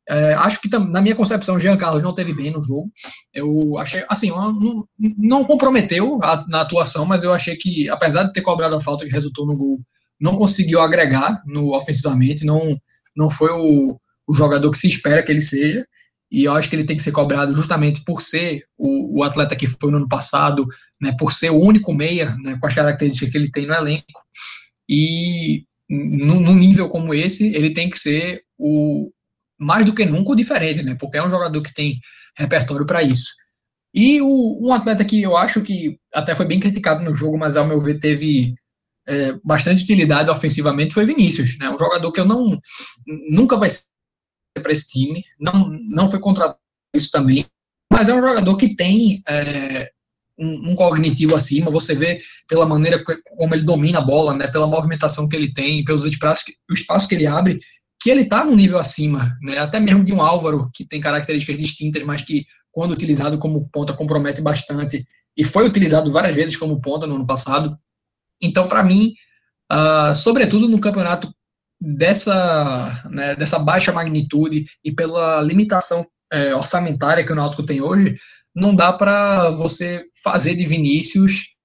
É, 0.09 0.35
acho 0.35 0.61
que 0.61 0.69
na 0.69 1.01
minha 1.01 1.15
concepção, 1.15 1.57
o 1.57 1.61
Jean 1.61 1.77
Carlos 1.77 2.03
não 2.03 2.15
teve 2.15 2.33
bem 2.33 2.51
no 2.51 2.63
jogo. 2.63 2.91
Eu 3.35 3.77
achei, 3.79 4.05
assim, 4.09 4.31
não, 4.31 4.87
não 5.19 5.45
comprometeu 5.45 6.23
a, 6.23 6.45
na 6.49 6.61
atuação, 6.61 7.05
mas 7.05 7.25
eu 7.25 7.33
achei 7.33 7.57
que, 7.57 7.89
apesar 7.91 8.25
de 8.25 8.33
ter 8.33 8.43
cobrado 8.43 8.75
a 8.75 8.81
falta 8.81 9.05
que 9.05 9.13
resultou 9.13 9.47
no 9.47 9.57
gol, 9.57 9.81
não 10.21 10.37
conseguiu 10.37 10.81
agregar 10.81 11.43
no 11.47 11.75
ofensivamente, 11.75 12.47
não, 12.47 12.79
não 13.17 13.29
foi 13.29 13.51
o, 13.51 13.99
o 14.27 14.35
jogador 14.35 14.71
que 14.71 14.79
se 14.79 14.87
espera 14.87 15.23
que 15.23 15.31
ele 15.31 15.43
seja 15.43 15.87
e 16.31 16.45
eu 16.45 16.53
acho 16.53 16.69
que 16.69 16.77
ele 16.77 16.85
tem 16.85 16.97
que 16.97 17.03
ser 17.03 17.13
cobrado 17.13 17.55
justamente 17.55 18.03
por 18.05 18.21
ser 18.21 18.65
o, 18.77 19.19
o 19.19 19.23
atleta 19.23 19.55
que 19.55 19.67
foi 19.67 19.91
no 19.91 19.99
ano 19.99 20.09
passado, 20.09 20.67
né, 21.01 21.15
por 21.19 21.33
ser 21.33 21.51
o 21.51 21.61
único 21.61 21.95
meia, 21.95 22.35
né, 22.43 22.59
com 22.61 22.67
as 22.67 22.75
características 22.75 23.31
que 23.31 23.39
ele 23.39 23.51
tem 23.51 23.67
no 23.67 23.75
elenco, 23.75 24.21
e 24.89 25.65
num 25.89 26.55
nível 26.55 26.89
como 26.89 27.15
esse, 27.15 27.55
ele 27.55 27.73
tem 27.73 27.89
que 27.89 27.99
ser 27.99 28.43
o 28.59 29.11
mais 29.59 29.87
do 29.87 29.95
que 29.95 30.05
nunca 30.05 30.33
o 30.33 30.37
diferente, 30.37 30.83
né, 30.83 30.97
porque 30.99 31.17
é 31.17 31.27
um 31.27 31.31
jogador 31.31 31.63
que 31.63 31.75
tem 31.75 31.99
repertório 32.37 32.87
para 32.87 33.03
isso. 33.03 33.29
E 33.95 34.21
o, 34.21 34.69
um 34.69 34.73
atleta 34.73 35.05
que 35.05 35.23
eu 35.23 35.37
acho 35.37 35.63
que 35.63 35.99
até 36.13 36.35
foi 36.35 36.47
bem 36.47 36.61
criticado 36.61 37.03
no 37.03 37.15
jogo, 37.15 37.39
mas 37.39 37.57
ao 37.57 37.67
meu 37.67 37.81
ver 37.81 37.99
teve 37.99 38.55
é, 39.09 39.33
bastante 39.45 39.83
utilidade 39.83 40.31
ofensivamente 40.31 40.93
foi 40.93 41.07
Vinícius, 41.07 41.59
né, 41.59 41.71
um 41.71 41.79
jogador 41.79 42.13
que 42.13 42.21
eu 42.21 42.25
não 42.25 42.59
nunca 43.31 43.57
vai 43.57 43.71
ser 43.71 43.85
para 44.63 44.73
esse 44.73 44.89
time. 44.89 45.25
Não, 45.39 45.71
não 45.89 46.09
foi 46.09 46.21
contratado 46.21 46.59
isso 46.95 47.11
também, 47.11 47.47
mas 47.93 48.09
é 48.09 48.15
um 48.15 48.21
jogador 48.21 48.57
que 48.57 48.75
tem 48.75 49.23
é, 49.29 49.91
um, 50.39 50.71
um, 50.71 50.75
cognitivo 50.75 51.35
acima. 51.35 51.71
Você 51.71 51.95
vê 51.95 52.21
pela 52.49 52.67
maneira 52.67 53.03
como 53.37 53.55
ele 53.55 53.65
domina 53.65 53.99
a 53.99 54.03
bola, 54.03 54.35
né, 54.35 54.49
pela 54.49 54.67
movimentação 54.67 55.29
que 55.29 55.37
ele 55.37 55.53
tem, 55.53 55.85
pelos 55.85 56.05
espaços 56.05 56.45
que, 56.45 56.55
o 56.71 56.75
espaço 56.75 57.09
que 57.09 57.15
ele 57.15 57.27
abre, 57.27 57.59
que 58.07 58.11
ele 58.13 58.21
está 58.21 58.45
num 58.45 58.55
nível 58.55 58.79
acima, 58.79 59.37
né, 59.43 59.59
até 59.59 59.81
mesmo 59.81 60.05
de 60.05 60.13
um 60.13 60.23
Álvaro 60.23 60.71
que 60.73 60.85
tem 60.85 61.01
características 61.01 61.59
distintas, 61.59 62.05
mas 62.05 62.23
que 62.23 62.47
quando 62.71 62.93
utilizado 62.93 63.37
como 63.37 63.69
ponta 63.69 63.93
compromete 63.93 64.41
bastante 64.41 65.05
e 65.37 65.43
foi 65.43 65.67
utilizado 65.67 66.13
várias 66.13 66.37
vezes 66.37 66.57
como 66.57 66.81
ponta 66.81 67.05
no 67.05 67.17
ano 67.17 67.27
passado. 67.27 67.77
Então, 68.41 68.69
para 68.69 68.85
mim, 68.85 69.13
uh, 69.73 70.15
sobretudo 70.15 70.69
no 70.69 70.79
campeonato 70.79 71.35
dessa, 71.81 73.03
né, 73.11 73.35
dessa 73.35 73.59
baixa 73.59 73.93
magnitude 73.93 74.67
e 74.85 74.93
pela 74.93 75.43
limitação 75.43 76.07
é, 76.33 76.55
orçamentária 76.55 77.25
que 77.27 77.33
o 77.33 77.35
Náutico 77.35 77.67
tem 77.67 77.81
hoje, 77.81 78.15
não 78.55 78.73
dá 78.73 78.93
para 78.93 79.51
você 79.51 80.05
fazer 80.23 80.55
de 80.55 80.65
Vinícius 80.65 81.57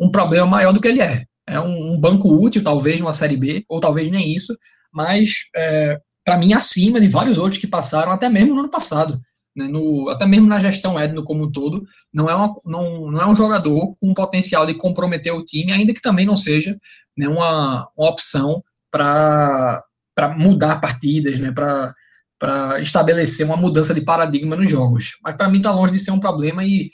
um 0.00 0.10
problema 0.10 0.48
maior 0.48 0.72
do 0.72 0.80
que 0.80 0.88
ele 0.88 1.00
é. 1.00 1.24
É 1.48 1.60
um, 1.60 1.92
um 1.92 2.00
banco 2.00 2.28
útil, 2.28 2.64
talvez, 2.64 2.98
numa 2.98 3.12
Série 3.12 3.36
B, 3.36 3.64
ou 3.68 3.78
talvez 3.78 4.10
nem 4.10 4.34
isso, 4.34 4.52
mas 4.92 5.48
é, 5.54 6.00
para 6.24 6.36
mim 6.36 6.52
acima 6.52 7.00
de 7.00 7.08
vários 7.08 7.38
outros 7.38 7.60
que 7.60 7.66
passaram, 7.66 8.12
até 8.12 8.28
mesmo 8.28 8.54
no 8.54 8.60
ano 8.60 8.70
passado. 8.70 9.20
Né, 9.56 9.66
no, 9.66 10.08
até 10.08 10.24
mesmo 10.24 10.46
na 10.46 10.60
gestão 10.60 11.00
Edno 11.00 11.24
como 11.24 11.44
um 11.44 11.50
todo, 11.50 11.82
não 12.12 12.30
é, 12.30 12.34
uma, 12.34 12.54
não, 12.64 13.10
não 13.10 13.20
é 13.20 13.26
um 13.26 13.34
jogador 13.34 13.96
com 14.00 14.14
potencial 14.14 14.64
de 14.64 14.74
comprometer 14.74 15.32
o 15.32 15.44
time, 15.44 15.72
ainda 15.72 15.92
que 15.92 16.00
também 16.00 16.24
não 16.24 16.36
seja 16.36 16.78
né, 17.16 17.28
uma, 17.28 17.88
uma 17.96 18.08
opção 18.08 18.62
para 18.90 19.82
mudar 20.36 20.80
partidas, 20.80 21.40
né, 21.40 21.52
para 21.52 22.80
estabelecer 22.80 23.44
uma 23.44 23.56
mudança 23.56 23.92
de 23.92 24.00
paradigma 24.00 24.54
nos 24.54 24.70
jogos. 24.70 25.18
Mas 25.22 25.36
para 25.36 25.48
mim 25.48 25.58
está 25.58 25.72
longe 25.72 25.92
de 25.92 26.00
ser 26.00 26.12
um 26.12 26.20
problema 26.20 26.64
e 26.64 26.90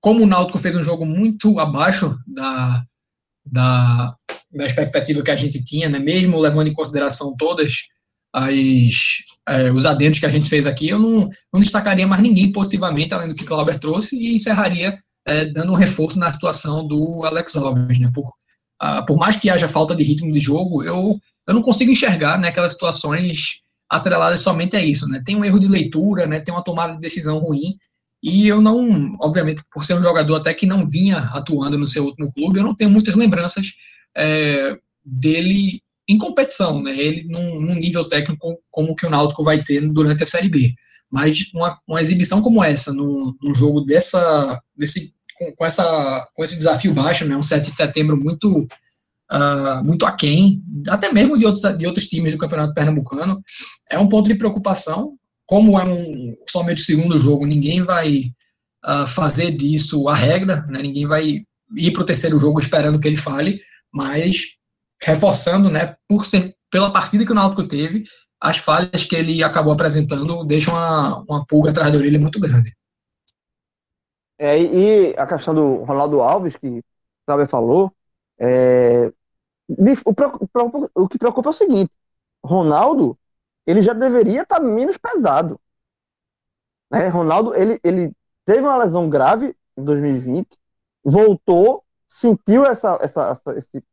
como 0.00 0.24
o 0.24 0.26
Náutico 0.26 0.58
fez 0.58 0.74
um 0.74 0.82
jogo 0.82 1.04
muito 1.04 1.60
abaixo 1.60 2.18
da, 2.26 2.82
da, 3.44 4.16
da 4.52 4.66
expectativa 4.66 5.22
que 5.22 5.30
a 5.30 5.36
gente 5.36 5.64
tinha, 5.64 5.88
né, 5.88 5.98
mesmo 5.98 6.38
levando 6.38 6.68
em 6.68 6.74
consideração 6.74 7.34
todas 7.36 7.74
as, 8.34 9.18
é, 9.48 9.70
os 9.70 9.86
adendos 9.86 10.18
que 10.18 10.26
a 10.26 10.30
gente 10.30 10.48
fez 10.48 10.66
aqui, 10.66 10.88
eu 10.88 10.98
não, 10.98 11.28
não 11.52 11.60
destacaria 11.60 12.06
mais 12.06 12.22
ninguém 12.22 12.52
positivamente, 12.52 13.14
além 13.14 13.28
do 13.28 13.34
que 13.34 13.44
o 13.44 13.46
Clauber 13.46 13.78
trouxe, 13.78 14.16
e 14.16 14.34
encerraria 14.34 14.98
é, 15.26 15.46
dando 15.46 15.72
um 15.72 15.76
reforço 15.76 16.18
na 16.18 16.32
situação 16.32 16.86
do 16.86 17.24
Alex 17.24 17.56
Alves, 17.56 17.98
né, 17.98 18.10
por 18.14 18.32
uh, 18.82 19.04
por 19.06 19.16
mais 19.16 19.36
que 19.36 19.48
haja 19.48 19.68
falta 19.68 19.94
de 19.94 20.02
ritmo 20.02 20.32
de 20.32 20.40
jogo, 20.40 20.82
eu, 20.82 21.18
eu 21.46 21.54
não 21.54 21.62
consigo 21.62 21.92
enxergar 21.92 22.38
né, 22.38 22.48
aquelas 22.48 22.72
situações 22.72 23.62
atreladas 23.88 24.40
somente 24.40 24.76
a 24.76 24.82
isso. 24.82 25.06
Né? 25.08 25.22
Tem 25.24 25.36
um 25.36 25.44
erro 25.44 25.60
de 25.60 25.68
leitura, 25.68 26.26
né, 26.26 26.40
tem 26.40 26.52
uma 26.52 26.64
tomada 26.64 26.94
de 26.94 27.00
decisão 27.00 27.38
ruim, 27.38 27.76
e 28.22 28.46
eu 28.46 28.60
não, 28.60 29.16
obviamente, 29.20 29.62
por 29.72 29.84
ser 29.84 29.94
um 29.94 30.02
jogador 30.02 30.36
até 30.36 30.54
que 30.54 30.66
não 30.66 30.86
vinha 30.86 31.18
atuando 31.18 31.76
no 31.76 31.86
seu 31.86 32.04
último 32.04 32.32
clube, 32.32 32.58
eu 32.58 32.64
não 32.64 32.74
tenho 32.74 32.90
muitas 32.90 33.16
lembranças 33.16 33.72
é, 34.16 34.76
dele 35.04 35.80
em 36.08 36.18
competição, 36.18 36.82
né? 36.82 36.96
Ele 36.96 37.24
num, 37.28 37.60
num, 37.60 37.74
nível 37.74 38.06
técnico 38.06 38.58
como 38.70 38.94
que 38.94 39.06
o 39.06 39.10
Náutico 39.10 39.44
vai 39.44 39.62
ter 39.62 39.80
durante 39.88 40.22
a 40.22 40.26
Série 40.26 40.48
B. 40.48 40.74
Mas 41.10 41.50
uma, 41.54 41.78
uma 41.86 42.00
exibição 42.00 42.42
como 42.42 42.62
essa, 42.64 42.92
num, 42.92 43.34
num 43.42 43.54
jogo 43.54 43.82
dessa, 43.82 44.60
desse 44.76 45.14
com, 45.38 45.52
com, 45.52 45.64
essa, 45.64 46.26
com 46.34 46.42
esse 46.42 46.56
desafio 46.56 46.94
baixo, 46.94 47.26
né, 47.26 47.36
um 47.36 47.42
7 47.42 47.70
de 47.70 47.76
setembro 47.76 48.16
muito 48.16 48.66
uh, 49.32 49.84
muito 49.84 50.04
aquém, 50.04 50.62
até 50.88 51.12
mesmo 51.12 51.38
de 51.38 51.46
outros, 51.46 51.62
de 51.76 51.86
outros 51.86 52.06
times 52.06 52.32
do 52.32 52.38
Campeonato 52.38 52.74
Pernambucano. 52.74 53.42
É 53.90 53.98
um 53.98 54.08
ponto 54.08 54.28
de 54.28 54.34
preocupação. 54.34 55.16
Como 55.46 55.78
é 55.78 55.84
um, 55.84 56.36
somente 56.48 56.82
o 56.82 56.84
segundo 56.84 57.18
jogo, 57.18 57.46
ninguém 57.46 57.82
vai 57.82 58.32
uh, 58.84 59.06
fazer 59.06 59.52
disso 59.52 60.08
a 60.08 60.14
regra, 60.14 60.62
né? 60.68 60.80
ninguém 60.82 61.06
vai 61.06 61.44
ir 61.76 61.90
para 61.90 62.02
o 62.02 62.06
terceiro 62.06 62.38
jogo 62.38 62.60
esperando 62.60 62.98
que 62.98 63.08
ele 63.08 63.16
fale, 63.16 63.60
mas 63.92 64.58
reforçando, 65.00 65.70
né, 65.70 65.96
por 66.08 66.24
ser, 66.24 66.56
pela 66.70 66.92
partida 66.92 67.24
que 67.24 67.32
o 67.32 67.34
Náutico 67.34 67.66
teve, 67.66 68.04
as 68.40 68.58
falhas 68.58 69.04
que 69.04 69.14
ele 69.14 69.42
acabou 69.42 69.72
apresentando 69.72 70.44
deixam 70.44 70.74
uma, 70.74 71.18
uma 71.28 71.46
pulga 71.46 71.70
atrás 71.70 71.92
da 71.92 71.98
orelha 71.98 72.18
muito 72.18 72.40
grande. 72.40 72.76
É, 74.38 74.58
e 74.58 75.14
a 75.16 75.26
questão 75.26 75.54
do 75.54 75.84
Ronaldo 75.84 76.20
Alves, 76.20 76.56
que 76.56 76.66
o 76.66 76.84
Cláudio 77.26 77.48
falou, 77.48 77.92
é, 78.38 79.12
o, 79.68 81.02
o, 81.02 81.08
que 81.08 81.18
preocupa 81.18 81.48
é 81.48 81.50
o 81.50 81.52
seguinte: 81.52 81.92
Ronaldo, 82.44 83.16
ele 83.64 83.82
já 83.82 83.92
deveria 83.92 84.42
estar 84.42 84.58
menos 84.60 84.98
pesado. 84.98 85.60
Né? 86.90 87.06
Ronaldo, 87.08 87.54
ele, 87.54 87.78
ele 87.84 88.12
teve 88.44 88.62
uma 88.62 88.76
lesão 88.76 89.08
grave 89.08 89.54
em 89.76 89.84
2020, 89.84 90.48
voltou, 91.04 91.84
sentiu 92.12 92.64
essa, 92.66 92.98
essa, 93.00 93.30
essa 93.30 93.58
esse, 93.58 93.84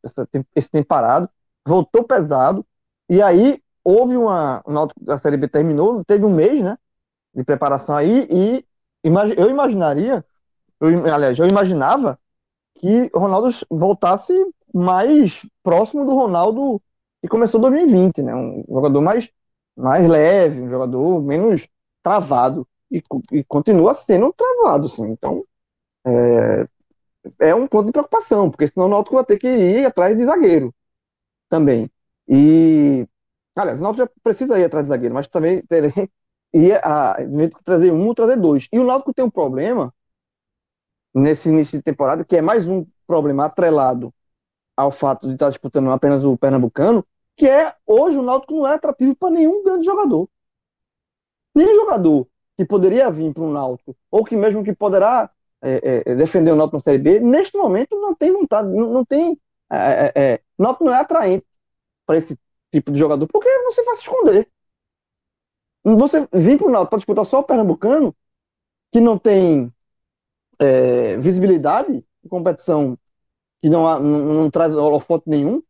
esse 0.55 0.69
tempo 0.69 0.87
parado, 0.87 1.29
voltou 1.65 2.03
pesado, 2.03 2.65
e 3.09 3.21
aí 3.21 3.61
houve 3.83 4.17
uma. 4.17 4.61
A 5.07 5.17
Série 5.17 5.37
B 5.37 5.47
terminou, 5.47 6.03
teve 6.03 6.25
um 6.25 6.33
mês 6.33 6.61
né, 6.61 6.77
de 7.33 7.43
preparação 7.43 7.95
aí, 7.95 8.27
e 8.29 8.65
eu 9.37 9.49
imaginaria, 9.49 10.25
eu, 10.81 11.13
aliás, 11.13 11.39
eu 11.39 11.47
imaginava 11.47 12.19
que 12.75 13.09
o 13.13 13.19
Ronaldo 13.19 13.49
voltasse 13.69 14.33
mais 14.73 15.45
próximo 15.63 16.05
do 16.05 16.13
Ronaldo 16.13 16.81
que 17.21 17.27
começou 17.27 17.59
2020, 17.61 18.21
né? 18.21 18.35
Um 18.35 18.63
jogador 18.69 19.01
mais, 19.01 19.29
mais 19.75 20.07
leve, 20.07 20.61
um 20.61 20.69
jogador 20.69 21.21
menos 21.21 21.67
travado 22.03 22.67
e, 22.91 23.01
e 23.33 23.43
continua 23.45 23.93
sendo 23.93 24.33
travado, 24.33 24.87
assim. 24.87 25.09
Então, 25.09 25.45
é, 26.05 26.67
é 27.39 27.53
um 27.55 27.67
ponto 27.67 27.87
de 27.87 27.91
preocupação, 27.91 28.49
porque 28.49 28.67
senão 28.67 28.87
o 28.87 28.89
Náutico 28.89 29.15
vai 29.15 29.25
ter 29.25 29.37
que 29.39 29.47
ir 29.47 29.85
atrás 29.85 30.17
de 30.17 30.25
zagueiro 30.25 30.73
também. 31.49 31.91
E, 32.27 33.07
aliás, 33.55 33.79
o 33.79 33.83
Náutico 33.83 34.05
já 34.05 34.11
precisa 34.23 34.59
ir 34.59 34.65
atrás 34.65 34.85
de 34.85 34.89
zagueiro, 34.89 35.15
mas 35.15 35.27
também 35.27 35.61
ter, 35.67 35.93
ir 36.53 36.75
a, 36.85 37.17
trazer 37.63 37.91
um, 37.91 38.13
trazer 38.13 38.37
dois. 38.37 38.67
E 38.71 38.79
o 38.79 38.83
Náutico 38.85 39.13
tem 39.13 39.25
um 39.25 39.29
problema 39.29 39.93
nesse 41.13 41.49
início 41.49 41.77
de 41.77 41.83
temporada, 41.83 42.23
que 42.25 42.37
é 42.37 42.41
mais 42.41 42.67
um 42.69 42.85
problema 43.07 43.45
atrelado 43.45 44.13
ao 44.77 44.91
fato 44.91 45.27
de 45.27 45.33
estar 45.33 45.49
disputando 45.49 45.91
apenas 45.91 46.23
o 46.23 46.37
Pernambucano, 46.37 47.05
que 47.35 47.47
é 47.49 47.73
hoje 47.85 48.17
o 48.17 48.21
Náutico 48.21 48.53
não 48.55 48.67
é 48.67 48.75
atrativo 48.75 49.15
para 49.15 49.31
nenhum 49.31 49.63
grande 49.63 49.85
jogador. 49.85 50.29
Nenhum 51.55 51.75
jogador 51.75 52.27
que 52.57 52.65
poderia 52.65 53.09
vir 53.11 53.33
para 53.33 53.43
o 53.43 53.51
Náutico, 53.51 53.95
ou 54.11 54.23
que 54.23 54.35
mesmo 54.35 54.63
que 54.63 54.73
poderá 54.73 55.29
é, 55.61 56.03
é, 56.05 56.15
defender 56.15 56.51
o 56.51 56.55
Náutico 56.55 56.77
na 56.77 56.81
Série 56.81 56.97
B, 56.97 57.19
neste 57.19 57.57
momento 57.57 57.99
não 57.99 58.15
tem 58.15 58.31
vontade, 58.31 58.69
não, 58.69 58.91
não 58.91 59.05
tem. 59.05 59.39
É, 59.71 60.11
é, 60.15 60.33
é 60.33 60.41
Náutico 60.57 60.85
não 60.85 60.93
é 60.93 60.99
atraente 60.99 61.45
para 62.05 62.17
esse 62.17 62.37
tipo 62.71 62.91
de 62.91 62.99
jogador, 62.99 63.27
porque 63.27 63.49
você 63.65 63.83
vai 63.83 63.95
se 63.95 64.01
esconder. 64.01 64.49
Você 65.83 66.27
vir 66.33 66.57
para 66.57 66.67
o 66.67 66.71
Náutico 66.71 66.89
para 66.91 66.99
disputar 66.99 67.25
só 67.25 67.39
o 67.39 67.43
Pernambucano, 67.43 68.15
que 68.91 68.99
não 69.01 69.17
tem 69.17 69.73
é, 70.59 71.17
visibilidade, 71.17 72.05
competição 72.29 72.97
que 73.61 73.69
não, 73.69 73.87
há, 73.87 73.99
não, 73.99 74.19
não 74.19 74.51
traz 74.51 74.75
holofote 74.75 75.29
nenhum, 75.29 75.61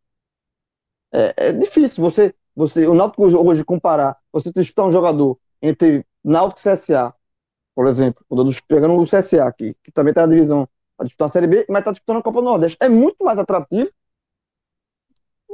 é, 1.12 1.34
é, 1.50 1.54
difícil. 1.54 2.04
Você, 2.04 2.34
você, 2.56 2.88
o 2.88 2.94
Náutico 2.94 3.24
hoje 3.26 3.64
comparar, 3.64 4.18
você 4.32 4.52
disputar 4.52 4.86
um 4.86 4.92
jogador 4.92 5.40
entre 5.62 6.06
Náutico 6.24 6.60
e 6.60 6.74
CSA, 6.74 7.14
por 7.80 7.88
exemplo, 7.88 8.26
pegando 8.68 8.94
o 8.98 9.06
CSA 9.06 9.46
aqui, 9.46 9.74
que 9.82 9.90
também 9.90 10.12
está 10.12 10.28
na 10.28 10.34
divisão 10.34 10.68
para 10.98 11.06
disputar 11.06 11.28
a 11.28 11.30
Série 11.30 11.48
B, 11.48 11.66
mas 11.70 11.80
está 11.80 11.92
disputando 11.92 12.18
a 12.18 12.22
Copa 12.22 12.42
do 12.42 12.44
Nordeste. 12.44 12.78
É 12.82 12.90
muito 12.90 13.24
mais 13.24 13.40
atrativo 13.40 13.90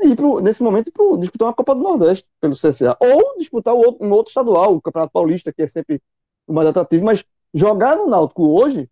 ir 0.01 0.15
pro, 0.15 0.39
nesse 0.41 0.63
momento 0.63 0.91
pro, 0.91 1.17
disputar 1.17 1.49
uma 1.49 1.53
Copa 1.53 1.75
do 1.75 1.83
Nordeste 1.83 2.27
pelo 2.41 2.55
CSA. 2.55 2.97
Ou 2.99 3.37
disputar 3.37 3.75
o 3.75 3.77
outro, 3.77 4.03
um 4.03 4.09
outro 4.09 4.31
estadual, 4.31 4.73
o 4.73 4.81
Campeonato 4.81 5.13
Paulista, 5.13 5.53
que 5.53 5.61
é 5.61 5.67
sempre 5.67 6.01
o 6.47 6.53
mais 6.53 6.67
atrativo. 6.67 7.05
Mas 7.05 7.23
jogar 7.53 7.95
no 7.95 8.07
Náutico 8.07 8.59
hoje, 8.59 8.89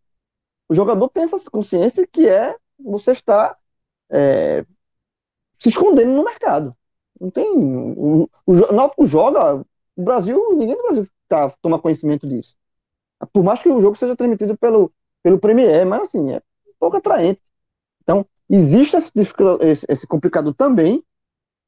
o 0.70 0.76
jogador 0.76 1.10
tem 1.10 1.24
essa 1.24 1.40
consciência 1.50 2.06
que 2.06 2.30
é 2.30 2.56
você 2.80 3.14
está 3.14 3.58
é, 4.12 4.64
se 5.58 5.70
escondendo 5.70 6.12
no 6.12 6.24
mercado. 6.24 6.70
Não 7.20 7.32
tem. 7.32 7.50
O, 7.50 8.30
o 8.46 8.54
Náutico 8.72 9.08
joga. 9.08 9.66
O 9.96 10.04
Brasil, 10.04 10.40
ninguém 10.56 10.78
do 10.78 10.84
Brasil 10.84 11.08
tá, 11.28 11.50
toma 11.64 11.80
conhecimento 11.80 12.28
disso. 12.28 12.56
Por 13.26 13.44
mais 13.44 13.62
que 13.62 13.70
o 13.70 13.82
jogo 13.82 13.96
seja 13.96 14.16
transmitido 14.16 14.58
pelo, 14.58 14.92
pelo 15.22 15.40
Premier, 15.40 15.86
mas 15.86 16.04
assim, 16.04 16.32
é 16.34 16.42
pouco 16.80 16.98
atraente. 16.98 17.42
Então, 18.02 18.26
existe 18.50 18.98
esse, 18.98 19.12
esse, 19.62 19.86
esse 19.90 20.08
complicado 20.08 20.54
também 20.54 21.04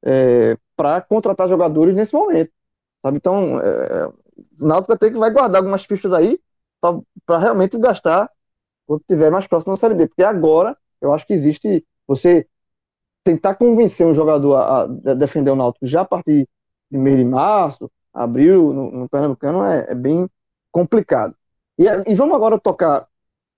é, 0.04 0.58
para 0.76 1.02
contratar 1.02 1.50
jogadores 1.50 1.96
nesse 1.96 2.14
momento. 2.14 2.52
Sabe? 3.02 3.18
Então, 3.18 3.60
é, 3.62 4.08
o 4.60 4.68
Náutico 4.68 4.98
vai 4.98 5.12
que 5.12 5.18
vai 5.18 5.32
guardar 5.32 5.60
algumas 5.60 5.86
fichas 5.86 6.12
aí 6.12 6.40
para 7.26 7.38
realmente 7.38 7.78
gastar 7.78 8.30
quando 8.86 9.02
estiver 9.02 9.32
mais 9.32 9.48
próximo 9.48 9.74
da 9.74 9.78
Série 9.78 9.96
B. 9.96 10.08
Porque 10.08 10.24
agora 10.24 10.78
eu 11.02 11.14
acho 11.14 11.26
que 11.26 11.34
existe 11.34 11.86
você 12.08 12.48
tentar 13.24 13.56
convencer 13.56 14.06
um 14.06 14.14
jogador 14.14 14.56
a, 14.56 14.84
a 14.84 15.14
defender 15.16 15.52
o 15.52 15.56
Náutico 15.56 15.88
já 15.88 16.02
a 16.02 16.06
partir 16.06 16.48
de 16.92 17.00
mês 17.00 17.18
de 17.18 17.26
março, 17.26 17.92
abril, 18.14 18.74
no, 18.74 18.92
no 18.92 19.10
Pernambucano, 19.10 19.64
é, 19.64 19.88
é, 19.90 19.96
bem 19.96 20.30
complicado. 20.72 21.36
E, 21.78 21.86
e, 22.08 22.16
vamos 22.16 22.36
agora 22.36 22.60
tocar 22.60 23.08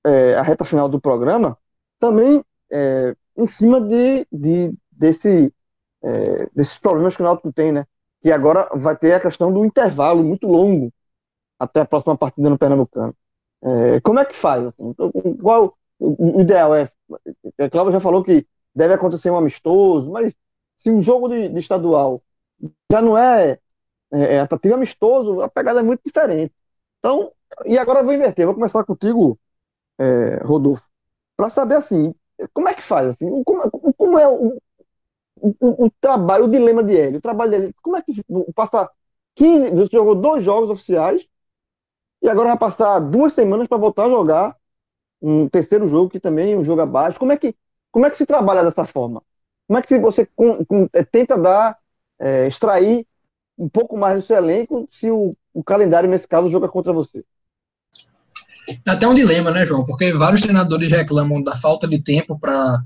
é, 0.05 0.35
a 0.35 0.41
reta 0.41 0.65
final 0.65 0.89
do 0.89 0.99
programa, 0.99 1.57
também 1.99 2.43
é, 2.71 3.15
em 3.37 3.47
cima 3.47 3.79
de, 3.81 4.27
de 4.31 4.73
desse, 4.91 5.53
é, 6.03 6.45
desses 6.55 6.77
problemas 6.77 7.15
que 7.15 7.21
o 7.21 7.25
Náutico 7.25 7.53
tem, 7.53 7.71
né? 7.71 7.85
Que 8.21 8.31
agora 8.31 8.69
vai 8.75 8.95
ter 8.97 9.13
a 9.13 9.19
questão 9.19 9.53
do 9.53 9.65
intervalo 9.65 10.23
muito 10.23 10.47
longo 10.47 10.91
até 11.59 11.81
a 11.81 11.85
próxima 11.85 12.17
partida 12.17 12.49
no 12.49 12.57
Pernambucano. 12.57 13.15
É, 13.63 14.01
como 14.01 14.19
é 14.19 14.25
que 14.25 14.35
faz? 14.35 14.65
Assim? 14.65 14.93
Qual 15.41 15.77
o, 15.99 16.41
ideal 16.41 16.75
é 16.75 16.83
a 17.59 17.65
é, 17.65 17.69
Cláudio 17.69 17.93
já 17.93 17.99
falou 17.99 18.23
que 18.23 18.47
deve 18.75 18.93
acontecer 18.93 19.29
um 19.29 19.37
amistoso, 19.37 20.11
mas 20.11 20.33
se 20.77 20.91
um 20.91 21.01
jogo 21.01 21.27
de, 21.27 21.49
de 21.49 21.59
estadual 21.59 22.21
já 22.91 23.01
não 23.01 23.17
é, 23.17 23.59
é, 24.13 24.35
é 24.35 24.73
amistoso, 24.73 25.41
a 25.41 25.49
pegada 25.49 25.79
é 25.79 25.83
muito 25.83 26.01
diferente. 26.03 26.53
Então, 26.99 27.31
e 27.65 27.77
agora 27.77 27.99
eu 27.99 28.05
vou 28.05 28.13
inverter, 28.13 28.45
vou 28.45 28.55
começar 28.55 28.83
contigo, 28.83 29.39
é, 29.99 30.37
Rodolfo, 30.43 30.87
para 31.37 31.49
saber 31.49 31.75
assim, 31.75 32.13
como 32.53 32.69
é 32.69 32.73
que 32.73 32.83
faz? 32.83 33.07
Assim, 33.09 33.43
como, 33.43 33.69
como 33.95 34.19
é 34.19 34.27
o, 34.27 34.57
o, 35.41 35.85
o, 35.85 35.91
trabalho, 36.01 36.45
o 36.45 36.49
dilema 36.49 36.83
de 36.83 36.93
ele, 36.95 37.17
o 37.17 37.21
trabalho 37.21 37.51
dele, 37.51 37.73
como 37.81 37.97
é 37.97 38.01
que 38.01 38.13
passa 38.55 38.89
15, 39.35 39.71
você 39.71 39.89
jogou 39.97 40.15
dois 40.15 40.43
jogos 40.43 40.69
oficiais 40.69 41.27
e 42.21 42.29
agora 42.29 42.49
vai 42.49 42.57
passar 42.57 42.99
duas 42.99 43.33
semanas 43.33 43.67
para 43.67 43.77
voltar 43.77 44.05
a 44.05 44.09
jogar 44.09 44.55
um 45.21 45.49
terceiro 45.49 45.87
jogo 45.87 46.09
que 46.09 46.19
também 46.19 46.53
é 46.53 46.57
um 46.57 46.63
jogo 46.63 46.81
abaixo. 46.81 47.19
Como 47.19 47.31
é 47.31 47.37
que, 47.37 47.55
como 47.91 48.05
é 48.05 48.09
que 48.09 48.17
se 48.17 48.25
trabalha 48.25 48.63
dessa 48.63 48.85
forma? 48.85 49.23
Como 49.67 49.79
é 49.79 49.81
que 49.81 49.99
você 49.99 50.25
com, 50.27 50.65
com, 50.65 50.89
é, 50.93 51.03
tenta 51.03 51.37
dar, 51.37 51.77
é, 52.19 52.47
extrair 52.47 53.07
um 53.57 53.69
pouco 53.69 53.97
mais 53.97 54.15
do 54.15 54.21
seu 54.27 54.37
elenco 54.37 54.85
se 54.91 55.11
o, 55.11 55.31
o 55.53 55.63
calendário, 55.63 56.09
nesse 56.09 56.27
caso, 56.27 56.49
joga 56.49 56.69
contra 56.69 56.93
você? 56.93 57.25
É 58.85 58.91
até 58.91 59.07
um 59.07 59.13
dilema, 59.13 59.51
né, 59.51 59.65
João? 59.65 59.83
Porque 59.83 60.13
vários 60.13 60.41
treinadores 60.41 60.91
reclamam 60.91 61.43
da 61.43 61.55
falta 61.55 61.87
de 61.87 61.99
tempo 61.99 62.39
para 62.39 62.81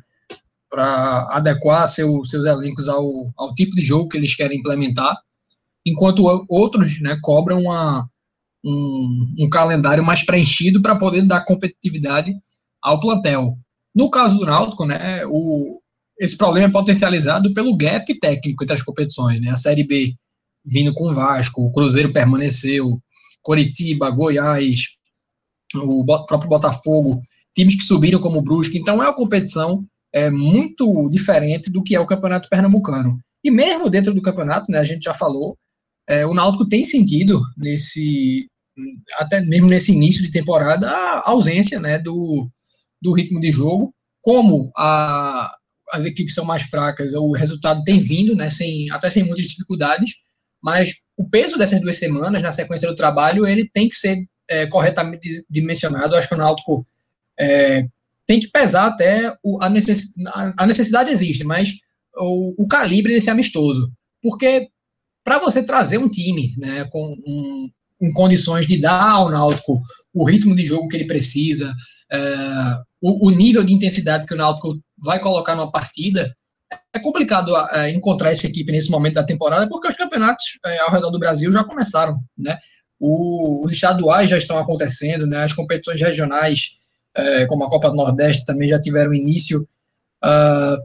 para 0.70 1.28
adequar 1.32 1.86
seu, 1.86 2.24
seus 2.24 2.46
elencos 2.46 2.88
ao, 2.88 3.06
ao 3.36 3.54
tipo 3.54 3.76
de 3.76 3.84
jogo 3.84 4.08
que 4.08 4.16
eles 4.16 4.34
querem 4.34 4.58
implementar, 4.58 5.18
enquanto 5.86 6.46
outros 6.48 7.02
né, 7.02 7.20
cobram 7.22 7.64
uma, 7.64 8.10
um, 8.64 9.36
um 9.40 9.50
calendário 9.50 10.02
mais 10.02 10.24
preenchido 10.24 10.82
para 10.82 10.96
poder 10.96 11.24
dar 11.24 11.44
competitividade 11.44 12.34
ao 12.82 13.02
plantel. 13.02 13.58
No 13.94 14.10
caso 14.10 14.38
do 14.38 14.46
Náutico, 14.46 14.86
né, 14.86 15.26
o, 15.26 15.82
esse 16.18 16.38
problema 16.38 16.70
é 16.70 16.72
potencializado 16.72 17.54
pelo 17.54 17.76
gap 17.76 18.18
técnico 18.18 18.64
entre 18.64 18.76
as 18.76 18.82
competições. 18.82 19.42
Né? 19.42 19.50
A 19.50 19.58
Série 19.58 19.84
B 19.84 20.16
vindo 20.64 20.94
com 20.94 21.10
o 21.10 21.14
Vasco, 21.14 21.66
o 21.66 21.72
Cruzeiro 21.72 22.14
permaneceu, 22.14 23.02
Coritiba, 23.42 24.10
Goiás, 24.12 24.90
o 25.76 26.06
próprio 26.26 26.50
Botafogo, 26.50 27.22
times 27.56 27.76
que 27.76 27.84
subiram 27.84 28.20
como 28.20 28.40
o 28.40 28.42
Brusque. 28.42 28.78
Então 28.78 29.02
é 29.02 29.08
uma 29.08 29.16
competição 29.16 29.86
é, 30.14 30.30
muito 30.30 31.10
diferente 31.10 31.72
do 31.72 31.84
que 31.84 31.96
é 31.96 32.00
o 32.00 32.08
Campeonato 32.08 32.50
Pernambucano. 32.50 33.20
E 33.44 33.50
mesmo 33.50 33.90
dentro 33.90 34.14
do 34.14 34.22
campeonato, 34.22 34.66
né, 34.70 34.78
a 34.78 34.84
gente 34.84 35.04
já 35.04 35.14
falou, 35.14 35.58
é, 36.08 36.26
o 36.26 36.34
Náutico 36.34 36.68
tem 36.68 36.84
sentido 36.84 37.42
nesse 37.58 38.48
até 39.20 39.42
mesmo 39.42 39.68
nesse 39.68 39.92
início 39.92 40.22
de 40.22 40.32
temporada 40.32 40.90
a 40.90 41.30
ausência 41.30 41.80
né, 41.80 42.00
do, 42.00 42.50
do 43.02 43.14
ritmo 43.14 43.40
de 43.40 43.52
jogo, 43.52 43.94
como 44.22 44.72
a, 44.78 45.54
as 45.92 46.06
equipes 46.06 46.34
são 46.34 46.46
mais 46.46 46.64
fracas, 46.64 47.14
o 47.14 47.32
resultado 47.32 47.84
tem 47.84 48.00
vindo, 48.00 48.36
né, 48.36 48.50
sem, 48.50 48.90
até 48.92 49.10
sem 49.10 49.24
muitas 49.24 49.48
dificuldades, 49.48 50.16
mas 50.64 50.94
o 51.18 51.28
peso 51.28 51.58
dessas 51.58 51.82
duas 51.82 51.98
semanas 51.98 52.42
na 52.42 52.52
sequência 52.52 52.88
do 52.88 52.96
trabalho, 52.96 53.46
ele 53.46 53.70
tem 53.70 53.90
que 53.90 53.96
ser 53.96 54.18
é, 54.52 54.68
corretamente 54.68 55.45
dimensionado. 55.49 56.16
Acho 56.16 56.28
que 56.28 56.36
o 56.36 56.38
Náutico 56.38 56.86
é, 57.39 57.88
tem 58.28 58.39
que 58.39 58.49
pesar 58.49 58.88
até 58.88 59.34
o, 59.41 59.64
a, 59.64 59.70
necess, 59.70 60.14
a, 60.58 60.68
necessidade 60.68 61.10
existe, 61.10 61.45
mas 61.45 61.78
o, 62.18 62.64
o, 62.64 62.68
calibre 62.68 63.14
desse 63.14 63.30
amistoso. 63.30 63.89
Porque 64.22 64.68
para 65.24 65.39
você 65.39 65.64
trazer 65.64 65.97
um 65.97 66.10
time 66.10 66.54
né, 66.58 66.84
com 66.91 67.16
um, 67.26 68.12
condições 68.14 68.66
de 68.66 68.78
dar 68.78 69.12
ao 69.12 69.32
Náutico 69.32 69.82
o 70.14 70.26
ritmo 70.26 70.54
de 70.54 70.66
jogo 70.66 70.89
que 70.89 70.97
ele 70.97 71.08
precisa, 71.08 71.74
é, 72.12 72.20
o, 73.02 73.28
o, 73.28 73.32
nível 73.32 73.64
de 73.64 73.74
intensidade 73.74 74.28
que 74.28 74.34
o 74.34 74.38
Náutico 74.38 74.78
vai 75.02 75.20
colocar 75.20 75.56
numa 75.56 75.72
partida, 75.72 76.36
é 76.93 76.99
complicado 76.99 77.56
é, 77.72 77.89
encontrar 77.89 78.32
essa 78.32 78.47
equipe 78.47 78.70
nesse 78.70 78.91
momento 78.91 79.14
da 79.14 79.24
temporada, 79.24 79.70
porque 79.70 79.88
os 79.88 79.95
campeonatos 79.95 80.43
é, 80.66 80.80
ao 80.82 80.91
redor 80.91 81.10
do 81.10 81.20
Brasil 81.20 81.49
já 81.54 81.64
começaram, 81.64 82.20
né? 82.38 82.60
O, 83.04 83.66
os 83.66 83.72
estaduais 83.72 84.30
já 84.30 84.38
estão 84.38 84.60
acontecendo, 84.60 85.26
né? 85.26 85.43
As 85.43 85.54
competições 85.54 85.99
regionais, 85.99 86.80
é, 87.16 87.47
como 87.47 87.64
a 87.64 87.70
Copa 87.70 87.89
do 87.89 87.95
Nordeste, 87.95 88.45
também 88.45 88.70
já 88.70 88.80
tiveram 88.80 89.14
início. 89.14 89.68
Uh, 90.24 90.78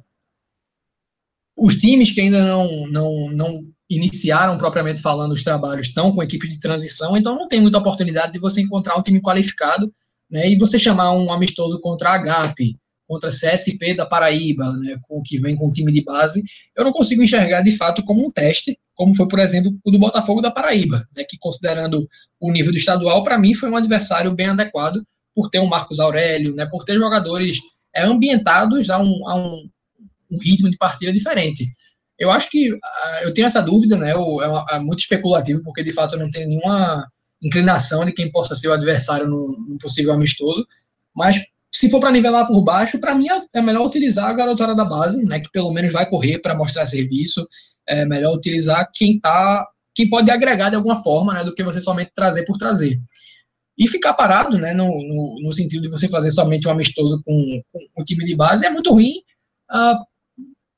os 1.55 1.77
times 1.77 2.11
que 2.11 2.23
ainda 2.23 2.43
não, 2.43 2.87
não, 2.87 3.31
não 3.31 3.61
iniciaram 3.89 4.57
propriamente 4.57 5.03
falando 5.03 5.33
os 5.33 5.45
trabalhos 5.45 5.89
estão 5.89 6.11
com 6.11 6.23
equipe 6.23 6.49
de 6.49 6.59
transição, 6.59 7.17
então 7.17 7.35
não 7.35 7.49
tem 7.49 7.61
muita 7.61 7.79
oportunidade 7.79 8.33
de 8.33 8.39
você 8.39 8.63
encontrar 8.63 8.97
um 8.97 9.03
time 9.03 9.21
qualificado 9.21 9.93
né, 10.31 10.51
e 10.51 10.59
você 10.59 10.79
chamar 10.79 11.13
um 11.13 11.31
amistoso 11.31 11.81
contra 11.81 12.11
a 12.11 12.19
GAP, 12.19 12.79
contra 13.07 13.31
CSP 13.31 13.95
da 13.95 14.05
Paraíba, 14.05 14.73
né, 14.79 14.99
com, 15.03 15.23
que 15.23 15.39
vem 15.39 15.55
com 15.55 15.69
o 15.69 15.73
time 15.73 15.93
de 15.93 16.03
base, 16.03 16.43
eu 16.75 16.85
não 16.85 16.93
consigo 16.93 17.23
enxergar 17.23 17.63
de 17.63 17.73
fato 17.73 18.05
como 18.05 18.27
um 18.27 18.31
teste, 18.31 18.79
como 18.95 19.15
foi, 19.15 19.29
por 19.29 19.39
exemplo, 19.39 19.77
o 19.85 19.91
do 19.91 19.99
Botafogo 19.99 20.41
da 20.41 20.51
Paraíba, 20.51 21.07
né, 21.17 21.25
que 21.29 21.39
considerando 21.39 22.07
o 22.41 22.51
nível 22.51 22.73
do 22.73 22.79
estadual, 22.79 23.23
para 23.23 23.39
mim 23.39 23.55
foi 23.55 23.71
um 23.71 23.77
adversário 23.77 24.35
bem 24.35 24.49
adequado, 24.49 25.03
por 25.35 25.51
ter 25.51 25.61
um 25.61 25.67
Marcos 25.67 26.01
Aurélio, 26.01 26.55
né, 26.55 26.67
por 26.67 26.85
ter 26.85 26.95
jogadores 26.95 27.59
é, 27.95 28.03
ambientados 28.05 28.91
a 28.91 28.99
um, 28.99 29.29
a 29.29 29.37
um, 29.37 29.69
um 30.31 30.39
ritmo 30.39 30.71
de 30.71 30.77
partida 30.77 31.13
diferente. 31.13 31.65
Eu 32.19 32.31
acho 32.31 32.51
que 32.51 32.73
uh, 32.73 32.79
eu 33.23 33.35
tenho 33.35 33.47
essa 33.47 33.61
dúvida, 33.61 33.97
né? 33.97 34.13
Eu, 34.13 34.43
é, 34.43 34.49
uma, 34.49 34.67
é, 34.71 34.79
muito 34.79 35.01
especulativo, 35.01 35.63
porque 35.63 35.83
de 35.83 35.93
fato 35.93 36.15
eu 36.15 36.19
não 36.19 36.31
tenho 36.31 36.49
nenhuma 36.49 37.07
inclinação 37.43 38.05
de 38.05 38.13
quem 38.13 38.31
possa 38.31 38.57
ser 38.57 38.69
o 38.69 38.73
adversário 38.73 39.29
num, 39.29 39.67
num 39.69 39.79
possível 39.79 40.13
amistoso. 40.13 40.67
Mas 41.15 41.39
se 41.77 41.91
for 41.91 42.01
para 42.01 42.11
nivelar 42.11 42.47
por 42.47 42.63
baixo, 42.63 42.99
para 42.99 43.15
mim 43.15 43.29
é, 43.29 43.43
é 43.53 43.61
melhor 43.61 43.87
utilizar 43.87 44.31
a 44.31 44.33
garotada 44.33 44.75
da 44.75 44.83
base, 44.83 45.23
né? 45.27 45.41
Que 45.41 45.51
pelo 45.51 45.71
menos 45.71 45.93
vai 45.93 46.09
correr 46.09 46.39
para 46.39 46.57
mostrar 46.57 46.87
serviço. 46.87 47.47
É 47.87 48.07
melhor 48.07 48.35
utilizar 48.35 48.89
quem 48.95 49.21
tá, 49.21 49.63
quem 49.95 50.09
pode 50.09 50.31
agregar 50.31 50.71
de 50.71 50.77
alguma 50.77 50.97
forma, 50.97 51.35
né? 51.35 51.45
Do 51.45 51.55
que 51.55 51.63
você 51.63 51.83
somente 51.83 52.13
trazer 52.15 52.47
por 52.47 52.57
trazer. 52.57 52.99
E 53.77 53.87
ficar 53.87 54.15
parado, 54.15 54.57
né? 54.57 54.73
No, 54.73 54.87
no, 54.87 55.39
no 55.43 55.53
sentido 55.53 55.83
de 55.83 55.91
você 55.91 56.09
fazer 56.09 56.31
somente 56.31 56.67
um 56.67 56.71
amistoso 56.71 57.23
com, 57.23 57.61
com 57.71 58.01
o 58.01 58.05
time 58.05 58.25
de 58.25 58.35
base 58.35 58.65
é 58.65 58.71
muito 58.71 58.91
ruim. 58.91 59.13
Uh, 59.71 60.03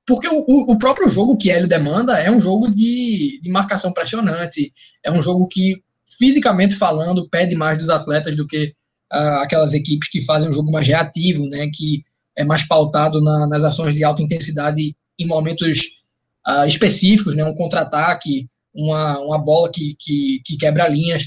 porque 0.05 0.27
o, 0.27 0.43
o 0.49 0.79
próprio 0.81 1.09
jogo 1.09 1.37
que 1.37 1.49
Hélio 1.49 1.69
demanda 1.69 2.19
é 2.19 2.29
um 2.29 2.41
jogo 2.41 2.75
de, 2.75 3.39
de 3.41 3.51
marcação 3.51 3.93
pressionante, 3.93 4.73
é 5.05 5.13
um 5.13 5.23
jogo 5.23 5.47
que, 5.47 5.81
fisicamente 6.19 6.75
falando, 6.75 7.29
pede 7.29 7.55
mais 7.55 7.79
dos 7.79 7.89
atletas 7.89 8.35
do 8.35 8.49
que 8.49 8.75
aquelas 9.11 9.75
equipes 9.75 10.09
que 10.09 10.25
fazem 10.25 10.49
um 10.49 10.53
jogo 10.53 10.71
mais 10.71 10.87
reativo, 10.87 11.49
né, 11.49 11.69
que 11.73 12.05
é 12.37 12.45
mais 12.45 12.63
pautado 12.63 13.21
na, 13.21 13.47
nas 13.47 13.65
ações 13.65 13.95
de 13.95 14.05
alta 14.05 14.23
intensidade 14.23 14.95
em 15.19 15.27
momentos 15.27 16.03
uh, 16.47 16.67
específicos, 16.67 17.35
né, 17.35 17.45
um 17.45 17.55
contra-ataque, 17.55 18.49
uma, 18.75 19.19
uma 19.21 19.39
bola 19.39 19.71
que, 19.73 19.97
que, 19.99 20.41
que, 20.45 20.57
quebra 20.57 20.89
linhas. 20.89 21.25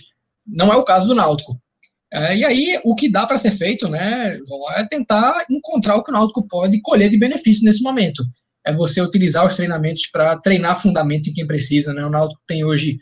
Não 0.47 0.71
é 0.71 0.75
o 0.77 0.85
caso 0.85 1.07
do 1.07 1.15
Náutico. 1.15 1.53
Uh, 2.13 2.33
e 2.35 2.45
aí, 2.45 2.79
o 2.83 2.95
que 2.95 3.09
dá 3.09 3.25
para 3.25 3.37
ser 3.37 3.51
feito, 3.51 3.87
né, 3.89 4.37
João, 4.47 4.71
é 4.71 4.87
tentar 4.87 5.45
encontrar 5.49 5.95
o 5.95 6.03
que 6.03 6.11
o 6.11 6.13
Náutico 6.13 6.47
pode 6.47 6.79
colher 6.81 7.09
de 7.09 7.17
benefício 7.17 7.65
nesse 7.65 7.81
momento 7.81 8.23
é 8.65 8.73
você 8.73 9.01
utilizar 9.01 9.45
os 9.45 9.55
treinamentos 9.55 10.07
para 10.07 10.37
treinar 10.37 10.79
fundamento 10.79 11.29
em 11.29 11.33
quem 11.33 11.47
precisa, 11.47 11.93
né? 11.93 12.05
O 12.05 12.09
Náutico 12.09 12.41
tem 12.45 12.63
hoje 12.63 12.99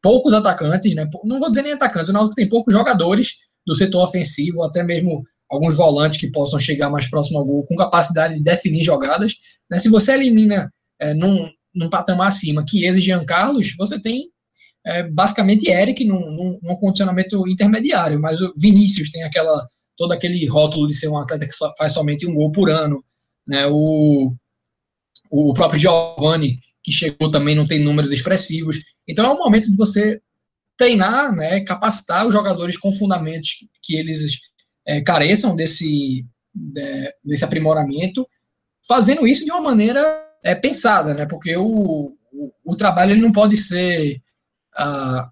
poucos 0.00 0.32
atacantes, 0.32 0.94
né? 0.94 1.08
Não 1.24 1.38
vou 1.38 1.50
dizer 1.50 1.62
nem 1.62 1.72
atacantes, 1.72 2.08
o 2.08 2.12
Náutico 2.12 2.34
tem 2.34 2.48
poucos 2.48 2.72
jogadores 2.72 3.50
do 3.66 3.74
setor 3.74 4.04
ofensivo, 4.04 4.62
até 4.62 4.82
mesmo 4.82 5.22
alguns 5.48 5.76
volantes 5.76 6.18
que 6.18 6.30
possam 6.30 6.58
chegar 6.58 6.88
mais 6.88 7.08
próximo 7.08 7.38
ao 7.38 7.44
gol, 7.44 7.64
com 7.64 7.76
capacidade 7.76 8.34
de 8.34 8.42
definir 8.42 8.82
jogadas. 8.82 9.34
Né? 9.70 9.78
Se 9.78 9.88
você 9.88 10.14
elimina 10.14 10.72
é, 10.98 11.12
num, 11.12 11.48
num 11.74 11.90
patamar 11.90 12.28
acima 12.28 12.64
Chiesa 12.68 12.98
e 12.98 13.02
Jean 13.02 13.24
Carlos, 13.24 13.74
você 13.76 14.00
tem 14.00 14.30
é, 14.84 15.02
basicamente 15.04 15.70
Eric 15.70 16.04
num, 16.04 16.20
num, 16.20 16.58
num, 16.62 16.76
condicionamento 16.76 17.46
intermediário, 17.46 18.18
mas 18.18 18.40
o 18.40 18.52
Vinícius 18.56 19.10
tem 19.10 19.22
aquela 19.22 19.68
todo 19.96 20.12
aquele 20.12 20.46
rótulo 20.48 20.86
de 20.86 20.94
ser 20.94 21.08
um 21.08 21.18
atleta 21.18 21.46
que 21.46 21.52
só, 21.52 21.72
faz 21.76 21.92
somente 21.92 22.26
um 22.26 22.34
gol 22.34 22.50
por 22.50 22.70
ano. 22.70 23.04
Né? 23.46 23.66
O, 23.66 24.34
o 25.30 25.54
próprio 25.54 25.78
Giovanni, 25.78 26.58
que 26.82 26.90
chegou 26.90 27.30
também, 27.30 27.54
não 27.54 27.66
tem 27.66 27.78
números 27.78 28.10
expressivos. 28.10 28.78
Então 29.06 29.26
é 29.26 29.30
o 29.30 29.38
momento 29.38 29.70
de 29.70 29.76
você 29.76 30.20
treinar, 30.82 31.34
né, 31.34 31.60
capacitar 31.60 32.26
os 32.26 32.32
jogadores 32.32 32.76
com 32.76 32.92
fundamentos 32.92 33.50
que 33.80 33.96
eles 33.96 34.38
é, 34.84 35.00
careçam 35.00 35.54
desse, 35.54 36.26
de, 36.52 37.14
desse 37.24 37.44
aprimoramento, 37.44 38.26
fazendo 38.86 39.26
isso 39.26 39.44
de 39.44 39.52
uma 39.52 39.60
maneira 39.60 40.02
é, 40.42 40.56
pensada, 40.56 41.14
né, 41.14 41.24
porque 41.24 41.56
o, 41.56 42.16
o, 42.32 42.52
o 42.64 42.76
trabalho 42.76 43.12
ele 43.12 43.20
não 43.20 43.30
pode 43.30 43.56
ser. 43.56 44.20
Ah, 44.74 45.30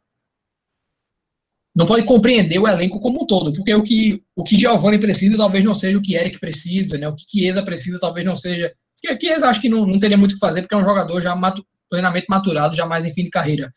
não 1.75 1.87
pode 1.87 2.05
compreender 2.05 2.59
o 2.59 2.69
elenco 2.69 3.01
como 3.01 3.23
um 3.23 3.27
todo, 3.27 3.53
porque 3.53 3.73
o 3.73 3.83
que 3.83 4.23
o 4.37 4.43
que 4.43 4.57
Giovanni 4.57 4.99
precisa 4.99 5.37
talvez 5.37 5.65
não 5.65 5.75
seja 5.75 5.97
o 5.97 6.03
que 6.03 6.15
Eric 6.15 6.39
precisa, 6.39 6.99
né? 6.99 7.09
O 7.09 7.15
que 7.15 7.25
Chiesa 7.25 7.63
precisa 7.63 7.99
talvez 7.99 8.27
não 8.27 8.37
seja 8.37 8.75
eles 9.03 9.43
acham 9.43 9.63
que 9.63 9.69
não, 9.69 9.87
não 9.87 9.99
teria 9.99 10.19
muito 10.19 10.33
o 10.33 10.35
que 10.35 10.41
fazer, 10.41 10.63
porque 10.63 10.75
é 10.75 10.79
um 10.79 10.85
jogador 10.85 11.21
já 11.23 11.35
matu, 11.35 11.65
plenamente 11.89 12.27
maturado, 12.29 12.77
já 12.77 12.85
mais 12.87 13.07
em 13.07 13.15
fim 13.15 13.25
de 13.25 13.31
carreira. 13.31 13.73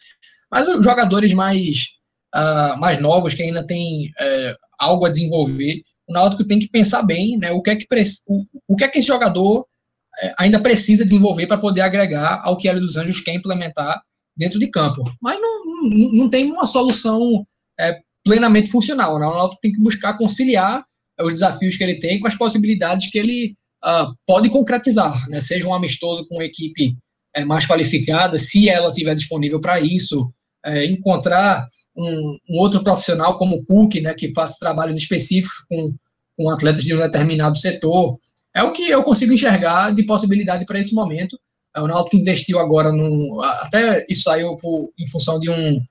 Mas 0.53 0.67
os 0.67 0.85
jogadores 0.85 1.33
mais, 1.33 1.97
uh, 2.35 2.79
mais 2.79 2.99
novos, 2.99 3.33
que 3.33 3.41
ainda 3.41 3.65
têm 3.65 4.09
uh, 4.09 4.55
algo 4.77 5.03
a 5.07 5.09
desenvolver, 5.09 5.81
o 6.07 6.13
Náutico 6.13 6.45
tem 6.45 6.59
que 6.59 6.69
pensar 6.69 7.01
bem 7.01 7.39
né, 7.39 7.51
o, 7.51 7.59
que 7.59 7.71
é 7.71 7.75
que 7.75 7.87
o, 8.27 8.45
o 8.67 8.75
que 8.75 8.83
é 8.83 8.87
que 8.87 8.99
esse 8.99 9.07
jogador 9.07 9.61
uh, 9.61 10.33
ainda 10.37 10.59
precisa 10.59 11.03
desenvolver 11.03 11.47
para 11.47 11.57
poder 11.57 11.81
agregar 11.81 12.39
ao 12.43 12.55
que 12.55 12.69
Hélio 12.69 12.81
dos 12.81 12.95
Anjos 12.97 13.19
quer 13.19 13.33
implementar 13.33 13.99
dentro 14.37 14.59
de 14.59 14.67
campo. 14.67 15.03
Mas 15.19 15.41
não, 15.41 15.65
não, 15.65 16.11
não 16.13 16.29
tem 16.29 16.51
uma 16.51 16.67
solução 16.67 17.47
é, 17.79 17.99
plenamente 18.23 18.69
funcional. 18.69 19.17
Né? 19.17 19.25
O 19.25 19.31
Náutico 19.31 19.59
tem 19.59 19.71
que 19.71 19.81
buscar 19.81 20.19
conciliar 20.19 20.85
os 21.19 21.33
desafios 21.33 21.75
que 21.75 21.83
ele 21.83 21.97
tem 21.97 22.19
com 22.19 22.27
as 22.27 22.35
possibilidades 22.35 23.09
que 23.09 23.17
ele 23.17 23.55
uh, 23.83 24.13
pode 24.27 24.51
concretizar, 24.51 25.27
né? 25.29 25.41
seja 25.41 25.67
um 25.67 25.73
amistoso 25.73 26.27
com 26.27 26.35
uma 26.35 26.45
equipe 26.45 26.95
é, 27.35 27.43
mais 27.43 27.65
qualificada, 27.65 28.37
se 28.37 28.69
ela 28.69 28.89
estiver 28.89 29.15
disponível 29.15 29.59
para 29.59 29.79
isso, 29.79 30.31
é, 30.65 30.85
encontrar 30.85 31.65
um, 31.95 32.37
um, 32.49 32.59
outro 32.59 32.83
profissional 32.83 33.37
como 33.37 33.57
o 33.57 33.65
Cook, 33.65 33.95
né, 33.95 34.13
que 34.13 34.33
faça 34.33 34.59
trabalhos 34.59 34.95
específicos 34.95 35.59
com, 35.69 35.93
com 36.37 36.49
atletas 36.49 36.83
de 36.83 36.95
um 36.95 36.99
determinado 36.99 37.57
setor. 37.57 38.17
É 38.55 38.63
o 38.63 38.71
que 38.71 38.89
eu 38.89 39.03
consigo 39.03 39.33
enxergar 39.33 39.93
de 39.93 40.03
possibilidade 40.03 40.65
para 40.65 40.79
esse 40.79 40.93
momento. 40.93 41.37
É, 41.75 41.81
o 41.81 41.87
Náutico 41.87 42.17
investiu 42.17 42.59
agora 42.59 42.91
no. 42.91 43.41
Até 43.41 44.05
isso 44.09 44.23
saiu 44.23 44.55
por, 44.57 44.91
em 44.97 45.07
função 45.07 45.39
de 45.39 45.49
um. 45.49 45.81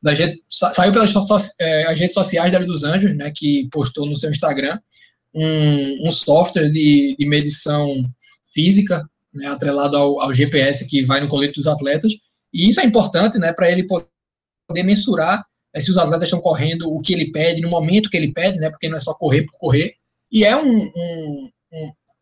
Da 0.00 0.14
gente, 0.14 0.42
saiu 0.48 0.92
pelas 0.92 1.12
é, 1.60 1.88
as 1.88 1.98
redes 1.98 2.14
sociais 2.14 2.52
da 2.52 2.58
Ilha 2.58 2.66
dos 2.68 2.84
Anjos, 2.84 3.16
né, 3.16 3.32
que 3.34 3.68
postou 3.72 4.06
no 4.06 4.16
seu 4.16 4.30
Instagram, 4.30 4.78
um, 5.34 6.06
um 6.06 6.10
software 6.10 6.70
de, 6.70 7.16
de, 7.18 7.26
medição 7.26 8.08
física, 8.46 9.04
né, 9.34 9.48
atrelado 9.48 9.96
ao, 9.96 10.20
ao, 10.20 10.32
GPS 10.32 10.88
que 10.88 11.04
vai 11.04 11.20
no 11.20 11.26
colete 11.26 11.54
dos 11.54 11.66
atletas, 11.66 12.12
e 12.54 12.68
isso 12.68 12.80
é 12.80 12.84
importante 12.84 13.40
né, 13.40 13.52
para 13.52 13.72
ele 13.72 13.88
poder 13.88 14.06
mensurar 14.82 15.44
é, 15.74 15.80
se 15.80 15.90
os 15.90 15.98
atletas 15.98 16.24
estão 16.24 16.40
correndo 16.40 16.92
o 16.92 17.00
que 17.00 17.12
ele 17.12 17.30
pede, 17.30 17.60
no 17.60 17.70
momento 17.70 18.10
que 18.10 18.16
ele 18.16 18.32
pede, 18.32 18.58
né, 18.58 18.70
porque 18.70 18.88
não 18.88 18.96
é 18.96 19.00
só 19.00 19.14
correr 19.14 19.42
por 19.42 19.58
correr, 19.58 19.94
e 20.30 20.44
é 20.44 20.56
um, 20.56 20.78
um, 20.78 21.50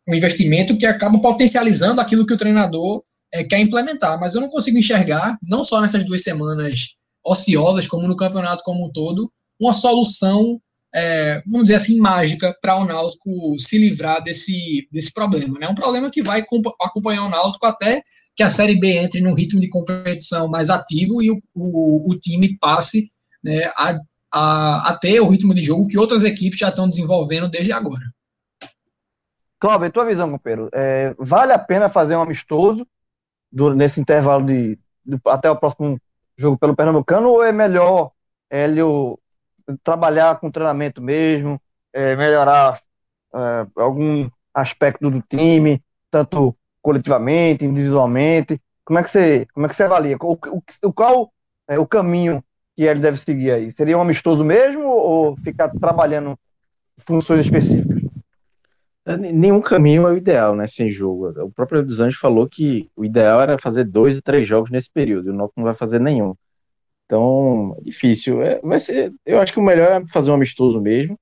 um 0.09 0.15
investimento 0.15 0.77
que 0.77 0.87
acaba 0.87 1.19
potencializando 1.21 2.01
aquilo 2.01 2.27
que 2.27 2.35
o 2.35 2.37
treinador 2.37 3.03
é, 3.33 3.45
quer 3.45 3.61
implementar, 3.61 4.19
mas 4.19 4.35
eu 4.35 4.41
não 4.41 4.49
consigo 4.49 4.79
enxergar, 4.79 5.37
não 5.43 5.65
só 5.65 5.81
nessas 5.81 6.05
duas 6.05 6.23
semanas 6.23 6.97
ociosas, 7.25 7.89
como 7.89 8.07
no 8.07 8.17
campeonato 8.17 8.63
como 8.65 8.87
um 8.87 8.93
todo, 8.93 9.31
uma 9.61 9.73
solução 9.73 10.61
é, 10.95 11.43
vamos 11.47 11.65
dizer 11.65 11.75
assim, 11.75 11.99
mágica 11.99 12.57
para 12.61 12.79
o 12.79 12.87
Náutico 12.87 13.59
se 13.59 13.77
livrar 13.77 14.23
desse, 14.23 14.89
desse 14.91 15.13
problema. 15.13 15.59
É 15.59 15.61
né? 15.61 15.69
um 15.69 15.75
problema 15.75 16.11
que 16.11 16.23
vai 16.23 16.43
acompanhar 16.81 17.27
o 17.27 17.29
Náutico 17.29 17.67
até 17.67 18.03
que 18.37 18.43
a 18.43 18.51
Série 18.51 18.79
B 18.79 18.99
entre 18.99 19.21
num 19.23 19.35
ritmo 19.35 19.59
de 19.59 19.69
competição 19.69 20.47
mais 20.47 20.69
ativo 20.69 21.23
e 21.23 21.31
o, 21.31 21.43
o, 21.55 22.11
o 22.11 22.15
time 22.15 22.59
passe 22.59 23.11
né, 23.43 23.65
a, 23.75 23.99
a, 24.31 24.91
a 24.91 24.99
ter 24.99 25.19
o 25.21 25.29
ritmo 25.29 25.55
de 25.55 25.65
jogo 25.65 25.87
que 25.87 25.97
outras 25.97 26.23
equipes 26.23 26.59
já 26.59 26.69
estão 26.69 26.89
desenvolvendo 26.89 27.49
desde 27.49 27.73
agora. 27.73 28.05
Cláudio, 29.59 29.91
tua 29.91 30.05
visão, 30.05 30.31
companheiro, 30.31 30.69
é, 30.75 31.15
vale 31.19 31.53
a 31.53 31.59
pena 31.59 31.89
fazer 31.89 32.15
um 32.15 32.21
amistoso 32.21 32.87
do, 33.51 33.75
nesse 33.75 33.99
intervalo 33.99 34.45
de, 34.45 34.79
até 35.27 35.51
o 35.51 35.57
próximo 35.57 35.99
jogo 36.37 36.59
pelo 36.59 36.77
Pernambucano 36.77 37.31
ou 37.31 37.43
é 37.43 37.53
melhor 37.53 38.13
Hélio 38.51 39.19
trabalhar 39.83 40.39
com 40.39 40.51
treinamento 40.51 41.01
mesmo, 41.01 41.61
é, 41.91 42.15
melhorar 42.15 42.81
é, 43.35 43.67
algum 43.77 44.29
aspecto 44.53 45.11
do 45.11 45.23
time, 45.23 45.83
tanto 46.11 46.55
coletivamente, 46.87 47.65
individualmente? 47.65 48.61
Como 48.85 48.97
é 48.97 49.03
que 49.03 49.11
você, 49.11 49.45
como 49.53 49.67
é 49.67 49.69
que 49.69 49.75
você 49.75 49.83
avalia? 49.83 50.17
O, 50.21 50.39
o, 50.85 50.93
qual 50.93 51.33
é 51.67 51.77
o 51.81 51.85
caminho 51.85 52.45
que 52.77 52.85
ele 52.85 53.01
deve 53.01 53.17
seguir 53.17 53.51
aí? 53.51 53.73
Seria 53.73 53.99
um 53.99 54.01
amistoso 54.01 54.45
mesmo 54.45 54.87
ou 54.87 55.37
ficar 55.39 55.69
trabalhando 55.71 56.39
funções 56.99 57.41
específicas? 57.41 58.05
É, 59.05 59.17
nenhum 59.17 59.61
caminho 59.61 60.07
é 60.07 60.13
o 60.13 60.17
ideal, 60.17 60.55
né? 60.55 60.69
Sem 60.69 60.93
jogo. 60.93 61.31
O 61.43 61.51
próprio 61.51 61.83
dos 61.83 61.99
Anjos 61.99 62.21
falou 62.21 62.49
que 62.49 62.89
o 62.95 63.05
ideal 63.05 63.41
era 63.41 63.59
fazer 63.59 63.83
dois 63.83 64.15
ou 64.15 64.23
três 64.23 64.47
jogos 64.47 64.71
nesse 64.71 64.89
período. 64.89 65.27
E 65.27 65.31
o 65.33 65.35
Náutico 65.35 65.59
não 65.59 65.65
vai 65.65 65.75
fazer 65.75 66.01
nenhum. 66.01 66.37
Então, 67.05 67.75
é 67.81 67.83
difícil. 67.83 68.43
É, 68.43 68.61
vai 68.61 68.79
ser, 68.79 69.13
eu 69.25 69.41
acho 69.41 69.53
que 69.53 69.59
o 69.59 69.63
melhor 69.63 69.91
é 69.91 70.07
fazer 70.07 70.31
um 70.31 70.35
amistoso 70.35 70.81
mesmo. 70.81 71.19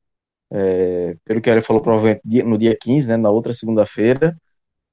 É, 0.53 1.17
pelo 1.25 1.41
que 1.41 1.49
ele 1.49 1.63
falou, 1.63 1.83
provavelmente 1.83 2.21
no 2.43 2.59
dia 2.59 2.77
15, 2.79 3.09
né? 3.09 3.17
Na 3.17 3.31
outra 3.31 3.55
segunda-feira. 3.55 4.37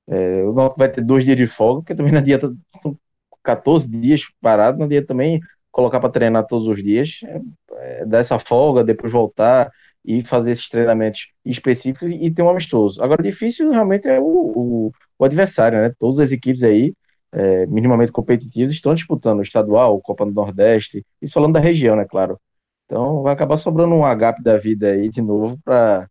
É, 0.07 0.43
o 0.43 0.53
Náutico 0.53 0.79
vai 0.79 0.89
ter 0.91 1.03
dois 1.03 1.23
dias 1.23 1.37
de 1.37 1.47
folga, 1.47 1.81
porque 1.81 1.95
também 1.95 2.11
na 2.13 2.21
dieta 2.21 2.53
são 2.81 2.97
14 3.43 3.87
dias 3.89 4.23
parado, 4.41 4.77
na 4.79 4.87
dieta 4.87 5.07
também 5.07 5.39
colocar 5.71 5.99
para 5.99 6.09
treinar 6.09 6.45
todos 6.45 6.67
os 6.67 6.83
dias, 6.83 7.19
é, 7.25 8.01
é, 8.01 8.05
dar 8.05 8.19
essa 8.19 8.37
folga, 8.39 8.83
depois 8.83 9.11
voltar 9.11 9.71
e 10.03 10.21
fazer 10.21 10.51
esses 10.51 10.67
treinamentos 10.69 11.29
específicos 11.45 12.11
e 12.11 12.31
ter 12.31 12.41
um 12.41 12.49
amistoso. 12.49 13.01
Agora, 13.03 13.23
difícil 13.23 13.71
realmente 13.71 14.07
é 14.07 14.19
o, 14.19 14.23
o, 14.25 14.91
o 15.17 15.25
adversário, 15.25 15.79
né? 15.81 15.93
Todas 15.97 16.19
as 16.19 16.31
equipes 16.31 16.63
aí, 16.63 16.93
é, 17.31 17.65
minimamente 17.67 18.11
competitivas, 18.11 18.71
estão 18.71 18.93
disputando 18.95 19.39
o 19.39 19.43
estadual, 19.43 20.01
Copa 20.01 20.25
do 20.25 20.33
Nordeste, 20.33 21.05
isso 21.21 21.33
falando 21.33 21.53
da 21.53 21.59
região, 21.59 21.95
né? 21.95 22.05
Claro. 22.05 22.39
Então, 22.85 23.21
vai 23.23 23.33
acabar 23.33 23.57
sobrando 23.57 23.95
um 23.95 24.05
agape 24.05 24.43
da 24.43 24.57
vida 24.57 24.91
aí 24.91 25.09
de 25.09 25.21
novo 25.21 25.57
para 25.63 26.09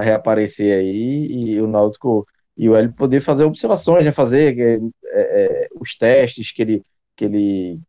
reaparecer 0.00 0.76
aí 0.78 1.26
e 1.30 1.60
o 1.60 1.68
Náutico 1.68 2.26
e 2.56 2.68
o 2.68 2.74
Hélio 2.74 2.92
poder 2.92 3.20
fazer 3.20 3.44
observações, 3.44 4.04
né? 4.04 4.10
Fazer 4.10 4.58
é, 4.58 4.80
é, 5.12 5.68
os 5.78 5.96
testes 5.96 6.52
que 6.52 6.62
ele, 6.62 6.82
que 7.14 7.24
ele 7.24 7.80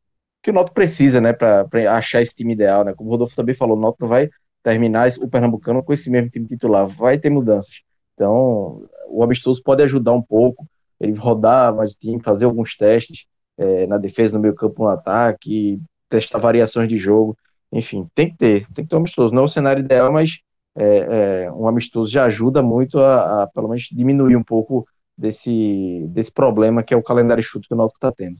que 0.41 0.51
o 0.51 0.53
Náutico 0.53 0.75
precisa, 0.75 1.19
né, 1.19 1.33
para 1.33 1.67
achar 1.97 2.21
esse 2.21 2.33
time 2.33 2.53
ideal, 2.53 2.85
né? 2.85 2.93
Como 2.93 3.09
o 3.09 3.11
Rodolfo 3.11 3.35
também 3.35 3.55
falou, 3.55 3.77
o 3.77 3.95
não 3.99 4.07
vai 4.07 4.29
terminar 4.63 5.09
o 5.19 5.27
Pernambucano 5.27 5.83
com 5.83 5.93
esse 5.93 6.09
mesmo 6.09 6.29
time 6.29 6.47
titular, 6.47 6.87
vai 6.87 7.17
ter 7.17 7.29
mudanças. 7.29 7.81
Então, 8.13 8.85
o 9.09 9.23
amistoso 9.23 9.61
pode 9.61 9.83
ajudar 9.83 10.13
um 10.13 10.21
pouco, 10.21 10.65
ele 10.99 11.13
rodar 11.13 11.75
mais 11.75 11.93
o 11.93 11.97
time, 11.97 12.21
fazer 12.23 12.45
alguns 12.45 12.75
testes 12.77 13.25
é, 13.57 13.85
na 13.87 13.97
defesa, 13.97 14.37
no 14.37 14.41
meio 14.41 14.55
campo, 14.55 14.83
no 14.83 14.89
ataque, 14.89 15.81
testar 16.09 16.39
variações 16.39 16.87
de 16.87 16.97
jogo, 16.97 17.37
enfim, 17.71 18.07
tem 18.15 18.29
que 18.29 18.37
ter, 18.37 18.67
tem 18.73 18.85
que 18.85 18.89
ter 18.89 18.95
um 18.95 18.99
amistoso. 18.99 19.33
Não 19.33 19.43
é 19.43 19.45
o 19.45 19.49
cenário 19.49 19.83
ideal, 19.83 20.11
mas 20.11 20.39
é, 20.77 21.45
é, 21.45 21.51
um 21.51 21.67
amistoso 21.67 22.11
já 22.11 22.25
ajuda 22.25 22.61
muito 22.61 22.99
a, 22.99 23.43
a, 23.43 23.47
pelo 23.47 23.67
menos, 23.67 23.83
diminuir 23.91 24.35
um 24.35 24.43
pouco 24.43 24.87
desse, 25.17 26.05
desse 26.09 26.31
problema 26.31 26.83
que 26.83 26.93
é 26.93 26.97
o 26.97 27.03
calendário 27.03 27.43
chuto 27.43 27.67
que 27.67 27.73
o 27.73 27.77
Náutico 27.77 27.97
está 27.97 28.11
tendo. 28.11 28.37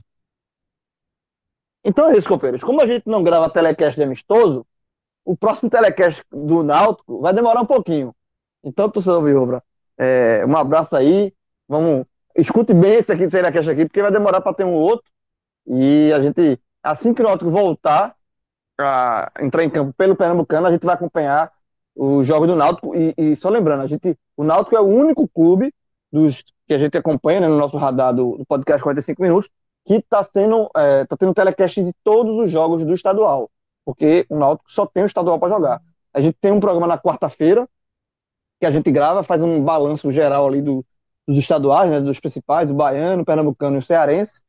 Então 1.83 2.11
é 2.11 2.17
isso, 2.17 2.27
companheiros. 2.27 2.63
Como 2.63 2.81
a 2.81 2.85
gente 2.85 3.07
não 3.07 3.23
grava 3.23 3.49
telecast 3.49 3.95
de 3.95 4.03
amistoso, 4.03 4.65
o 5.25 5.35
próximo 5.35 5.69
telecast 5.69 6.23
do 6.31 6.63
Náutico 6.63 7.21
vai 7.21 7.33
demorar 7.33 7.61
um 7.61 7.65
pouquinho. 7.65 8.15
Então, 8.63 8.89
torcedor 8.89 9.23
Viobra, 9.23 9.63
é, 9.97 10.45
um 10.45 10.55
abraço 10.55 10.95
aí. 10.95 11.33
Vamos, 11.67 12.05
escute 12.35 12.73
bem 12.73 12.95
esse 12.95 13.11
aqui, 13.11 13.27
telecast 13.27 13.69
aqui, 13.69 13.85
porque 13.85 14.01
vai 14.01 14.11
demorar 14.11 14.41
para 14.41 14.53
ter 14.53 14.63
um 14.63 14.73
outro. 14.73 15.09
E 15.65 16.11
a 16.13 16.21
gente, 16.21 16.59
assim 16.83 17.13
que 17.13 17.21
o 17.21 17.25
Náutico 17.25 17.49
voltar 17.49 18.15
a 18.79 19.31
entrar 19.41 19.63
em 19.63 19.69
campo 19.69 19.93
pelo 19.93 20.15
Pernambucano, 20.15 20.67
a 20.67 20.71
gente 20.71 20.85
vai 20.85 20.95
acompanhar 20.95 21.51
os 21.97 22.27
jogos 22.27 22.47
do 22.47 22.55
Náutico. 22.55 22.95
E, 22.95 23.13
e, 23.17 23.35
só 23.35 23.49
lembrando, 23.49 23.83
a 23.83 23.87
gente, 23.87 24.17
o 24.35 24.43
Náutico 24.43 24.75
é 24.75 24.79
o 24.81 24.85
único 24.85 25.27
clube 25.27 25.73
dos 26.11 26.43
que 26.67 26.73
a 26.73 26.77
gente 26.77 26.97
acompanha 26.97 27.41
né, 27.41 27.47
no 27.47 27.57
nosso 27.57 27.77
radar 27.77 28.13
do, 28.13 28.37
do 28.37 28.45
podcast 28.45 28.83
45 28.83 29.21
minutos 29.21 29.49
que 29.85 29.95
está 29.95 30.23
sendo 30.23 30.69
é, 30.75 31.05
tá 31.05 31.15
tendo 31.17 31.33
telecast 31.33 31.81
de 31.81 31.93
todos 32.03 32.37
os 32.37 32.51
jogos 32.51 32.83
do 32.83 32.93
estadual 32.93 33.49
porque 33.87 34.25
o 34.29 34.35
Náutico 34.35 34.69
só 34.69 34.85
tem 34.85 35.03
o 35.03 35.05
estadual 35.05 35.39
para 35.39 35.47
jogar. 35.47 35.81
A 36.13 36.19
gente 36.19 36.37
tem 36.41 36.51
um 36.51 36.59
programa 36.59 36.87
na 36.87 36.97
quarta-feira 36.97 37.65
que 38.59 38.65
a 38.65 38.71
gente 38.71 38.91
grava, 38.91 39.23
faz 39.23 39.41
um 39.41 39.63
balanço 39.63 40.11
geral 40.11 40.45
ali 40.45 40.61
do, 40.61 40.85
dos 41.25 41.37
estaduais, 41.37 41.89
né, 41.89 42.01
dos 42.01 42.19
principais, 42.19 42.67
do 42.67 42.73
baiano, 42.73 43.23
pernambucano 43.23 43.77
e 43.77 43.79
o 43.79 43.81
cearense. 43.83 44.41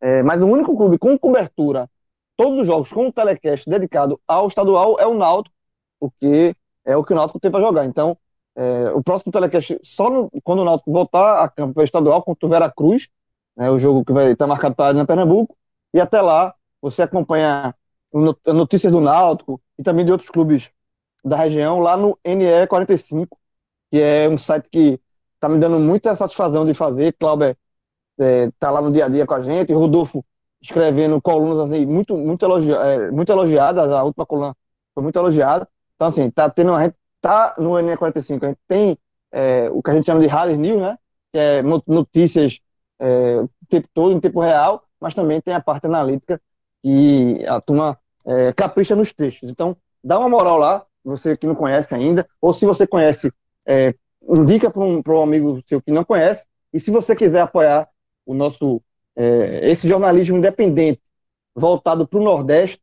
É, 0.00 0.22
mas 0.22 0.40
o 0.40 0.46
único 0.46 0.74
clube 0.74 0.96
com 0.96 1.18
cobertura, 1.18 1.90
todos 2.38 2.60
os 2.60 2.66
jogos 2.66 2.90
com 2.90 3.10
telecast 3.10 3.68
dedicado 3.68 4.18
ao 4.26 4.48
estadual 4.48 4.98
é 4.98 5.06
o 5.06 5.12
Náutico, 5.12 5.54
porque 6.00 6.56
é 6.86 6.96
o 6.96 7.04
que 7.04 7.12
o 7.12 7.16
Náutico 7.16 7.40
tem 7.40 7.50
para 7.50 7.60
jogar. 7.60 7.84
Então, 7.84 8.16
é, 8.54 8.90
o 8.92 9.02
próximo 9.02 9.32
telecast, 9.32 9.78
só 9.82 10.08
no, 10.08 10.30
quando 10.42 10.60
o 10.60 10.64
Náutico 10.64 10.92
voltar 10.92 11.42
a 11.42 11.48
campo 11.48 11.82
estadual 11.82 12.22
contra 12.22 12.46
o 12.46 12.48
Veracruz, 12.50 13.08
né, 13.56 13.70
o 13.70 13.78
jogo 13.78 14.04
que 14.04 14.12
vai 14.12 14.32
estar 14.32 14.46
marcado 14.46 14.74
para 14.74 14.94
na 14.94 15.04
Pernambuco, 15.04 15.56
e 15.92 16.00
até 16.00 16.22
lá 16.22 16.54
você 16.80 17.02
acompanha 17.02 17.74
notícias 18.46 18.92
do 18.92 19.00
Náutico 19.00 19.60
e 19.78 19.82
também 19.82 20.04
de 20.04 20.12
outros 20.12 20.30
clubes 20.30 20.70
da 21.24 21.36
região 21.36 21.80
lá 21.80 21.96
no 21.96 22.18
NE45, 22.24 23.28
que 23.90 24.00
é 24.00 24.28
um 24.28 24.38
site 24.38 24.68
que 24.70 25.00
está 25.34 25.48
me 25.48 25.58
dando 25.58 25.78
muita 25.78 26.14
satisfação 26.16 26.64
de 26.64 26.74
fazer. 26.74 27.12
Cláudio 27.18 27.56
está 28.18 28.68
é, 28.68 28.70
lá 28.70 28.80
no 28.80 28.92
dia 28.92 29.06
a 29.06 29.08
dia 29.08 29.26
com 29.26 29.34
a 29.34 29.40
gente, 29.40 29.72
Rodolfo 29.72 30.24
escrevendo 30.60 31.20
colunas 31.20 31.70
assim, 31.70 31.86
muito, 31.86 32.16
muito, 32.16 32.44
elogi 32.44 32.72
é, 32.72 33.10
muito 33.10 33.30
elogiadas, 33.30 33.90
a 33.90 34.02
última 34.02 34.26
coluna 34.26 34.56
foi 34.94 35.02
muito 35.02 35.18
elogiada. 35.18 35.68
Então, 35.96 36.08
assim, 36.08 36.30
tá 36.30 36.48
tendo, 36.48 36.74
a 36.74 36.84
gente 36.84 36.96
tá 37.20 37.54
no 37.58 37.72
NE45, 37.72 38.44
a 38.44 38.48
gente 38.48 38.60
tem 38.68 38.98
é, 39.32 39.68
o 39.70 39.82
que 39.82 39.90
a 39.90 39.94
gente 39.94 40.06
chama 40.06 40.20
de 40.20 40.26
Rally 40.26 40.56
News, 40.56 40.80
né? 40.80 40.98
Que 41.32 41.38
é 41.38 41.62
notícias 41.62 42.60
é, 42.98 43.38
o 43.40 43.50
tempo 43.68 43.88
todo, 43.92 44.12
em 44.14 44.20
tempo 44.20 44.40
real, 44.40 44.84
mas 45.00 45.14
também 45.14 45.40
tem 45.40 45.54
a 45.54 45.60
parte 45.60 45.86
analítica 45.86 46.40
que 46.82 47.44
a 47.46 47.60
turma 47.60 47.98
é, 48.24 48.52
capricha 48.52 48.94
nos 48.94 49.12
textos. 49.12 49.50
Então, 49.50 49.76
dá 50.02 50.18
uma 50.18 50.28
moral 50.28 50.58
lá, 50.58 50.86
você 51.04 51.36
que 51.36 51.46
não 51.46 51.54
conhece 51.54 51.94
ainda, 51.94 52.28
ou 52.40 52.52
se 52.54 52.66
você 52.66 52.86
conhece, 52.86 53.32
é, 53.66 53.94
indica 54.28 54.70
para 54.70 54.82
um, 54.82 55.02
um 55.06 55.22
amigo 55.22 55.62
seu 55.66 55.80
que 55.80 55.90
não 55.90 56.04
conhece, 56.04 56.46
e 56.72 56.80
se 56.80 56.90
você 56.90 57.14
quiser 57.16 57.40
apoiar 57.40 57.88
o 58.24 58.34
nosso, 58.34 58.82
é, 59.14 59.70
esse 59.70 59.88
jornalismo 59.88 60.36
independente, 60.36 61.00
voltado 61.54 62.06
para 62.06 62.18
o 62.18 62.22
Nordeste, 62.22 62.80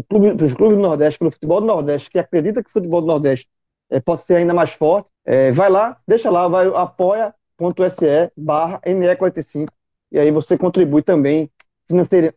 para 0.00 0.46
os 0.46 0.54
clubes 0.54 0.76
do 0.76 0.82
Nordeste, 0.82 1.18
pelo 1.18 1.30
futebol 1.30 1.60
do 1.60 1.66
Nordeste, 1.66 2.10
que 2.10 2.18
acredita 2.18 2.62
que 2.62 2.70
o 2.70 2.72
futebol 2.72 3.00
do 3.00 3.06
Nordeste 3.06 3.48
é, 3.90 4.00
pode 4.00 4.22
ser 4.22 4.36
ainda 4.36 4.54
mais 4.54 4.70
forte, 4.72 5.08
é, 5.24 5.52
vai 5.52 5.70
lá, 5.70 5.98
deixa 6.06 6.30
lá, 6.30 6.48
vai 6.48 6.66
apoia.se 6.74 8.32
barra 8.36 8.80
NE45, 8.84 9.68
e 10.10 10.18
aí 10.18 10.30
você 10.30 10.56
contribui 10.56 11.02
também 11.02 11.50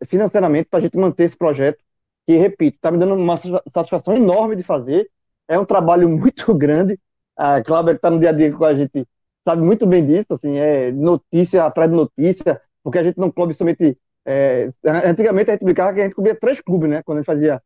financeiramente 0.08 0.68
para 0.70 0.80
a 0.80 0.82
gente 0.82 0.97
manter 0.97 1.24
esse 1.24 1.38
projeto, 1.38 1.80
que, 2.26 2.38
repito, 2.38 2.78
está 2.78 2.91
me 2.91 2.97
dando 2.97 3.14
uma 3.16 3.38
satisfação 3.68 4.16
enorme 4.16 4.56
de 4.56 4.64
fazer. 4.64 5.10
É 5.47 5.58
um 5.60 5.66
trabalho 5.66 6.10
muito 6.10 6.53
grande. 6.56 6.99
A 7.38 7.62
Cláudia, 7.62 7.93
que 7.93 7.97
está 7.97 8.10
no 8.10 8.20
dia 8.20 8.30
a 8.30 8.32
dia 8.34 8.51
com 8.51 8.66
a 8.66 8.74
gente, 8.74 9.06
sabe 9.43 9.62
muito 9.62 9.86
bem 9.86 10.06
disso, 10.06 10.28
assim, 10.32 10.58
é 10.58 10.91
notícia 10.91 11.66
atrás 11.66 11.89
de 11.89 11.95
notícia, 11.95 12.62
porque 12.84 12.97
a 12.97 13.03
gente 13.03 13.18
não 13.18 13.32
cobre 13.32 13.53
somente. 13.53 13.97
É, 14.26 14.71
antigamente 14.84 15.51
a 15.51 15.53
gente 15.53 15.63
brincava 15.63 15.93
que 15.93 16.01
a 16.01 16.03
gente 16.05 16.15
cobria 16.15 16.36
três 16.36 16.59
clubes, 16.59 16.89
né? 16.89 17.03
Quando 17.03 17.19
a 17.19 17.21
gente 17.21 17.28
fazia, 17.28 17.61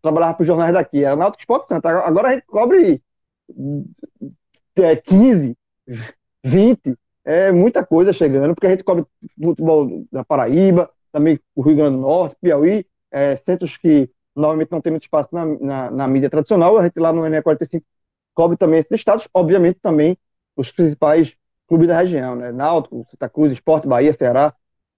trabalhava 0.00 0.34
para 0.34 0.42
os 0.42 0.46
jornais 0.46 0.72
daqui, 0.72 1.04
era 1.04 1.14
Náutico 1.14 1.42
Esporte 1.42 1.68
Santo. 1.68 1.86
Agora 1.86 2.28
a 2.28 2.32
gente 2.32 2.46
cobre 2.46 3.02
é, 4.76 4.96
15, 4.96 5.56
20, 6.42 6.96
é 7.24 7.52
muita 7.52 7.84
coisa 7.84 8.12
chegando, 8.12 8.54
porque 8.54 8.66
a 8.66 8.70
gente 8.70 8.84
cobre 8.84 9.04
futebol 9.42 10.04
da 10.10 10.24
Paraíba, 10.24 10.90
também 11.12 11.38
o 11.54 11.62
Rio 11.62 11.76
Grande 11.76 11.96
do 11.96 12.02
Norte, 12.02 12.36
Piauí, 12.40 12.86
é, 13.10 13.36
centros 13.36 13.76
que 13.76 14.10
normalmente 14.34 14.72
não 14.72 14.80
tem 14.80 14.90
muito 14.90 15.04
espaço 15.04 15.28
na, 15.32 15.46
na, 15.46 15.90
na, 15.90 16.08
mídia 16.08 16.28
tradicional, 16.28 16.76
a 16.76 16.82
gente 16.82 16.98
lá 16.98 17.12
no 17.12 17.22
NE45 17.22 17.82
cobre 18.34 18.56
também 18.56 18.80
esses 18.80 18.90
estados, 18.90 19.28
obviamente 19.32 19.78
também 19.80 20.18
os 20.56 20.72
principais 20.72 21.36
clubes 21.68 21.86
da 21.88 21.98
região, 21.98 22.34
né? 22.34 22.50
Náutico, 22.50 23.06
Santa 23.10 23.28
Cruz, 23.28 23.52
Esporte, 23.52 23.86
Bahia, 23.86 24.12
Ceará, 24.12 24.52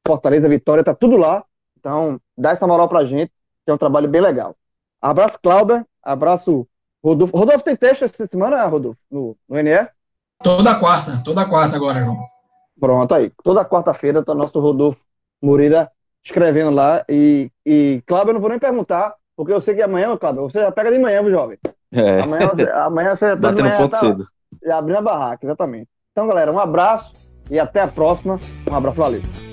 Fortaleza, 0.07 0.49
Vitória, 0.49 0.85
tá 0.85 0.95
tudo 0.95 1.17
lá. 1.17 1.45
Então, 1.79 2.21
dá 2.37 2.51
essa 2.51 2.67
moral 2.67 2.89
pra 2.89 3.05
gente, 3.05 3.33
que 3.65 3.71
é 3.71 3.75
um 3.75 3.79
trabalho 3.79 4.09
bem 4.09 4.21
legal. 4.21 4.55
Abraço, 5.01 5.39
Cláudia, 5.43 5.87
abraço, 6.03 6.67
Rodolfo. 7.05 7.37
Rodolfo 7.37 7.65
tem 7.65 7.77
texto 7.77 8.05
essa 8.05 8.27
semana, 8.27 8.65
Rodolfo, 8.67 8.99
no, 9.11 9.37
no 9.49 9.63
NE? 9.63 9.89
Toda 10.43 10.75
quarta, 10.75 11.23
toda 11.25 11.45
quarta 11.47 11.77
agora, 11.77 12.03
João. 12.03 12.17
Pronto, 12.79 13.15
aí. 13.15 13.33
Toda 13.43 13.65
quarta-feira 13.65 14.23
tá 14.23 14.35
nosso 14.35 14.59
Rodolfo 14.61 15.01
Moreira 15.41 15.91
escrevendo 16.25 16.71
lá. 16.71 17.05
E, 17.09 17.51
e 17.65 18.03
Cláudio, 18.07 18.31
eu 18.31 18.35
não 18.35 18.41
vou 18.41 18.51
nem 18.51 18.59
perguntar, 18.59 19.15
porque 19.37 19.53
eu 19.53 19.61
sei 19.61 19.75
que 19.75 19.83
amanhã, 19.83 20.17
Cláudio, 20.17 20.43
você 20.43 20.61
já 20.61 20.73
pega 20.73 20.91
de 20.91 20.99
manhã, 20.99 21.23
viu, 21.23 21.31
jovem? 21.31 21.59
É. 21.93 22.21
Amanhã, 22.21 22.51
amanhã 22.85 23.17
você 23.17 23.37
tá 23.37 23.53
de 23.53 23.63
manhã, 23.63 23.77
ponto 23.79 23.93
tá, 23.93 24.01
cedo. 24.01 24.29
abrindo 24.71 24.99
a 24.99 25.03
barraca, 25.03 25.47
exatamente. 25.47 25.89
Então, 26.13 26.27
galera, 26.27 26.53
um 26.53 26.59
abraço 26.59 27.15
e 27.51 27.59
até 27.59 27.81
a 27.81 27.89
próxima. 27.89 28.41
Um 28.71 28.75
abraço, 28.75 28.99
valeu. 28.99 29.46